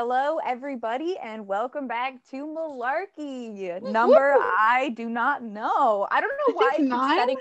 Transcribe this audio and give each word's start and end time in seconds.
Hello, 0.00 0.38
everybody, 0.46 1.16
and 1.18 1.44
welcome 1.44 1.88
back 1.88 2.24
to 2.30 2.46
Malarkey. 2.46 3.82
Number 3.82 4.36
I 4.38 4.90
do 4.94 5.08
not 5.08 5.42
know. 5.42 6.06
I 6.08 6.20
don't 6.20 6.30
know 6.30 6.54
why 6.54 6.70
I 6.72 6.76
keep, 6.76 6.88
setting, 6.88 7.36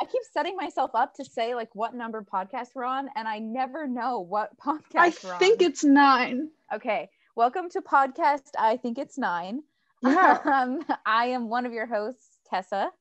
I 0.00 0.04
keep 0.04 0.22
setting 0.32 0.56
myself 0.56 0.92
up 0.94 1.14
to 1.14 1.24
say 1.24 1.56
like 1.56 1.74
what 1.74 1.96
number 1.96 2.22
podcast 2.22 2.68
we're 2.76 2.84
on, 2.84 3.08
and 3.16 3.26
I 3.26 3.40
never 3.40 3.88
know 3.88 4.20
what 4.20 4.56
podcast 4.64 4.94
I 4.94 5.10
think 5.10 5.60
on. 5.60 5.66
it's 5.66 5.82
nine. 5.82 6.48
okay. 6.72 7.08
Welcome 7.34 7.70
to 7.70 7.80
podcast. 7.80 8.50
I 8.56 8.76
think 8.76 8.98
it's 8.98 9.18
nine. 9.18 9.62
Yeah. 10.00 10.38
Um, 10.44 10.84
I 11.04 11.26
am 11.26 11.48
one 11.48 11.66
of 11.66 11.72
your 11.72 11.86
hosts, 11.86 12.38
Tessa. 12.48 12.92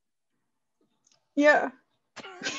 Yeah. 1.36 1.70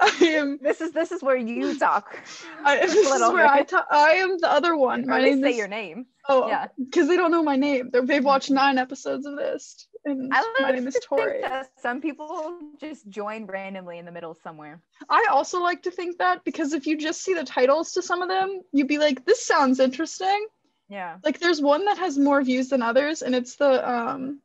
I 0.00 0.24
am. 0.24 0.58
This 0.62 0.80
is 0.80 0.92
this 0.92 1.12
is 1.12 1.22
where 1.22 1.36
you 1.36 1.78
talk. 1.78 2.16
I, 2.64 2.78
this 2.80 2.94
is 2.94 3.06
where 3.06 3.46
I 3.46 3.58
bit. 3.58 3.68
ta- 3.68 3.86
I 3.90 4.12
am 4.12 4.38
the 4.38 4.50
other 4.50 4.74
one. 4.74 5.06
My 5.06 5.20
name 5.20 5.42
say 5.42 5.50
is. 5.50 5.56
your 5.58 5.68
name. 5.68 6.06
oh, 6.28 6.48
yeah. 6.48 6.68
Because 6.78 7.06
they 7.06 7.16
don't 7.16 7.30
know 7.30 7.42
my 7.42 7.56
name. 7.56 7.90
They're, 7.92 8.04
they've 8.06 8.24
watched 8.24 8.50
nine 8.50 8.78
episodes 8.78 9.26
of 9.26 9.36
this, 9.36 9.88
and 10.06 10.32
I 10.32 10.42
my 10.60 10.70
name 10.70 10.86
is 10.86 10.94
to 10.94 11.00
think 11.00 11.08
Tori. 11.08 11.40
that 11.42 11.70
some 11.82 12.00
people 12.00 12.58
just 12.80 13.08
join 13.10 13.44
randomly 13.46 13.98
in 13.98 14.06
the 14.06 14.12
middle 14.12 14.34
somewhere. 14.42 14.80
I 15.08 15.26
also 15.30 15.60
like 15.62 15.82
to 15.82 15.90
think 15.90 16.18
that 16.18 16.44
because 16.44 16.72
if 16.72 16.86
you 16.86 16.96
just 16.96 17.22
see 17.22 17.34
the 17.34 17.44
titles 17.44 17.92
to 17.92 18.02
some 18.02 18.22
of 18.22 18.28
them, 18.28 18.62
you'd 18.72 18.88
be 18.88 18.98
like, 18.98 19.26
"This 19.26 19.44
sounds 19.44 19.80
interesting." 19.80 20.46
Yeah. 20.88 21.18
Like, 21.22 21.38
there's 21.40 21.60
one 21.60 21.84
that 21.84 21.98
has 21.98 22.18
more 22.18 22.42
views 22.42 22.70
than 22.70 22.80
others, 22.80 23.20
and 23.22 23.34
it's 23.34 23.56
the 23.56 23.88
um. 23.88 24.40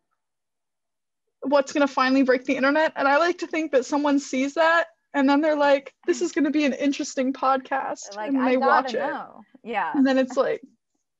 What's 1.42 1.72
gonna 1.72 1.88
finally 1.88 2.24
break 2.24 2.44
the 2.46 2.56
internet? 2.58 2.94
And 2.96 3.08
I 3.08 3.18
like 3.18 3.38
to 3.38 3.48
think 3.48 3.72
that 3.72 3.86
someone 3.86 4.18
sees 4.20 4.56
that 4.56 4.88
and 5.16 5.28
then 5.28 5.42
they're 5.42 5.56
like, 5.58 5.96
"This 6.06 6.22
is 6.22 6.32
mm. 6.32 6.36
gonna 6.36 6.52
be 6.52 6.66
an 6.66 6.74
interesting 6.74 7.34
podcast," 7.34 8.16
Like 8.16 8.30
and 8.30 8.40
I 8.40 8.50
they 8.52 8.58
watch 8.58 8.94
it. 8.94 9.00
know. 9.00 9.42
Yeah. 9.64 9.92
and 9.96 10.06
then 10.06 10.20
it's 10.20 10.38
like 10.38 10.62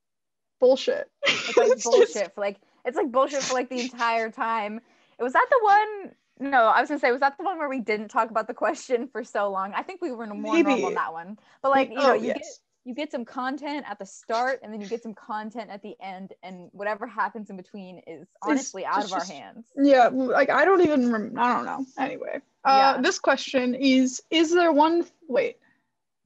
bullshit. 0.60 1.10
It's 1.24 1.58
like 1.58 1.68
It's 1.72 1.84
just- 1.84 1.86
bullshit 1.86 2.36
for 2.36 2.42
like 2.42 2.58
it's 2.84 2.98
like 2.98 3.12
bullshit 3.12 3.42
for 3.42 3.56
like 3.56 3.70
the 3.70 3.82
entire 3.82 4.30
time. 4.30 4.80
It 5.18 5.24
was 5.24 5.34
that 5.34 5.48
the 5.50 5.60
one 5.64 6.12
no, 6.38 6.68
I 6.68 6.82
was 6.82 6.90
gonna 6.90 7.00
say, 7.00 7.12
was 7.12 7.22
that 7.22 7.38
the 7.38 7.46
one 7.46 7.58
where 7.58 7.70
we 7.70 7.80
didn't 7.80 8.10
talk 8.10 8.30
about 8.30 8.48
the 8.48 8.54
question 8.54 9.08
for 9.08 9.24
so 9.24 9.50
long? 9.50 9.74
I 9.74 9.84
think 9.84 10.02
we 10.02 10.12
were 10.12 10.28
more 10.28 10.36
normal 10.36 10.64
Maybe. 10.64 10.84
on 10.84 10.94
that 10.96 11.14
one. 11.14 11.40
But 11.62 11.72
like, 11.72 11.90
you 11.90 11.98
oh 11.98 12.08
know, 12.08 12.14
you 12.14 12.28
yes, 12.28 12.38
get 12.38 12.46
you 12.86 12.94
get 12.94 13.12
some 13.12 13.26
content 13.26 13.84
at 13.90 13.98
the 14.00 14.06
start 14.06 14.60
and 14.64 14.72
then 14.72 14.80
you 14.80 14.88
get 14.88 15.02
some 15.04 15.16
content 15.16 15.70
at 15.72 15.82
the 15.82 15.96
end, 16.00 16.34
and 16.44 16.70
whatever 16.72 17.08
happens 17.08 17.50
in 17.50 17.58
between 17.58 18.00
is 18.08 18.28
honestly 18.44 18.86
out 18.86 19.02
just- 19.02 19.14
of 19.14 19.20
our 19.20 19.26
hands. 19.26 19.66
yeah. 19.76 20.08
Like 20.12 20.50
I 20.52 20.64
don't 20.66 20.82
even. 20.82 21.12
Rem- 21.12 21.34
I 21.38 21.54
don't 21.54 21.66
know. 21.66 21.86
Anyway, 21.98 22.42
uh, 22.64 22.94
Yeah. 22.96 23.02
this 23.02 23.20
question 23.20 23.74
is: 23.76 24.22
Is 24.30 24.54
there 24.54 24.72
one? 24.72 25.06
Wait, 25.28 25.58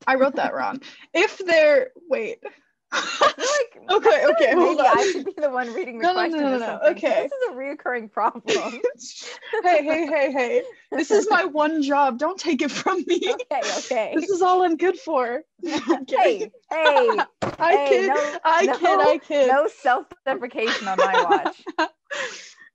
I 0.06 0.16
wrote 0.16 0.36
that 0.36 0.54
wrong. 0.54 0.82
If 1.14 1.38
there, 1.40 1.92
wait. 2.10 2.44
I 2.92 3.34
like 3.38 3.90
okay, 3.92 4.26
okay, 4.26 4.52
hold 4.54 4.78
maybe 4.78 4.88
I 4.88 5.12
should 5.12 5.26
be 5.26 5.34
the 5.38 5.50
one 5.50 5.74
reading 5.74 6.00
the 6.00 6.04
No, 6.04 6.10
no, 6.10 6.14
question 6.16 6.40
no, 6.42 6.56
or 6.56 6.60
no, 6.60 6.80
no, 6.84 6.92
okay. 6.92 7.24
This 7.24 7.32
is 7.32 7.50
a 7.52 7.54
reoccurring 7.54 8.12
problem. 8.12 8.44
hey, 9.64 9.84
hey, 9.84 10.06
hey, 10.08 10.32
hey! 10.32 10.64
This 10.92 11.12
is 11.12 11.28
my 11.30 11.46
one 11.46 11.84
job. 11.84 12.18
Don't 12.18 12.40
take 12.40 12.62
it 12.62 12.72
from 12.72 13.04
me. 13.08 13.22
okay, 13.32 13.62
okay. 13.78 14.14
This 14.20 14.30
is 14.30 14.42
all 14.42 14.64
I'm 14.64 14.78
good 14.78 14.98
for. 14.98 15.42
Kidding. 15.64 16.06
hey, 16.10 16.52
hey, 16.72 17.20
I 17.60 17.72
hey, 17.76 17.88
kid. 17.90 18.08
no- 18.08 18.38
I 18.44 18.66
no- 18.66 18.78
kid. 18.78 19.00
I 19.00 19.18
kid. 19.20 19.48
no 19.50 19.68
self-deprecation 19.82 20.88
on 20.88 20.98
my 20.98 21.24
watch. 21.24 21.90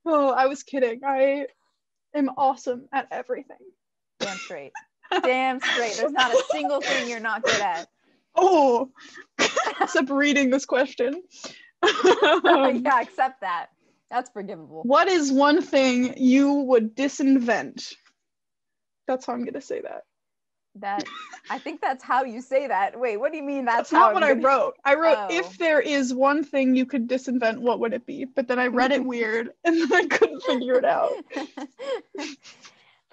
oh, 0.05 0.29
I 0.29 0.45
was 0.47 0.63
kidding. 0.63 1.01
I 1.05 1.47
am 2.13 2.29
awesome 2.37 2.87
at 2.93 3.07
everything. 3.11 3.57
Damn 4.19 4.37
straight. 4.37 4.71
Damn 5.23 5.59
straight. 5.59 5.95
There's 5.97 6.11
not 6.11 6.33
a 6.33 6.43
single 6.51 6.81
thing 6.81 7.09
you're 7.09 7.19
not 7.19 7.43
good 7.43 7.59
at. 7.59 7.87
Oh, 8.35 8.91
except 9.81 10.09
reading 10.09 10.49
this 10.49 10.65
question. 10.65 11.21
Um, 11.83 12.83
yeah, 12.83 12.99
accept 13.01 13.41
that. 13.41 13.67
That's 14.09 14.29
forgivable. 14.31 14.81
What 14.83 15.07
is 15.07 15.31
one 15.31 15.61
thing 15.61 16.15
you 16.17 16.51
would 16.53 16.95
disinvent? 16.95 17.93
That's 19.07 19.25
how 19.27 19.33
I'm 19.33 19.45
gonna 19.45 19.61
say 19.61 19.81
that. 19.81 20.01
That 20.79 21.03
I 21.49 21.59
think 21.59 21.79
that's 21.81 22.03
how 22.03 22.23
you 22.23 22.41
say 22.41 22.67
that. 22.67 22.99
Wait, 22.99 23.17
what 23.17 23.31
do 23.31 23.37
you 23.37 23.43
mean 23.43 23.65
that's, 23.65 23.91
That's 23.91 23.93
not 23.93 24.07
how 24.07 24.13
what 24.15 24.23
I 24.23 24.31
I'm 24.31 24.41
gonna- 24.41 24.55
wrote. 24.57 24.73
I 24.83 24.95
wrote 24.95 25.17
Oh. 25.17 25.27
if 25.29 25.57
there 25.59 25.79
is 25.79 26.11
one 26.13 26.43
thing 26.43 26.75
you 26.75 26.85
could 26.87 27.07
disinvent, 27.07 27.59
what 27.59 27.79
would 27.79 27.93
it 27.93 28.05
be? 28.07 28.25
But 28.25 28.47
then 28.47 28.57
I 28.57 28.67
read 28.67 28.91
it 28.91 29.05
weird 29.13 29.51
and 29.63 29.75
then 29.79 29.93
I 29.93 30.07
couldn't 30.07 30.41
figure 30.41 30.73
it 30.79 30.85
out. 30.85 31.11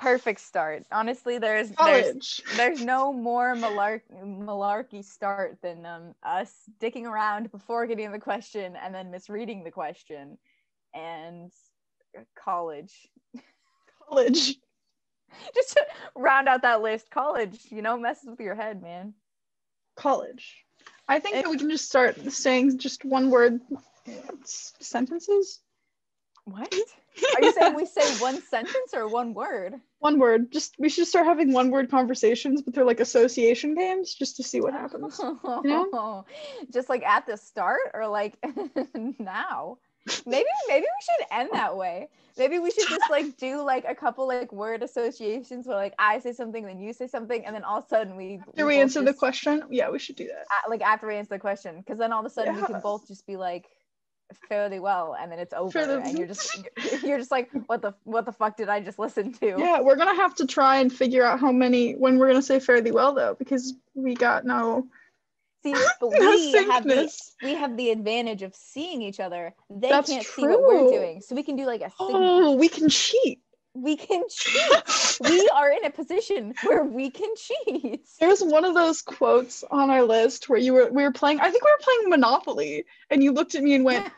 Perfect 0.02 0.40
start. 0.40 0.84
Honestly, 0.90 1.38
there's 1.38 1.70
there's 1.70 2.06
College. 2.06 2.42
there's 2.56 2.84
no 2.84 3.12
more 3.12 3.54
malark- 3.54 4.02
malarkey 4.12 5.04
start 5.04 5.58
than 5.62 5.86
um, 5.86 6.14
us 6.24 6.52
dicking 6.80 7.04
around 7.04 7.52
before 7.52 7.86
getting 7.86 8.10
the 8.10 8.18
question 8.18 8.74
and 8.76 8.92
then 8.92 9.12
misreading 9.12 9.62
the 9.62 9.70
question 9.70 10.36
and 10.92 11.52
college 12.34 13.08
College. 14.08 14.56
just 15.54 15.70
to 15.74 15.86
round 16.16 16.48
out 16.48 16.62
that 16.62 16.82
list 16.82 17.08
college 17.10 17.60
you 17.70 17.80
know 17.80 17.96
messes 17.96 18.28
with 18.28 18.40
your 18.40 18.54
head 18.56 18.82
man 18.82 19.14
College. 19.96 20.64
I 21.08 21.20
think 21.20 21.36
It- 21.36 21.44
that 21.44 21.50
we 21.50 21.58
can 21.58 21.70
just 21.70 21.86
start 21.88 22.16
saying 22.32 22.78
just 22.78 23.04
one 23.04 23.30
word 23.30 23.60
sentences. 24.44 25.60
what 26.44 26.74
you 27.62 27.70
saying 27.70 27.76
we 27.76 27.86
say 27.86 28.22
one 28.22 28.42
sentence 28.42 28.94
or 28.94 29.08
one 29.08 29.34
word 29.34 29.74
One 30.00 30.18
word. 30.18 30.50
Just 30.52 30.74
we 30.78 30.88
should 30.88 31.06
start 31.06 31.26
having 31.26 31.52
one 31.52 31.70
word 31.70 31.90
conversations, 31.90 32.62
but 32.62 32.74
they're 32.74 32.84
like 32.84 33.00
association 33.00 33.74
games 33.74 34.14
just 34.14 34.36
to 34.36 34.42
see 34.42 34.60
what 34.60 34.72
happens. 34.72 35.20
just 36.72 36.88
like 36.88 37.02
at 37.04 37.26
the 37.26 37.36
start 37.36 37.90
or 37.94 38.06
like 38.06 38.36
now 39.18 39.78
maybe 40.26 40.48
maybe 40.68 40.84
we 40.84 41.02
should 41.04 41.26
end 41.30 41.50
that 41.52 41.76
way 41.76 42.08
maybe 42.36 42.58
we 42.58 42.70
should 42.70 42.88
just 42.88 43.08
like 43.10 43.36
do 43.36 43.62
like 43.62 43.84
a 43.86 43.94
couple 43.94 44.26
like 44.26 44.52
word 44.52 44.82
associations 44.82 45.66
where 45.66 45.76
like 45.76 45.94
i 45.98 46.18
say 46.18 46.32
something 46.32 46.64
then 46.64 46.80
you 46.80 46.92
say 46.92 47.06
something 47.06 47.44
and 47.44 47.54
then 47.54 47.62
all 47.62 47.78
of 47.78 47.84
a 47.84 47.88
sudden 47.88 48.16
we 48.16 48.40
After 48.48 48.66
we 48.66 48.78
answer 48.78 49.02
the 49.02 49.14
question, 49.14 49.62
yeah, 49.70 49.90
we 49.90 49.98
should 49.98 50.16
do 50.16 50.26
that. 50.26 50.46
like 50.68 50.80
after 50.82 51.06
we 51.06 51.16
answer 51.16 51.34
the 51.34 51.38
question 51.38 51.78
because 51.78 51.98
then 51.98 52.12
all 52.12 52.20
of 52.20 52.26
a 52.26 52.30
sudden 52.30 52.56
we 52.56 52.62
can 52.62 52.80
both 52.80 53.06
just 53.06 53.26
be 53.26 53.36
like 53.36 53.66
fairly 54.48 54.80
well 54.80 55.16
and 55.18 55.30
then 55.30 55.38
it's 55.38 55.54
over 55.54 55.70
Fairly- 55.70 56.02
and 56.02 56.18
you're 56.18 56.26
just 56.26 56.58
you're 57.02 57.18
just 57.18 57.30
like 57.30 57.50
what 57.66 57.82
the 57.82 57.94
what 58.04 58.24
the 58.24 58.32
fuck 58.32 58.56
did 58.56 58.68
i 58.68 58.80
just 58.80 58.98
listen 58.98 59.32
to? 59.34 59.56
Yeah, 59.58 59.80
we're 59.80 59.96
gonna 59.96 60.14
have 60.16 60.34
to 60.36 60.46
try 60.46 60.76
and 60.76 60.92
figure 60.92 61.24
out 61.24 61.40
how 61.40 61.52
many 61.52 61.92
when 61.94 62.18
we're 62.18 62.28
gonna 62.28 62.42
say 62.42 62.60
fairly 62.60 62.92
well 62.92 63.14
though, 63.14 63.34
because 63.38 63.74
we 63.94 64.14
got 64.14 64.44
no 64.44 64.86
see 65.62 65.72
but 66.00 66.10
no 66.18 66.30
we 66.30 66.52
have 66.52 66.84
the 66.84 67.12
we 67.42 67.54
have 67.54 67.76
the 67.76 67.90
advantage 67.90 68.42
of 68.42 68.54
seeing 68.54 69.02
each 69.02 69.20
other. 69.20 69.54
They 69.70 69.88
That's 69.88 70.10
can't 70.10 70.24
see 70.24 70.46
what 70.46 70.62
we're 70.62 70.90
doing. 70.90 71.20
So 71.20 71.34
we 71.34 71.42
can 71.42 71.56
do 71.56 71.66
like 71.66 71.80
a 71.80 71.90
signal 71.90 72.16
Oh, 72.22 72.56
we 72.56 72.68
can 72.68 72.88
cheat. 72.88 73.40
we 73.74 73.96
can 73.96 74.22
cheat. 74.28 75.20
We 75.20 75.48
are 75.54 75.70
in 75.70 75.84
a 75.84 75.90
position 75.90 76.54
where 76.64 76.84
we 76.84 77.10
can 77.10 77.30
cheat. 77.36 78.06
There's 78.20 78.42
one 78.42 78.64
of 78.64 78.74
those 78.74 79.02
quotes 79.02 79.64
on 79.70 79.90
our 79.90 80.02
list 80.02 80.48
where 80.48 80.58
you 80.58 80.74
were 80.74 80.90
we 80.90 81.02
were 81.02 81.12
playing. 81.12 81.40
I 81.40 81.50
think 81.50 81.64
we 81.64 81.70
were 81.70 81.82
playing 81.82 82.10
Monopoly, 82.10 82.84
and 83.10 83.22
you 83.22 83.32
looked 83.32 83.54
at 83.54 83.62
me 83.62 83.74
and 83.74 83.84
went, 83.84 84.10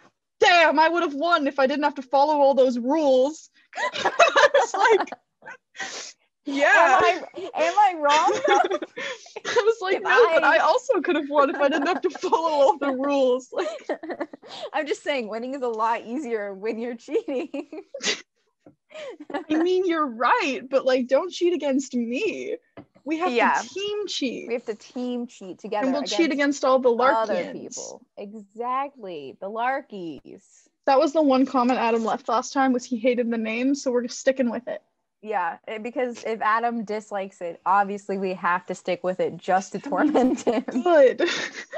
"Damn, 0.44 0.78
I 0.78 0.88
would 0.88 1.02
have 1.02 1.14
won 1.14 1.46
if 1.46 1.58
I 1.58 1.66
didn't 1.66 1.84
have 1.84 1.94
to 1.96 2.02
follow 2.02 2.34
all 2.34 2.54
those 2.54 2.78
rules." 2.78 3.50
I 3.76 4.48
was 4.54 4.74
like, 4.74 5.10
"Yeah." 6.44 7.00
am 7.02 7.24
i 7.36 7.50
am 7.64 7.74
i 7.78 7.94
wrong? 7.98 8.40
I 9.46 9.62
was 9.64 9.78
like, 9.80 10.02
"No, 10.02 10.28
but 10.34 10.44
I- 10.44 10.56
I 10.56 10.58
also 10.58 11.00
could 11.00 11.16
have 11.16 11.28
won 11.30 11.50
if 11.50 11.56
I 11.56 11.68
didn't 11.68 11.86
have 11.86 12.02
to 12.02 12.10
follow 12.10 12.48
all 12.50 12.78
the 12.78 12.90
rules." 12.92 13.48
Like, 13.52 13.88
i'm 14.74 14.86
just 14.86 15.02
saying 15.02 15.28
winning 15.28 15.54
is 15.54 15.62
a 15.62 15.68
lot 15.68 16.02
easier 16.02 16.52
when 16.54 16.78
you're 16.78 16.96
cheating 16.96 17.48
I 19.50 19.56
mean, 19.56 19.86
you're 19.86 20.06
right, 20.06 20.60
but 20.68 20.84
like, 20.84 21.08
don't 21.08 21.32
cheat 21.32 21.52
against 21.52 21.94
me. 21.94 22.56
We 23.04 23.18
have 23.18 23.32
Yeah. 23.32 23.60
to 23.60 23.68
team 23.68 24.06
cheat, 24.06 24.48
we 24.48 24.54
have 24.54 24.64
to 24.64 24.74
team 24.74 25.26
cheat 25.26 25.58
together 25.58 25.84
and 25.86 25.92
we'll 25.94 26.04
cheat 26.04 26.32
against 26.32 26.64
all 26.64 26.78
the 26.78 26.90
other 26.90 27.52
people 27.52 28.00
exactly 28.16 29.36
the 29.40 29.50
larkies 29.50 30.68
That 30.86 30.98
was 30.98 31.12
the 31.12 31.22
one 31.22 31.44
comment 31.46 31.78
Adam 31.78 32.04
left 32.04 32.28
last 32.28 32.52
time 32.52 32.72
was 32.72 32.84
he 32.84 32.96
hated 32.96 33.30
the 33.30 33.38
name, 33.38 33.74
so 33.74 33.90
we're 33.90 34.02
just 34.02 34.18
sticking 34.18 34.50
with 34.50 34.66
it. 34.68 34.82
yeah 35.22 35.56
because 35.82 36.22
if 36.24 36.40
adam 36.42 36.84
dislikes 36.84 37.40
it 37.40 37.60
obviously 37.64 38.18
we 38.18 38.34
have 38.34 38.64
to 38.66 38.74
stick 38.74 39.02
with 39.02 39.20
it 39.20 39.36
just 39.38 39.72
to 39.72 39.78
torment 39.78 40.42
him 40.42 40.62
Good. 40.82 41.22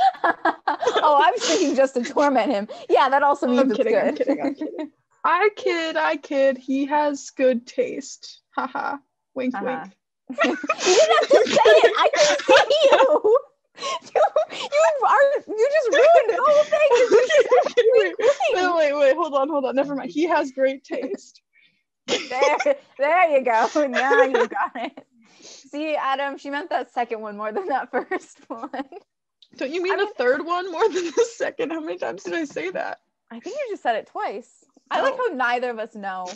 oh 0.25 1.21
I'm 1.23 1.35
thinking 1.35 1.77
just 1.77 1.95
to 1.95 2.03
torment 2.05 2.51
him 2.51 2.69
yeah 2.89 3.09
that 3.09 3.23
also 3.23 3.47
means 3.47 3.61
I'm 3.63 3.71
it's 3.71 3.77
kidding, 3.79 3.93
good 3.95 4.05
I'm 4.09 4.15
kidding, 4.17 4.41
I'm 4.43 4.55
kidding. 4.55 4.91
I 5.25 5.49
kid, 5.57 5.97
I 5.97 6.17
kid. 6.19 6.57
He 6.57 6.87
has 6.87 7.31
good 7.31 7.67
taste. 7.67 8.43
Haha. 8.51 8.99
Wink, 9.35 9.55
Uh-huh. 9.57 9.65
wink. 9.65 9.97
You 10.31 10.37
didn't 10.37 11.13
have 11.21 11.29
to 11.29 11.49
say 11.49 11.77
it. 11.87 11.93
I 11.99 12.11
can 12.15 12.37
see 12.39 12.89
you. 12.93 13.39
You, 14.15 14.23
you 14.51 15.07
are 15.07 15.23
you 15.47 15.69
just 15.71 15.89
ruined 15.93 16.31
the 16.31 16.39
whole 16.45 16.65
thing. 16.65 16.91
wait, 17.93 18.15
wait, 18.55 18.75
wait, 18.77 18.93
wait, 18.99 19.17
hold 19.17 19.35
on, 19.35 19.49
hold 19.49 19.65
on. 19.67 19.75
Never 19.77 19.95
mind. 19.95 20.11
He 20.11 20.25
has 20.27 20.51
great 20.53 20.83
taste. 20.85 21.43
There, 22.07 22.77
there 22.99 23.31
you 23.39 23.45
go. 23.45 23.69
Now 23.87 24.23
you 24.23 24.47
got 24.49 24.73
it. 24.77 25.07
See, 25.41 25.95
Adam, 25.95 26.39
she 26.39 26.51
meant 26.51 26.71
that 26.71 26.93
second 26.93 27.21
one 27.21 27.37
more 27.37 27.53
than 27.53 27.67
that 27.67 27.91
first 27.91 28.39
one. 28.49 28.71
Don't 29.57 29.71
you 29.73 29.83
mean 29.83 29.95
I 29.95 29.97
the 29.97 30.05
mean- 30.05 30.15
third 30.15 30.45
one 30.47 30.71
more 30.73 30.89
than 30.89 31.05
the 31.07 31.27
second? 31.37 31.71
How 31.71 31.81
many 31.81 31.99
times 31.99 32.23
did 32.23 32.35
I 32.35 32.45
say 32.45 32.71
that? 32.71 33.01
I 33.31 33.41
think 33.41 33.57
you 33.57 33.67
just 33.71 33.83
said 33.83 33.97
it 33.97 34.07
twice. 34.07 34.65
I 34.91 35.03
like 35.03 35.17
how 35.17 35.27
neither 35.35 35.71
of 35.71 35.79
us 35.79 35.95
know. 35.95 36.31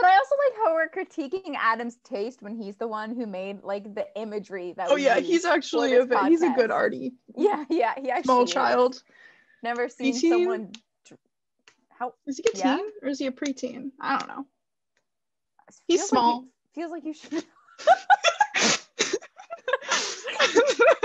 But 0.00 0.10
I 0.10 0.16
also 0.16 0.34
like 0.46 0.56
how 0.64 0.74
we're 0.74 0.88
critiquing 0.88 1.54
Adam's 1.56 1.96
taste 2.04 2.40
when 2.42 2.54
he's 2.54 2.76
the 2.76 2.86
one 2.86 3.14
who 3.14 3.26
made 3.26 3.62
like 3.64 3.94
the 3.94 4.06
imagery 4.16 4.74
that 4.76 4.88
Oh 4.90 4.96
yeah, 4.96 5.18
he's 5.18 5.44
actually 5.44 5.94
a 5.96 6.06
bit, 6.06 6.18
he's 6.28 6.42
a 6.42 6.50
good 6.50 6.70
arty. 6.70 7.14
yeah, 7.36 7.64
yeah, 7.68 7.94
he 8.00 8.10
actually 8.10 8.22
Small 8.24 8.44
is. 8.44 8.52
child. 8.52 9.02
Never 9.62 9.88
seen 9.88 10.14
Preteen? 10.14 10.28
someone 10.30 10.72
how 11.90 12.12
Is 12.26 12.38
he 12.38 12.44
a 12.54 12.58
Yeah. 12.58 12.76
teen 12.76 12.86
or 13.02 13.08
is 13.08 13.18
he 13.18 13.26
a 13.26 13.32
preteen? 13.32 13.90
I 14.00 14.18
don't 14.18 14.28
know. 14.28 14.46
feels 15.66 15.82
He's 15.88 16.00
like 16.02 16.08
small. 16.08 16.44
feels 16.74 16.92
like 16.92 17.04
you 17.04 17.14
should 17.14 17.32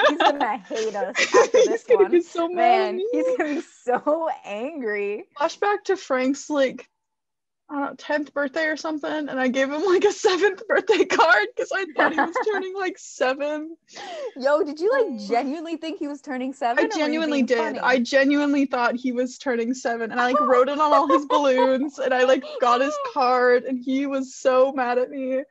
he's 0.07 0.18
gonna 0.19 0.57
hate 0.57 0.95
us 0.95 1.16
after 1.34 1.57
this 1.66 1.84
one. 1.88 2.12
He's 2.12 2.30
so 2.30 2.48
Man, 2.48 3.00
he's 3.12 3.25
gonna 3.38 3.56
be 3.56 3.62
so 3.84 4.30
angry. 4.45 5.25
Flashback 5.40 5.84
to 5.86 5.98
Frank's 5.98 6.50
like 6.50 6.88
I 7.69 7.75
don't 7.80 8.10
know, 8.10 8.15
10th 8.18 8.33
birthday 8.33 8.65
or 8.65 8.77
something, 8.77 9.10
and 9.30 9.39
I 9.39 9.48
gave 9.48 9.71
him 9.71 9.83
like 9.86 10.04
a 10.04 10.12
seventh 10.12 10.62
birthday 10.68 11.06
card 11.06 11.48
because 11.56 11.71
I 11.74 11.86
thought 11.95 12.12
he 12.13 12.19
was 12.19 12.36
turning 12.51 12.75
like 12.75 13.00
seven. 13.00 13.75
Yo, 14.36 14.63
did 14.63 14.80
you 14.80 14.92
Oh. 14.94 15.04
like 15.10 15.27
genuinely 15.27 15.77
think 15.77 15.98
he 15.98 16.07
was 16.07 16.21
turning 16.21 16.54
seven? 16.54 16.77
I 16.80 16.81
or 16.83 16.88
were 16.89 16.94
you 16.94 17.00
genuinely 17.00 17.42
did. 17.42 17.57
funny? 17.57 17.80
I 17.80 18.00
genuinely 18.00 18.65
thought 18.65 18.95
he 18.95 19.12
was 19.12 19.38
turning 19.38 19.74
seven, 19.74 20.12
and 20.12 20.19
I 20.19 20.25
like 20.27 20.39
wrote 20.42 20.68
it 20.69 20.77
on 20.80 20.94
all 20.94 21.07
his 21.07 21.25
balloons, 21.25 22.00
and 22.00 22.13
I 22.13 22.25
like 22.25 22.44
got 22.62 22.81
his 22.81 22.95
card, 23.13 23.63
and 23.63 23.80
he 23.83 24.06
was 24.06 24.36
so 24.36 24.71
mad 24.74 24.98
at 25.00 25.09
me. 25.09 25.36
It 25.36 25.48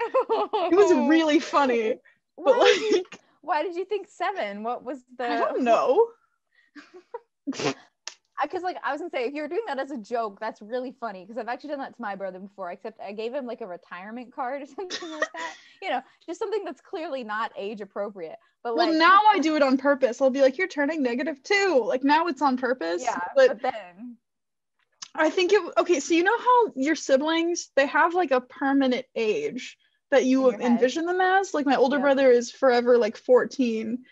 was 0.76 0.93
really 1.08 1.41
funny, 1.41 1.94
but 2.37 2.56
Why 2.58 2.76
did 2.79 2.97
you- 2.97 3.05
why 3.41 3.62
did 3.65 3.75
you 3.75 3.85
think 3.85 4.06
seven? 4.08 4.62
What 4.62 4.85
was 4.85 4.99
the? 5.19 5.25
I 5.29 5.37
don't 5.38 5.62
know. 5.65 6.06
Because 8.40 8.62
like 8.62 8.76
I 8.84 8.93
was 8.93 9.00
gonna 9.00 9.11
say, 9.11 9.25
if 9.25 9.34
you 9.34 9.43
were 9.43 9.49
doing 9.49 9.62
that 9.67 9.79
as 9.79 9.90
a 9.90 9.99
joke, 9.99 10.38
that's 10.40 10.61
really 10.62 10.94
funny. 11.00 11.25
Because 11.25 11.38
I've 11.38 11.49
actually 11.49 11.70
done 11.70 11.81
that 11.81 11.96
to 11.96 12.02
my 12.02 12.14
brother 12.14 12.38
before. 12.38 12.70
Except 12.70 13.00
I 13.00 13.12
gave 13.12 13.32
him 13.32 13.46
like 13.46 13.61
a 13.61 13.67
retirement 13.67 14.34
card 14.34 14.62
or 14.62 14.67
something 14.76 15.11
like 15.11 15.32
that. 15.32 15.55
You 15.81 15.90
know, 15.90 16.02
just 16.26 16.38
something 16.38 16.64
that's 16.64 16.81
clearly 16.81 17.25
not 17.25 17.52
age 17.56 17.81
appropriate. 17.81 18.37
But 18.62 18.76
like 18.76 18.88
Well, 18.90 18.99
now 18.99 19.19
I 19.31 19.38
do 19.38 19.56
it 19.56 19.62
on 19.62 19.76
purpose. 19.76 20.20
I'll 20.20 20.31
be 20.31 20.40
like, 20.40 20.58
"You're 20.58 20.69
turning 20.69 21.02
negative 21.02 21.23
negative 21.23 21.43
two. 21.43 21.84
Like 21.87 22.05
now 22.05 22.26
it's 22.26 22.43
on 22.43 22.56
purpose. 22.56 23.02
yeah, 23.02 23.19
but 23.34 23.49
but 23.49 23.62
then 23.62 24.17
I 25.14 25.31
think 25.31 25.52
it 25.52 25.62
okay, 25.79 26.00
so 26.00 26.14
you 26.14 26.25
know 26.25 26.38
how 26.38 26.73
your 26.75 26.94
siblings 26.94 27.70
they 27.76 27.87
have 27.87 28.14
like 28.14 28.31
a 28.31 28.40
permanent 28.40 29.06
age 29.14 29.76
that 30.11 30.25
you 30.25 30.50
your 30.50 30.52
head. 30.52 30.62
envision 30.73 31.06
them 31.06 31.20
as? 31.20 31.55
Like 31.55 31.67
my 31.67 31.76
older 31.76 31.96
Yep. 31.96 32.02
brother 32.02 32.31
is 32.31 32.50
forever 32.50 32.99
like 32.99 33.17
14. 33.17 34.05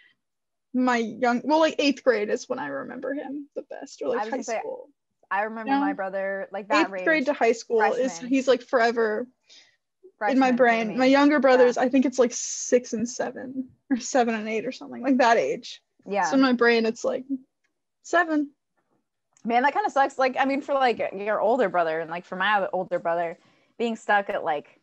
My 0.72 0.96
young 0.98 1.42
well, 1.44 1.58
like 1.58 1.76
eighth 1.78 2.04
grade 2.04 2.30
is 2.30 2.48
when 2.48 2.58
I 2.58 2.68
remember 2.68 3.12
him 3.14 3.48
the 3.56 3.62
best, 3.62 4.02
or 4.02 4.08
like 4.08 4.30
high 4.30 4.40
say, 4.42 4.58
school. 4.58 4.88
I 5.30 5.42
remember 5.42 5.72
Yeah. 5.72 5.80
my 5.80 5.92
brother 5.92 6.48
like 6.52 6.68
that 6.68 6.86
Eighth 6.86 6.90
range. 6.92 7.04
grade 7.04 7.26
to 7.26 7.32
high 7.32 7.52
school 7.52 7.82
is 7.82 8.18
he's 8.18 8.46
like 8.48 8.62
forever 8.62 9.26
in 10.28 10.38
my 10.38 10.52
brain. 10.52 10.96
My 10.98 11.06
younger 11.06 11.40
brothers, 11.40 11.76
I 11.78 11.88
think 11.88 12.04
it's 12.06 12.18
like 12.18 12.32
six 12.32 12.92
and 12.92 13.08
seven 13.08 13.68
or 13.90 13.98
seven 13.98 14.34
and 14.34 14.48
eight 14.48 14.64
or 14.66 14.72
something 14.72 15.02
like 15.02 15.18
that 15.18 15.36
age. 15.36 15.82
yeah. 16.06 16.24
So 16.24 16.34
in 16.36 16.40
my 16.42 16.52
brain, 16.52 16.86
it's 16.86 17.04
like 17.04 17.24
seven. 18.02 18.50
man 19.44 19.62
that 19.62 19.72
kind 19.72 19.86
of 19.86 19.92
sucks 19.92 20.18
like 20.18 20.36
i 20.38 20.44
mean 20.44 20.60
for 20.60 20.74
like 20.74 20.98
your 21.14 21.40
older 21.40 21.68
brother 21.68 22.00
and 22.00 22.10
like 22.10 22.24
for 22.24 22.36
my 22.36 22.66
older 22.72 22.98
brother 22.98 23.38
being 23.78 23.96
stuck 23.96 24.28
at 24.28 24.44
like 24.44 24.79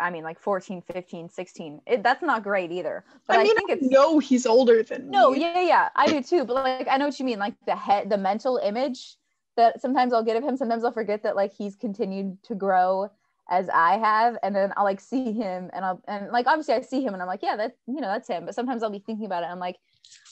i 0.00 0.10
mean 0.10 0.24
like 0.24 0.38
14 0.40 0.82
15 0.82 1.28
16 1.28 1.80
it, 1.86 2.02
that's 2.02 2.22
not 2.22 2.42
great 2.42 2.70
either 2.72 3.04
but 3.26 3.36
I 3.36 3.40
i, 3.40 3.44
mean, 3.44 3.56
think 3.56 3.70
I 3.70 3.74
it's 3.74 3.90
know 3.90 4.18
he's 4.18 4.46
older 4.46 4.82
than 4.82 5.10
no 5.10 5.30
me. 5.30 5.40
yeah 5.40 5.60
yeah 5.60 5.88
i 5.96 6.06
do 6.06 6.22
too 6.22 6.44
but 6.44 6.54
like 6.54 6.88
i 6.88 6.96
know 6.96 7.06
what 7.06 7.18
you 7.18 7.24
mean 7.24 7.38
like 7.38 7.54
the 7.66 7.76
head 7.76 8.10
the 8.10 8.18
mental 8.18 8.58
image 8.58 9.16
that 9.56 9.80
sometimes 9.80 10.12
i'll 10.12 10.22
get 10.22 10.36
of 10.36 10.44
him. 10.44 10.56
Sometimes 10.56 10.84
i'll 10.84 10.92
forget 10.92 11.22
that 11.22 11.36
like 11.36 11.52
he's 11.54 11.76
continued 11.76 12.42
to 12.44 12.54
grow 12.54 13.10
as 13.48 13.68
i 13.70 13.96
have 13.96 14.36
and 14.42 14.54
then 14.54 14.72
i'll 14.76 14.84
like 14.84 15.00
see 15.00 15.32
him 15.32 15.70
and 15.72 15.84
i'll 15.84 16.02
and 16.08 16.30
like 16.32 16.46
obviously 16.46 16.74
i 16.74 16.80
see 16.80 17.02
him 17.02 17.12
and 17.14 17.22
i'm 17.22 17.28
like 17.28 17.42
yeah 17.42 17.56
that 17.56 17.76
you 17.86 18.00
know 18.00 18.08
that's 18.08 18.28
him 18.28 18.44
but 18.44 18.54
sometimes 18.54 18.82
i'll 18.82 18.90
be 18.90 18.98
thinking 18.98 19.26
about 19.26 19.42
it 19.42 19.46
i'm 19.46 19.60
like 19.60 19.76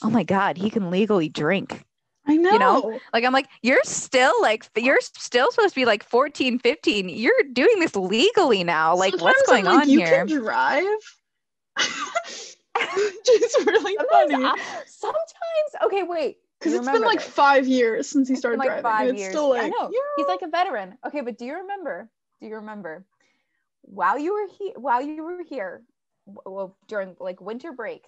oh 0.03 0.09
my 0.09 0.23
god 0.23 0.57
he 0.57 0.69
can 0.69 0.91
legally 0.91 1.29
drink 1.29 1.85
I 2.27 2.37
know. 2.37 2.57
know? 2.57 2.99
like 3.13 3.23
i'm 3.23 3.33
like 3.33 3.47
you're 3.61 3.79
still 3.83 4.33
like 4.41 4.67
you're 4.75 4.99
still 5.01 5.51
supposed 5.51 5.73
to 5.73 5.79
be 5.79 5.85
like 5.85 6.03
14 6.03 6.59
15 6.59 7.09
you're 7.09 7.33
doing 7.53 7.79
this 7.79 7.95
legally 7.95 8.63
now 8.63 8.95
like 8.95 9.13
what's 9.21 9.45
Sometimes 9.45 9.49
I'm 9.49 9.63
going 9.63 9.65
like, 9.65 9.83
on 9.83 9.89
you 9.89 9.99
here 9.99 10.25
can 10.25 10.37
drive. 10.37 10.83
It's 12.77 13.65
really 13.65 13.95
sometimes, 13.97 14.31
funny 14.31 14.43
I- 14.45 14.83
sometimes 14.85 15.85
okay 15.85 16.03
wait 16.03 16.37
because 16.59 16.73
it's 16.73 16.85
been 16.89 17.01
like 17.03 17.19
this. 17.19 17.27
five 17.27 17.67
years 17.67 18.09
since 18.09 18.27
he 18.27 18.35
started 18.35 18.57
like, 18.59 18.67
driving. 18.67 18.83
five 18.83 19.09
it's 19.09 19.19
years. 19.19 19.31
still 19.31 19.53
I 19.53 19.69
know. 19.69 19.89
yeah. 19.91 19.99
he's 20.17 20.27
like 20.27 20.41
a 20.41 20.47
veteran 20.49 20.97
okay 21.05 21.21
but 21.21 21.37
do 21.37 21.45
you 21.45 21.55
remember 21.55 22.09
do 22.41 22.47
you 22.47 22.55
remember 22.55 23.05
while 23.81 24.19
you 24.19 24.33
were 24.33 24.47
here 24.59 24.73
while 24.75 25.01
you 25.01 25.23
were 25.23 25.43
here 25.47 25.83
well 26.25 26.75
during 26.87 27.15
like 27.19 27.39
winter 27.39 27.71
break 27.71 28.05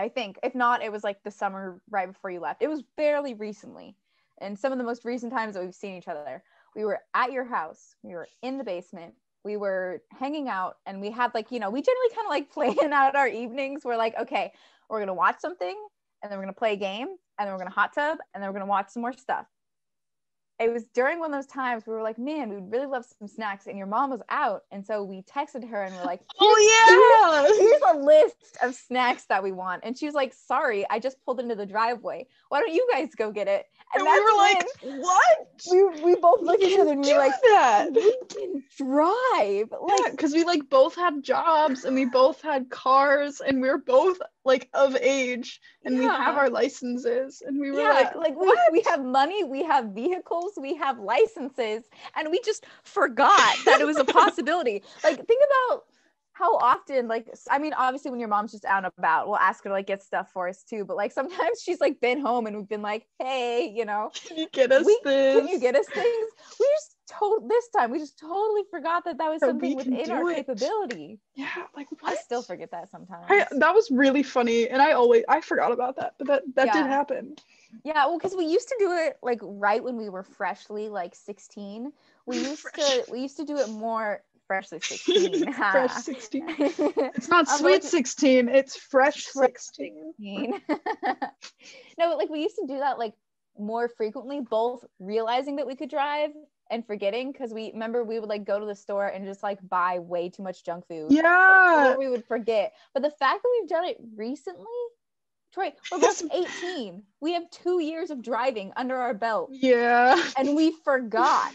i 0.00 0.08
think. 0.08 0.38
If 0.42 0.54
not 0.54 0.82
it 0.82 0.90
was 0.90 1.04
like 1.04 1.22
the 1.22 1.30
summer 1.30 1.80
right 1.90 2.08
before 2.08 2.30
you 2.30 2.40
left. 2.40 2.62
It 2.62 2.68
was 2.68 2.82
fairly 2.96 3.34
recently. 3.34 3.96
And 4.42 4.58
some 4.58 4.72
of 4.72 4.78
the 4.78 4.84
most 4.84 5.04
recent 5.04 5.32
times 5.32 5.54
that 5.54 5.62
we've 5.62 5.74
seen 5.74 5.96
each 5.96 6.08
other 6.08 6.42
we 6.74 6.84
were 6.84 7.00
at 7.14 7.32
your 7.32 7.44
house 7.44 7.96
we 8.02 8.14
were 8.14 8.28
in 8.42 8.56
the 8.56 8.64
basement 8.64 9.12
we 9.44 9.56
were 9.56 10.02
hanging 10.18 10.48
out 10.48 10.76
and 10.86 11.00
we 11.00 11.10
had 11.10 11.32
like 11.34 11.50
you 11.50 11.58
know 11.58 11.70
we 11.70 11.82
generally 11.82 12.14
kind 12.14 12.26
of 12.26 12.30
like 12.30 12.52
plan 12.78 12.92
out 12.92 13.16
our 13.16 13.28
evenings. 13.28 13.84
We're 13.84 13.96
like 13.96 14.14
okay 14.18 14.52
we're 14.88 15.00
gonna 15.00 15.14
watch 15.14 15.36
something 15.40 15.76
and 16.22 16.30
then 16.30 16.38
we're 16.38 16.44
gonna 16.44 16.54
play 16.54 16.72
a 16.72 16.76
game 16.76 17.08
and 17.38 17.46
then 17.46 17.52
we're 17.52 17.58
gonna 17.58 17.70
hot 17.70 17.92
tub 17.92 18.18
and 18.34 18.42
then 18.42 18.50
we're 18.50 18.58
gonna 18.58 18.70
watch 18.70 18.90
some 18.90 19.02
more 19.02 19.12
stuff 19.12 19.46
it 20.60 20.70
was 20.70 20.84
during 20.94 21.18
one 21.18 21.32
of 21.32 21.38
those 21.38 21.50
times 21.50 21.84
we 21.86 21.92
were 21.94 22.02
like 22.02 22.18
man 22.18 22.50
we'd 22.50 22.70
really 22.70 22.86
love 22.86 23.04
some 23.18 23.26
snacks 23.26 23.66
and 23.66 23.78
your 23.78 23.86
mom 23.86 24.10
was 24.10 24.20
out 24.28 24.62
and 24.70 24.84
so 24.84 25.02
we 25.02 25.22
texted 25.22 25.68
her 25.68 25.82
and 25.84 25.94
we're 25.96 26.04
like 26.04 26.20
Oh 26.40 27.50
yeah. 27.50 27.56
here's 27.58 27.96
a 27.96 28.04
list 28.04 28.58
of 28.62 28.74
snacks 28.74 29.24
that 29.26 29.42
we 29.42 29.52
want 29.52 29.82
and 29.84 29.96
she 29.96 30.06
was 30.06 30.14
like 30.14 30.32
sorry 30.34 30.84
i 30.90 30.98
just 30.98 31.16
pulled 31.24 31.40
into 31.40 31.54
the 31.54 31.66
driveway 31.66 32.26
why 32.50 32.60
don't 32.60 32.74
you 32.74 32.86
guys 32.92 33.08
go 33.16 33.30
get 33.32 33.48
it 33.48 33.66
And, 33.94 34.02
we 34.04 34.08
that's 34.08 34.20
were 34.20 34.36
like, 34.36 34.66
what? 35.02 35.38
we, 35.70 35.84
we 36.04 36.14
both 36.16 36.42
looked 36.42 36.62
at 36.62 36.68
each 36.68 36.78
other 36.78 36.92
and 36.92 37.02
we 37.04 37.12
were 37.12 37.18
like 37.18 37.40
that. 37.42 37.88
we 37.94 38.16
can 38.28 38.62
drive 38.76 39.72
like 39.80 40.10
because 40.12 40.32
we 40.32 40.44
like 40.44 40.68
both 40.68 40.94
had 40.94 41.22
jobs 41.22 41.84
and 41.84 41.94
we 41.94 42.04
both 42.04 42.40
had 42.42 42.70
cars 42.70 43.40
and 43.40 43.60
we 43.60 43.68
were 43.68 43.78
both 43.78 44.18
like 44.44 44.68
of 44.74 44.96
age 44.96 45.60
and 45.84 45.98
we 45.98 46.04
have 46.04 46.36
our 46.36 46.48
licenses 46.48 47.42
and 47.46 47.60
we 47.60 47.70
were 47.70 47.80
yeah, 47.80 47.90
like, 47.90 48.16
like 48.16 48.36
we, 48.36 48.56
we 48.72 48.82
have 48.82 49.04
money, 49.04 49.44
we 49.44 49.62
have 49.62 49.86
vehicles, 49.86 50.52
we 50.60 50.74
have 50.76 50.98
licenses, 50.98 51.84
and 52.16 52.30
we 52.30 52.40
just 52.44 52.64
forgot 52.82 53.54
that 53.66 53.80
it 53.80 53.86
was 53.86 53.98
a 53.98 54.04
possibility. 54.20 54.82
like, 55.04 55.16
think 55.26 55.42
about 55.68 55.84
how 56.32 56.56
often, 56.56 57.06
like, 57.06 57.28
i 57.50 57.58
mean, 57.58 57.74
obviously, 57.74 58.10
when 58.10 58.18
your 58.18 58.28
mom's 58.28 58.52
just 58.52 58.64
out 58.64 58.84
and 58.84 58.92
about, 58.96 59.26
we'll 59.28 59.36
ask 59.36 59.62
her 59.64 59.68
to 59.68 59.74
like 59.74 59.86
get 59.86 60.02
stuff 60.02 60.30
for 60.32 60.48
us 60.48 60.62
too. 60.62 60.86
But 60.86 60.96
like, 60.96 61.12
sometimes 61.12 61.60
she's 61.64 61.80
like 61.80 62.00
been 62.00 62.20
home 62.20 62.46
and 62.46 62.56
we've 62.56 62.68
been 62.68 62.82
like, 62.82 63.06
hey, 63.18 63.70
you 63.74 63.84
know, 63.84 64.10
can 64.26 64.38
you 64.38 64.48
get 64.50 64.72
us 64.72 64.86
we, 64.86 64.98
can 65.04 65.46
you 65.48 65.60
get 65.60 65.76
us 65.76 65.86
things? 65.86 66.30
We 66.58 66.66
just 66.66 66.96
told 67.10 67.48
this 67.50 67.68
time, 67.68 67.90
we 67.90 67.98
just 67.98 68.18
totally 68.18 68.62
forgot 68.70 69.04
that 69.04 69.18
that 69.18 69.28
was 69.30 69.40
That 69.40 69.48
something 69.50 69.76
within 69.76 70.10
our 70.10 70.30
it. 70.30 70.36
capability. 70.36 71.18
yeah, 71.34 71.48
like 71.76 71.88
what? 72.00 72.12
I 72.12 72.16
still 72.16 72.42
forget 72.42 72.70
that 72.70 72.90
sometimes. 72.90 73.26
I, 73.28 73.46
that 73.50 73.74
was 73.74 73.90
really 73.90 74.22
funny, 74.22 74.68
and 74.68 74.80
I 74.80 74.92
always 74.92 75.24
I 75.28 75.40
forgot 75.40 75.72
about 75.72 75.96
that, 75.96 76.14
but 76.18 76.26
that 76.28 76.42
that 76.54 76.72
did 76.72 76.86
happen. 76.86 77.36
Yeah, 77.84 78.06
well, 78.06 78.18
because 78.18 78.34
we 78.36 78.46
used 78.46 78.68
to 78.68 78.76
do 78.78 78.92
it 78.92 79.18
like 79.22 79.38
right 79.42 79.82
when 79.82 79.96
we 79.96 80.08
were 80.08 80.22
freshly 80.24 80.88
like 80.88 81.14
16. 81.14 81.92
We 82.26 82.38
used 82.48 82.60
Fresh. 82.60 82.74
to 82.76 83.04
we 83.10 83.20
used 83.20 83.36
to 83.36 83.44
do 83.44 83.56
it 83.58 83.68
more 83.68 84.22
freshly 84.46 84.80
16. 84.82 85.52
fresh 85.52 85.92
sixteen. 86.02 86.44
it's 86.58 86.78
It's 86.80 87.28
not 87.28 87.48
sweet 87.48 87.72
like- 87.74 87.82
sixteen. 87.84 88.48
It's 88.48 88.76
fresh 88.76 89.24
Fresh. 89.26 89.50
sixteen. 89.50 90.60
no, 90.68 90.74
but 91.98 92.18
like 92.18 92.30
we 92.30 92.40
used 92.42 92.56
to 92.56 92.66
do 92.66 92.78
that 92.78 92.98
like 92.98 93.14
more 93.58 93.88
frequently, 93.88 94.40
both 94.40 94.84
realizing 94.98 95.56
that 95.56 95.66
we 95.66 95.76
could 95.76 95.90
drive 95.90 96.30
and 96.70 96.86
forgetting 96.86 97.32
because 97.32 97.52
we 97.52 97.70
remember 97.72 98.04
we 98.04 98.20
would 98.20 98.28
like 98.28 98.44
go 98.44 98.58
to 98.60 98.66
the 98.66 98.74
store 98.74 99.06
and 99.06 99.24
just 99.26 99.42
like 99.42 99.58
buy 99.68 99.98
way 99.98 100.28
too 100.28 100.42
much 100.42 100.64
junk 100.64 100.86
food. 100.86 101.10
Yeah. 101.12 101.96
We 101.96 102.08
would 102.08 102.24
forget. 102.26 102.72
But 102.94 103.02
the 103.02 103.10
fact 103.10 103.42
that 103.42 103.48
we've 103.60 103.68
done 103.68 103.84
it 103.86 103.96
recently, 104.16 104.64
Troy, 105.52 105.72
we're 105.90 105.98
both 105.98 106.22
18. 106.62 107.02
We 107.20 107.32
have 107.34 107.50
two 107.50 107.80
years 107.80 108.10
of 108.10 108.22
driving 108.22 108.72
under 108.76 108.96
our 108.96 109.14
belt. 109.14 109.50
Yeah. 109.52 110.22
and 110.36 110.54
we 110.54 110.72
forgot 110.84 111.52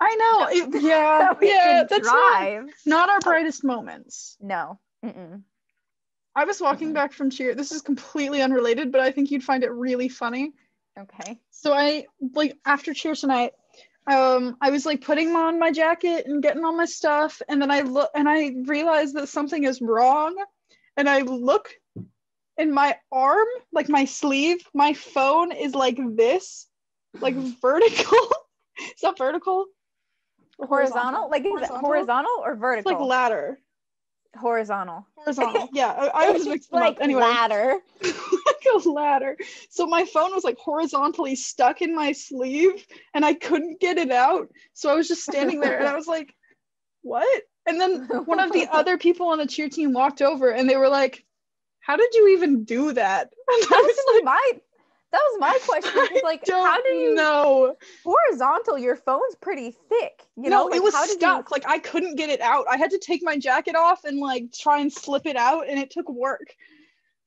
I 0.00 0.16
know. 0.16 0.46
It- 0.50 0.82
yeah. 0.82 1.32
that 1.32 1.38
yeah. 1.42 1.84
That's 1.88 2.06
not, 2.06 2.38
drive. 2.40 2.64
not 2.86 3.08
our 3.08 3.20
brightest 3.20 3.62
moments. 3.62 4.36
No. 4.40 4.80
Mm-mm. 5.04 5.42
I 6.34 6.44
was 6.44 6.60
walking 6.60 6.90
Mhm. 6.90 6.94
back 6.94 7.12
from 7.12 7.30
cheer. 7.30 7.54
This 7.54 7.70
is 7.72 7.82
completely 7.82 8.42
unrelated, 8.42 8.90
but 8.90 9.00
I 9.00 9.12
think 9.12 9.30
you'd 9.30 9.44
find 9.44 9.62
it 9.62 9.70
really 9.70 10.08
funny. 10.08 10.52
Okay. 10.98 11.40
So 11.50 11.72
I 11.72 12.06
like 12.34 12.56
after 12.64 12.92
cheer 12.94 13.14
tonight, 13.14 13.52
um, 14.06 14.56
I 14.60 14.70
was 14.70 14.84
like 14.84 15.00
putting 15.04 15.34
on 15.34 15.58
my 15.58 15.70
jacket 15.70 16.26
and 16.26 16.42
getting 16.42 16.64
all 16.64 16.76
my 16.76 16.84
stuff, 16.84 17.40
and 17.48 17.60
then 17.62 17.70
I 17.70 17.80
look 17.82 18.10
and 18.14 18.28
I 18.28 18.52
realized 18.66 19.14
that 19.16 19.28
something 19.28 19.64
is 19.64 19.80
wrong, 19.80 20.36
and 20.96 21.08
I 21.08 21.20
look 21.22 21.70
in 22.58 22.72
my 22.74 22.96
arm, 23.10 23.46
like 23.72 23.88
my 23.88 24.04
sleeve, 24.04 24.60
my 24.74 24.92
phone 24.92 25.52
is 25.52 25.74
like 25.74 25.98
this, 26.16 26.68
like 27.20 27.34
vertical. 27.62 28.18
is 28.78 29.00
that 29.02 29.16
vertical? 29.16 29.66
Or 30.58 30.66
Horizontal? 30.66 31.30
Like 31.30 31.42
is 31.42 31.46
it 31.46 31.50
Horizontal? 31.70 31.80
horizontal 31.80 32.32
or 32.44 32.52
It's 32.52 32.60
vertical? 32.60 32.92
like 32.92 33.00
ladder. 33.08 33.58
horizontal. 34.36 35.06
Horizontal. 35.16 35.68
Yeah, 35.72 35.88
I, 35.90 36.26
I 36.26 36.30
was 36.32 36.46
mixed 36.46 36.72
like 36.72 36.96
up. 36.96 37.02
Anyway, 37.02 37.22
ladder. 37.22 37.78
Like 38.64 38.84
a 38.84 38.88
ladder. 38.88 39.36
So 39.70 39.86
my 39.86 40.04
phone 40.04 40.34
was 40.34 40.44
like 40.44 40.58
horizontally 40.58 41.36
stuck 41.36 41.82
in 41.82 41.94
my 41.94 42.12
sleeve 42.12 42.86
and 43.14 43.24
I 43.24 43.34
couldn't 43.34 43.80
get 43.80 43.98
it 43.98 44.10
out. 44.10 44.48
So 44.74 44.90
I 44.90 44.94
was 44.94 45.08
just 45.08 45.22
standing 45.22 45.60
there 45.60 45.78
and 45.78 45.88
I 45.88 45.94
was 45.94 46.06
like, 46.06 46.34
what? 47.02 47.42
And 47.66 47.80
then 47.80 48.06
one 48.24 48.40
of 48.40 48.52
the 48.52 48.68
other 48.72 48.98
people 48.98 49.28
on 49.28 49.38
the 49.38 49.46
cheer 49.46 49.68
team 49.68 49.92
walked 49.92 50.22
over 50.22 50.50
and 50.50 50.68
they 50.68 50.76
were 50.76 50.88
like, 50.88 51.24
how 51.80 51.96
did 51.96 52.14
you 52.14 52.28
even 52.28 52.64
do 52.64 52.92
that? 52.92 53.32
And 53.52 53.64
I 53.70 53.80
was 53.82 53.96
was 54.06 54.22
my 54.24 54.52
that 55.12 55.20
was 55.30 55.40
my 55.40 55.58
question. 55.66 56.20
Like 56.24 56.42
how 56.48 56.80
do 56.80 56.88
you 56.88 57.14
know? 57.14 57.76
horizontal? 58.02 58.78
Your 58.78 58.96
phone's 58.96 59.34
pretty 59.40 59.76
thick. 59.88 60.22
You 60.36 60.48
no, 60.48 60.48
know, 60.48 60.64
like, 60.66 60.76
it 60.76 60.82
was 60.82 61.10
stuck. 61.10 61.50
Like 61.50 61.64
I 61.68 61.78
couldn't 61.78 62.16
get 62.16 62.30
it 62.30 62.40
out. 62.40 62.64
I 62.70 62.78
had 62.78 62.90
to 62.90 62.98
take 62.98 63.22
my 63.22 63.36
jacket 63.36 63.76
off 63.76 64.04
and 64.04 64.18
like 64.18 64.52
try 64.52 64.80
and 64.80 64.90
slip 64.90 65.26
it 65.26 65.36
out, 65.36 65.68
and 65.68 65.78
it 65.78 65.90
took 65.90 66.08
work. 66.08 66.54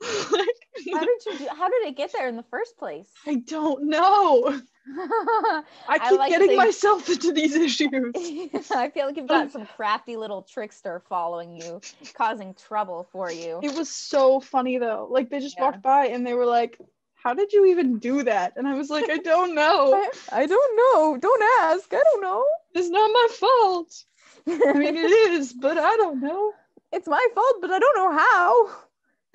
How 0.04 1.04
did 1.06 1.25
you 1.25 1.38
do, 1.38 1.48
how 1.50 1.70
did 1.70 1.86
it 1.88 1.96
get 1.98 2.12
there 2.14 2.28
in 2.28 2.36
the 2.36 2.44
first 2.44 2.78
place? 2.78 3.08
I 3.25 3.36
don't 3.36 3.86
know. 3.86 4.60
I 4.98 5.64
I 5.88 6.10
keep 6.10 6.20
like 6.20 6.30
getting 6.30 6.56
myself 6.56 7.10
into 7.10 7.32
these 7.32 7.56
issues. 7.68 7.92
I 8.72 8.90
feel 8.94 9.08
like 9.08 9.18
you've 9.18 9.28
got 9.28 9.44
um, 9.44 9.50
some 9.50 9.66
crafty 9.66 10.16
little 10.16 10.44
trickster 10.44 11.02
following 11.10 11.56
you, 11.56 11.82
causing 12.14 12.54
trouble 12.54 13.08
for 13.12 13.32
you. 13.32 13.60
It 13.64 13.75
was 13.75 13.90
so 13.90 14.40
funny 14.40 14.78
though. 14.78 15.08
Like 15.10 15.30
they 15.30 15.40
just 15.40 15.58
Yeah. 15.58 15.64
walked 15.64 15.82
by 15.82 16.08
and 16.08 16.25
they 16.25 16.34
were 16.34 16.46
like, 16.46 16.80
"How 17.16 17.34
did 17.34 17.52
you 17.52 17.66
even 17.66 17.98
do 17.98 18.24
that?" 18.24 18.54
And 18.58 18.68
I 18.68 18.75
was 18.75 18.90
like, 18.90 19.10
"I 19.10 19.18
don't 19.18 19.56
know. 19.56 20.08
I 20.32 20.46
don't 20.46 20.78
know. 20.78 21.18
Don't 21.18 21.44
ask. 21.62 21.92
I 21.94 22.04
don't 22.04 22.22
know. 22.22 22.46
It's 22.74 22.90
not 22.90 23.08
my 23.12 23.28
fault. 23.40 24.04
I 24.48 24.74
mean, 24.74 24.98
it 24.98 25.12
is, 25.12 25.54
but 25.54 25.78
I 25.78 25.96
don't 25.98 26.22
know." 26.22 26.54
it's 26.92 27.08
my 27.08 27.28
fault, 27.36 27.56
but 27.62 27.72
I 27.72 27.80
don't 27.80 27.98
know 27.98 28.12
how. 28.18 28.85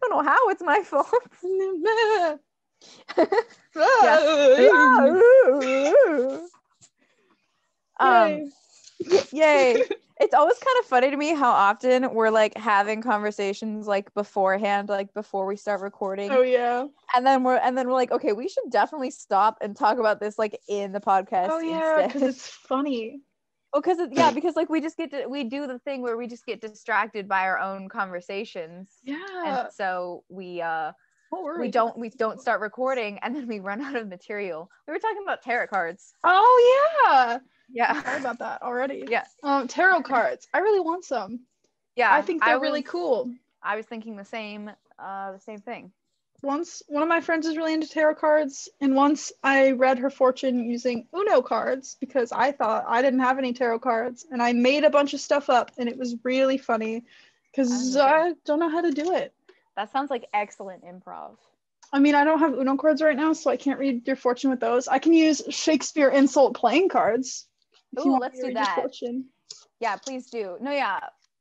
I 0.03 0.09
don't 0.09 0.25
know 0.25 0.31
how 0.31 0.49
it's 0.49 0.63
my 0.63 0.83
fault. 0.83 1.09
um, 8.01 8.51
yay. 9.33 9.83
It's 10.21 10.35
always 10.35 10.59
kind 10.59 10.77
of 10.81 10.85
funny 10.85 11.11
to 11.11 11.17
me 11.17 11.35
how 11.35 11.51
often 11.51 12.13
we're 12.13 12.31
like 12.31 12.57
having 12.57 13.01
conversations 13.01 13.87
like 13.87 14.13
beforehand, 14.13 14.91
like 14.91 15.15
before 15.15 15.47
we 15.47 15.57
start 15.57 15.81
recording. 15.81 16.31
oh 16.31 16.43
yeah. 16.43 16.87
and 17.17 17.27
then 17.27 17.43
we're 17.43 17.57
and 17.57 17.77
then 17.77 17.87
we're 17.87 17.95
like, 17.95 18.13
okay, 18.13 18.33
we 18.33 18.47
should 18.49 18.71
definitely 18.71 19.11
stop 19.11 19.59
and 19.63 19.75
talk 19.75 19.99
about 19.99 20.21
this 20.21 20.39
like 20.39 20.61
in 20.69 20.93
the 20.93 21.01
podcast. 21.01 21.49
Oh 21.51 21.61
yeah, 21.61 22.07
because 22.07 22.23
it's 22.23 22.47
funny. 22.47 23.21
Oh, 23.73 23.81
because 23.81 23.99
yeah, 24.11 24.31
because 24.33 24.57
like 24.57 24.69
we 24.69 24.81
just 24.81 24.97
get 24.97 25.11
to 25.13 25.27
we 25.29 25.45
do 25.45 25.67
the 25.67 25.79
thing 25.81 26.03
where 26.03 26.17
we 26.17 26.27
just 26.27 26.45
get 26.45 26.61
distracted 26.61 27.29
by 27.29 27.43
our 27.43 27.59
own 27.59 27.89
conversations, 27.89 28.89
Yeah. 29.05 29.17
and 29.65 29.73
so 29.73 30.25
we 30.29 30.61
uh 30.61 30.93
we 31.61 31.71
don't 31.71 31.97
we 31.97 32.09
don't 32.09 32.41
start 32.41 32.61
recording, 32.61 33.19
and 33.23 33.35
then 33.37 33.47
we 33.47 33.61
run 33.61 33.81
out 33.81 33.95
of 33.95 34.09
material. 34.09 34.69
We 34.89 34.93
were 34.93 34.99
talking 34.99 35.23
about 35.23 35.43
tarot 35.43 35.69
cards. 35.69 36.15
Oh 36.25 37.05
yeah. 37.07 37.39
Yeah, 37.73 38.03
Sorry 38.03 38.19
about 38.21 38.39
that 38.41 38.63
already. 38.63 39.05
Yeah. 39.09 39.25
Um, 39.45 39.69
tarot 39.69 40.03
cards. 40.03 40.49
I 40.53 40.59
really 40.59 40.81
want 40.81 41.05
some. 41.05 41.41
yeah. 41.95 42.13
I 42.13 42.21
think 42.23 42.45
they're 42.45 42.59
really 42.59 42.81
was- 42.81 42.91
cool. 42.91 43.31
I 43.63 43.77
was 43.77 43.87
thinking 43.87 44.17
the 44.17 44.25
same 44.25 44.71
uh 44.99 45.31
the 45.33 45.39
same 45.39 45.61
thing. 45.61 45.93
Once 46.43 46.83
one 46.89 47.03
of 47.03 47.09
my 47.09 47.21
friends 47.21 47.47
is 47.47 47.57
really 47.57 47.75
into 47.75 47.89
tarot 47.89 48.15
cards, 48.15 48.69
and 48.81 48.95
once 48.95 49.31
I 49.43 49.73
read 49.73 49.99
her 49.99 50.09
fortune 50.09 50.71
using 50.71 51.07
Uno 51.15 51.43
cards 51.43 51.97
because 52.01 52.33
I 52.33 52.53
thought 52.53 52.85
I 52.89 53.03
didn't 53.03 53.21
have 53.21 53.39
any 53.39 53.53
tarot 53.53 53.81
cards, 53.81 54.27
and 54.31 54.43
I 54.43 54.53
made 54.53 54.85
a 54.85 54.91
bunch 54.91 55.13
of 55.13 55.21
stuff 55.21 55.51
up, 55.51 55.71
and 55.77 55.89
it 55.89 55.99
was 55.99 56.17
really 56.25 56.57
funny 56.57 57.05
because 57.51 57.97
I 57.97 58.33
don't 58.47 58.59
know 58.59 58.71
how 58.71 58.81
to 58.81 58.91
do 58.91 59.13
it. 59.13 59.35
That 59.77 59.93
sounds 59.93 60.11
like 60.11 60.27
excellent 60.33 60.85
improv. 60.85 61.37
I 61.93 61.99
mean, 61.99 62.15
I 62.15 62.25
don't 62.25 62.39
have 62.39 62.55
Uno 62.55 62.77
cards 62.77 63.03
right 63.03 63.17
now, 63.17 63.33
so 63.33 63.51
I 63.51 63.57
can't 63.57 63.79
read 63.79 64.07
your 64.07 64.17
fortune 64.17 64.51
with 64.51 64.61
those. 64.61 64.89
I 64.89 64.99
can 64.99 65.13
use 65.13 65.43
Shakespeare 65.51 66.09
insult 66.09 66.55
playing 66.55 66.89
cards. 66.89 67.47
Ooh, 67.99 68.19
let's 68.19 68.41
do 68.41 68.55
that. 68.55 68.87
Yeah, 69.81 69.97
please 69.97 70.31
do. 70.31 70.57
No, 70.61 70.71
yeah. 70.71 71.01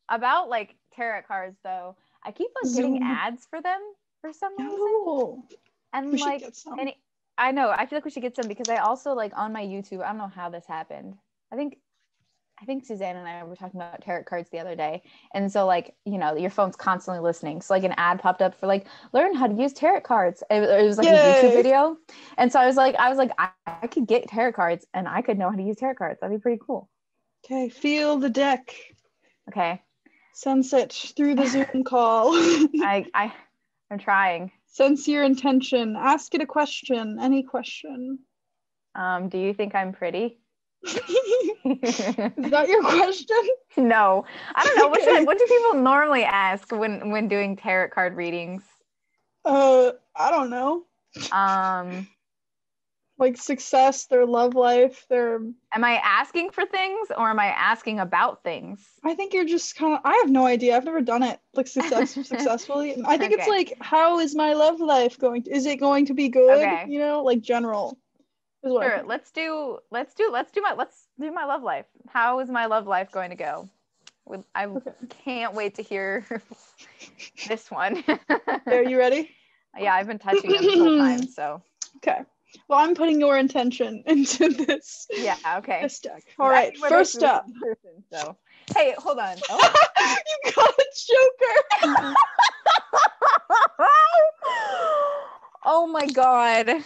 About 0.10 0.50
like 0.50 0.75
tarot 0.96 1.22
cards 1.27 1.58
though, 1.63 1.96
I 2.24 2.32
keep 2.32 2.50
on 2.63 2.74
getting 2.74 3.03
ads 3.03 3.46
for 3.50 3.62
them 3.62 3.79
for 4.22 4.34
some 4.34 4.54
reason. 4.58 5.44
And 5.94 6.12
we 6.12 6.20
like 6.22 6.44
and 6.80 6.90
it- 6.90 6.98
I 7.38 7.52
know, 7.52 7.70
I 7.70 7.86
feel 7.86 7.96
like 7.98 8.04
we 8.06 8.12
should 8.12 8.22
get 8.24 8.36
some 8.36 8.50
because 8.50 8.68
I 8.68 8.78
also 8.78 9.14
like 9.14 9.32
on 9.38 9.54
my 9.54 9.64
YouTube, 9.66 10.04
I 10.04 10.10
don't 10.10 10.18
know 10.18 10.28
how 10.28 10.50
this 10.50 10.66
happened. 10.68 11.16
I 11.54 11.56
think 11.56 11.78
I 12.62 12.66
think 12.66 12.86
Suzanne 12.86 13.16
and 13.16 13.26
I 13.26 13.42
were 13.46 13.56
talking 13.56 13.80
about 13.80 14.02
tarot 14.02 14.24
cards 14.26 14.50
the 14.50 14.60
other 14.60 14.76
day. 14.76 15.04
And 15.34 15.50
so 15.50 15.66
like, 15.66 15.96
you 16.04 16.18
know, 16.18 16.36
your 16.36 16.50
phone's 16.50 16.76
constantly 16.76 17.22
listening. 17.24 17.62
So 17.62 17.74
like 17.74 17.86
an 17.86 17.94
ad 17.96 18.20
popped 18.20 18.42
up 18.42 18.54
for 18.60 18.68
like 18.68 18.88
learn 19.14 19.34
how 19.34 19.48
to 19.48 19.54
use 19.54 19.72
tarot 19.72 20.02
cards. 20.02 20.44
It, 20.50 20.60
was- 20.60 20.70
it 20.70 20.84
was 20.86 20.98
like 20.98 21.08
a 21.08 21.12
YouTube 21.48 21.54
video. 21.54 21.98
And 22.38 22.52
so 22.52 22.60
I 22.60 22.66
was 22.66 22.76
like, 22.76 22.96
I 22.96 23.08
was 23.08 23.18
like, 23.18 23.32
I, 23.38 23.52
I 23.66 23.88
could 23.88 24.06
get 24.08 24.28
tarot 24.28 24.52
cards 24.52 24.86
and 24.94 25.08
I 25.08 25.22
could 25.22 25.38
know 25.40 25.50
how 25.50 25.56
to 25.56 25.64
use 25.64 25.78
tarot 25.78 25.96
cards. 25.96 26.20
That'd 26.20 26.38
be 26.38 26.42
pretty 26.42 26.60
cool. 26.68 26.90
Okay, 27.46 27.70
feel 27.70 28.18
the 28.18 28.30
deck. 28.30 28.76
Okay. 29.50 29.82
Sunset 30.34 30.92
through 31.16 31.36
the 31.36 31.48
Zoom 31.48 31.86
call. 31.86 32.32
I 32.36 33.06
I 33.14 33.34
I'm 33.91 34.00
trying. 34.00 34.51
Sense 34.67 35.08
your 35.08 35.24
intention. 35.24 35.96
Ask 35.98 36.34
it 36.36 36.41
a 36.41 36.46
question. 36.46 37.17
Any 37.19 37.43
question. 37.43 38.19
Um, 38.96 39.29
do 39.29 39.38
you 39.38 39.53
think 39.53 39.75
I'm 39.75 39.93
pretty? 39.93 40.39
Is 40.86 41.00
that 42.51 42.67
your 42.67 42.81
question? 42.84 43.38
no, 43.77 44.25
I 44.55 44.63
don't 44.63 44.77
know. 44.77 44.88
What, 44.88 45.03
should 45.03 45.25
what 45.25 45.38
do 45.38 45.46
people 45.50 45.81
normally 45.81 46.24
ask 46.24 46.72
when 46.72 47.10
when 47.10 47.27
doing 47.27 47.55
tarot 47.58 47.89
card 47.89 48.15
readings? 48.15 48.63
Uh, 49.43 49.91
I 50.15 50.31
don't 50.31 50.50
know. 50.50 50.86
Um, 51.31 52.08
Like 53.20 53.38
success, 53.38 54.06
their 54.06 54.26
love 54.26 54.56
life, 54.56 55.06
their. 55.10 55.36
am 55.74 55.84
I 55.84 56.02
asking 56.04 56.52
for 56.52 56.66
things 56.66 57.10
or 57.18 57.30
am 57.30 57.40
I 57.40 57.48
asking 57.48 58.00
about 58.00 58.44
things? 58.44 58.80
I 59.04 59.14
think 59.14 59.34
you're 59.34 59.46
just 59.46 59.76
kind 59.76 59.96
of. 59.96 60.02
I 60.06 60.16
have 60.22 60.30
no 60.30 60.46
idea. 60.46 60.76
I've 60.78 60.86
never 60.86 61.02
done 61.02 61.24
it 61.24 61.40
like 61.54 61.68
success 61.68 62.12
successfully. 62.28 62.96
I 63.06 63.18
think 63.18 63.34
it's 63.34 63.48
like, 63.48 63.74
how 63.82 64.20
is 64.20 64.36
my 64.36 64.54
love 64.54 64.80
life 64.80 65.20
going? 65.20 65.44
To, 65.44 65.52
is 65.52 65.66
it 65.66 65.80
going 65.80 66.06
to 66.06 66.14
be 66.14 66.30
good? 66.30 66.64
Okay. 66.64 66.86
You 66.88 67.00
know, 67.00 67.24
like 67.24 67.42
general. 67.42 68.00
Sure. 68.64 69.04
Let's 69.06 69.32
do. 69.32 69.80
Let's 69.92 70.14
do. 70.14 70.30
Let's 70.32 70.52
do 70.52 70.62
my. 70.62 70.74
Let's 70.74 71.08
do 71.20 71.32
my 71.32 71.46
love 71.46 71.62
life. 71.62 71.86
How 72.08 72.40
is 72.40 72.50
my 72.50 72.68
love 72.68 72.88
life 72.88 73.12
going 73.12 73.32
to 73.32 73.36
go? 73.36 73.70
I 74.56 74.68
can't 75.24 75.54
wait 75.54 75.76
to 75.76 75.82
hear 75.82 76.26
this 77.48 77.72
one. 77.72 78.04
Are 78.68 78.84
you 78.84 78.98
ready? 78.98 79.30
yeah, 79.78 79.94
I've 79.94 80.08
been 80.08 80.20
touching 80.20 80.54
it 80.54 80.62
the 80.62 80.78
whole 80.78 80.98
time. 80.98 81.28
So 81.28 81.62
Okay. 81.98 82.22
Well, 82.68 82.79
I'm 82.79 82.96
putting 82.96 83.20
your 83.20 83.38
intention 83.38 84.03
into 84.08 84.50
this. 84.50 85.08
yeah. 85.12 85.38
Okay. 85.58 85.79
This 85.84 86.00
deck. 86.00 86.24
All 86.39 86.50
right. 86.50 86.75
First 86.77 87.24
up, 87.24 87.46
person, 87.62 88.03
so 88.12 88.38
hey, 88.75 88.94
hold 88.98 89.20
on. 89.20 89.38
Oh. 89.50 89.74
you 90.46 90.51
got 90.56 90.70
a 90.70 90.86
Joker. 91.08 92.13
oh 95.65 95.88
my 95.88 96.06
god. 96.08 96.84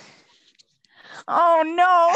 Oh 1.27 1.63
no. 1.65 2.13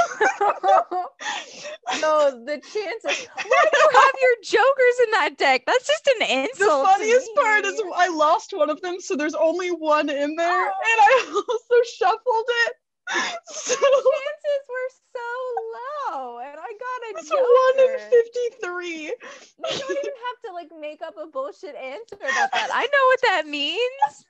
no, 2.01 2.43
the 2.45 2.57
chances. 2.59 3.27
Why 3.35 3.65
do 3.71 3.77
you 3.79 3.89
have 3.93 4.13
your 4.21 4.35
jokers 4.43 4.99
in 5.05 5.11
that 5.11 5.37
deck? 5.37 5.63
That's 5.65 5.87
just 5.87 6.07
an 6.19 6.23
insult. 6.23 6.83
The 6.87 6.91
funniest 6.91 7.29
part 7.35 7.65
is 7.65 7.81
I 7.95 8.09
lost 8.09 8.53
one 8.53 8.69
of 8.69 8.81
them, 8.81 8.99
so 8.99 9.15
there's 9.15 9.35
only 9.35 9.69
one 9.69 10.09
in 10.09 10.35
there, 10.35 10.49
Oh. 10.49 10.65
and 10.65 10.99
I 10.99 11.25
also 11.35 11.83
shuffled 11.95 12.45
it. 12.67 12.73
So 13.09 13.75
chances 13.75 14.63
were 14.69 14.91
so 15.15 16.13
low, 16.13 16.39
and 16.39 16.57
I 16.59 16.71
got 16.83 16.99
a 17.05 17.19
it's 17.19 17.29
one 17.31 17.89
in 17.89 17.99
fifty-three. 18.09 19.03
You 19.05 19.13
don't 19.61 19.91
even 19.91 20.13
have 20.27 20.39
to 20.45 20.53
like 20.53 20.69
make 20.79 21.01
up 21.01 21.15
a 21.21 21.27
bullshit 21.27 21.75
answer 21.75 22.15
about 22.15 22.51
that. 22.51 22.69
I 22.73 22.83
know 22.83 23.05
what 23.07 23.19
that 23.23 23.47
means. 23.47 24.25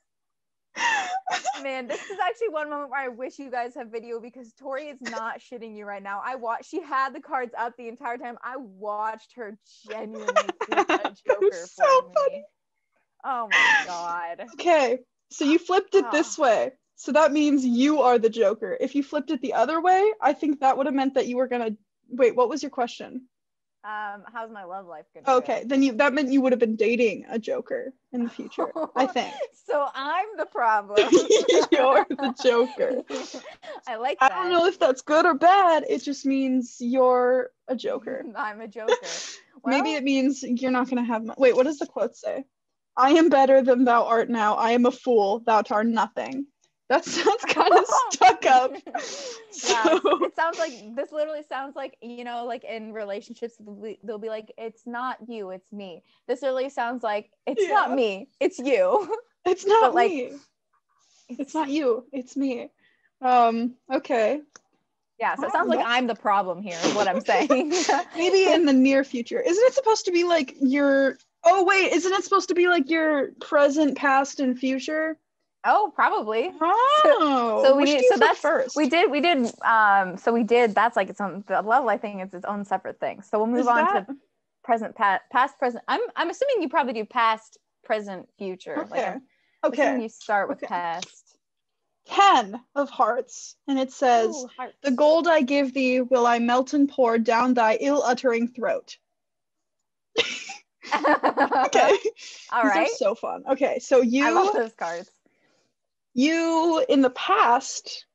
Man, 1.63 1.87
this 1.87 1.99
is 2.01 2.17
actually 2.23 2.49
one 2.49 2.69
moment 2.69 2.91
where 2.91 3.01
I 3.01 3.07
wish 3.07 3.39
you 3.39 3.49
guys 3.49 3.73
have 3.75 3.89
video 3.91 4.19
because 4.19 4.53
Tori 4.53 4.89
is 4.89 5.01
not 5.01 5.39
shitting 5.39 5.75
you 5.75 5.85
right 5.85 6.03
now. 6.03 6.21
I 6.23 6.35
watched 6.35 6.69
she 6.69 6.81
had 6.81 7.15
the 7.15 7.19
cards 7.19 7.53
up 7.57 7.75
the 7.77 7.87
entire 7.87 8.17
time. 8.17 8.37
I 8.43 8.57
watched 8.57 9.33
her 9.35 9.57
genuinely 9.89 10.33
flip 10.65 10.89
a 10.89 10.93
It 11.07 11.19
joker 11.25 11.39
was 11.41 11.71
so 11.71 11.83
for 11.83 12.13
funny. 12.13 12.35
me. 12.37 12.43
Oh 13.23 13.49
my 13.51 13.83
god. 13.87 14.45
Okay, 14.53 14.99
so 15.31 15.45
you 15.45 15.57
flipped 15.57 15.95
it 15.95 16.05
Oh. 16.07 16.11
this 16.11 16.37
ah. 16.37 16.43
way. 16.43 16.71
So 16.99 17.11
that 17.11 17.31
means 17.31 17.63
you 17.63 18.01
are 18.01 18.17
the 18.17 18.29
Joker. 18.29 18.75
If 18.81 18.95
you 18.95 19.03
flipped 19.03 19.29
it 19.29 19.39
the 19.41 19.53
other 19.53 19.79
way, 19.79 20.11
I 20.19 20.33
think 20.33 20.59
that 20.59 20.75
would 20.77 20.87
have 20.87 20.95
meant 20.95 21.13
that 21.13 21.27
you 21.27 21.37
were 21.37 21.47
gonna 21.47 21.77
wait. 22.09 22.35
What 22.35 22.49
was 22.49 22.63
your 22.63 22.71
question? 22.71 23.27
Um, 23.83 24.23
how's 24.33 24.49
my 24.49 24.63
love 24.63 24.87
life 24.87 25.05
gonna 25.13 25.25
go? 25.25 25.37
Okay, 25.37 25.63
then 25.63 25.83
you 25.83 25.93
that 25.93 26.13
meant 26.15 26.31
you 26.31 26.41
would 26.41 26.51
have 26.53 26.59
been 26.59 26.75
dating 26.75 27.25
a 27.29 27.37
Joker 27.37 27.93
in 28.11 28.23
the 28.23 28.29
future. 28.31 28.73
I 28.95 29.05
think. 29.17 29.31
So 29.67 29.87
I'm 29.93 30.25
the 30.37 30.47
problem. 30.47 30.97
You're 31.71 32.05
the 32.09 32.35
Joker. 32.41 33.03
I 33.87 33.97
like 33.97 34.17
I 34.19 34.29
don't 34.29 34.49
know 34.51 34.65
if 34.65 34.79
that's 34.79 35.03
good 35.03 35.27
or 35.27 35.35
bad. 35.35 35.85
It 35.87 35.99
just 36.03 36.25
means 36.25 36.77
you're 36.79 37.51
a 37.67 37.75
Joker. 37.75 38.25
I'm 38.35 38.59
a 38.59 38.67
joker. 38.67 38.95
Maybe 39.63 39.93
it 39.93 40.03
means 40.03 40.41
you're 40.41 40.71
not 40.71 40.89
gonna 40.89 41.05
have. 41.05 41.23
Mo- 41.23 41.35
Wait, 41.37 41.55
what 41.55 41.67
does 41.67 41.77
the 41.77 41.85
quote 41.85 42.15
say? 42.15 42.43
I 42.97 43.11
am 43.11 43.29
better 43.29 43.61
than 43.61 43.85
thou 43.85 44.05
art 44.05 44.29
now. 44.29 44.55
I 44.55 44.71
am 44.71 44.87
a 44.87 44.91
fool. 44.91 45.43
Thou 45.45 45.61
art 45.69 45.85
nothing. 45.85 46.47
That 46.89 47.03
sounds 47.03 47.43
kind 47.47 47.73
of 47.73 47.85
stuck 48.11 48.45
up. 48.45 48.71
yeah, 48.85 49.83
So 49.83 50.25
it 50.25 50.35
sounds 50.35 50.57
like 50.57 50.95
this 50.95 51.11
literally 51.11 51.43
sounds 51.47 51.75
like 51.75 51.97
you 52.01 52.23
know 52.23 52.45
like 52.45 52.63
in 52.63 52.93
relationships 52.93 53.55
they'll 54.03 54.17
be, 54.17 54.29
like 54.29 54.53
it's 54.57 54.85
not 54.85 55.17
you 55.27 55.51
it's 55.51 55.71
me 55.71 56.03
this 56.27 56.41
literally 56.41 56.69
sounds 56.69 57.03
like 57.03 57.31
it's 57.45 57.67
not 57.69 57.93
me 57.93 58.29
it's 58.39 58.59
you 58.59 59.17
it's 59.45 59.65
not 59.65 59.93
but, 59.93 59.95
like, 59.95 60.11
me. 60.11 60.33
It's 61.29 61.53
not 61.53 61.69
you. 61.69 62.05
It's 62.13 62.37
me. 62.37 62.69
Um. 63.21 63.73
Okay. 63.91 64.41
yeah 65.19 65.35
so 65.35 65.45
it 65.45 65.51
sounds 65.51 65.69
don't 65.69 65.79
like 65.79 65.85
i'm 65.87 66.07
the 66.07 66.15
problem 66.15 66.61
here 66.61 66.77
is 66.83 66.93
what 66.93 67.07
i'm 67.07 67.19
saying 67.21 67.73
Maybe 68.15 68.51
in 68.51 68.65
the 68.65 68.73
near 68.73 69.03
future. 69.03 69.39
Isn't 69.39 69.63
it 69.65 69.73
supposed 69.73 70.05
to 70.05 70.11
be 70.11 70.23
like 70.23 70.55
your? 70.59 71.17
Oh 71.43 71.63
wait, 71.63 71.93
isn't 71.93 72.11
it 72.11 72.23
supposed 72.23 72.49
to 72.49 72.55
be 72.55 72.67
like 72.67 72.89
your 72.89 73.31
present, 73.39 73.97
past, 73.97 74.39
and 74.39 74.57
future? 74.57 75.17
Oh 75.67 75.91
probably 75.95 76.51
Oh. 76.61 77.61
so 77.63 77.75
we 77.77 77.85
do 77.85 77.91
you 77.91 78.09
so 78.11 78.17
that's- 78.17 78.39
first. 78.39 78.75
we 78.75 78.89
did 78.89 79.11
we 79.11 79.21
did 79.21 79.51
um 79.63 80.17
so 80.17 80.31
we 80.33 80.43
did 80.43 80.73
that's 80.73 80.95
like 80.95 81.09
its 81.09 81.21
own 81.21 81.43
the 81.47 81.61
love 81.61 81.85
life 81.85 82.01
thing 82.01 82.21
is 82.21 82.33
its 82.33 82.45
own 82.45 82.65
separate 82.65 82.99
thing 82.99 83.21
so 83.21 83.37
we'll 83.37 83.47
move 83.47 83.59
Is 83.61 83.67
on 83.67 83.75
that- 83.77 84.07
to 84.07 84.15
present 84.63 84.95
past 84.95 85.21
past 85.31 85.59
present 85.59 85.83
i'm 85.87 86.01
i'm 86.15 86.29
assuming 86.29 86.61
you 86.61 86.69
probably 86.69 86.93
do 86.93 87.05
past 87.05 87.57
present 87.83 88.27
future 88.37 88.87
like 88.89 88.99
Okay. 88.99 89.07
I'm 89.07 89.21
Okay. 89.63 90.01
you 90.01 90.09
start 90.09 90.49
with 90.49 90.57
Okay. 90.59 90.67
past 90.67 91.23
Ten 92.09 92.61
of 92.73 92.89
hearts, 92.89 93.57
and 93.67 93.77
it 93.77 93.91
says. 93.91 94.29
Ooh. 94.33 94.49
The 94.81 94.91
gold 94.91 95.27
I 95.27 95.41
give 95.41 95.73
thee 95.73 95.99
will 95.99 96.25
I 96.25 96.39
melt 96.39 96.73
and 96.73 96.87
pour 96.87 97.17
down 97.17 97.53
thy 97.53 97.77
ill 97.81 98.01
uttering 98.01 98.47
throat. 98.47 98.95
Okay. 100.95 101.97
All 102.53 102.63
right. 102.63 102.87
So 102.95 103.13
fun. 103.13 103.43
Okay, 103.51 103.79
so 103.79 103.99
you. 104.01 104.25
I 104.25 104.29
love 104.29 104.53
those 104.53 104.73
cards. 104.73 105.09
You 106.17 106.83
in 106.89 107.01
the 107.01 107.11
past 107.11 108.05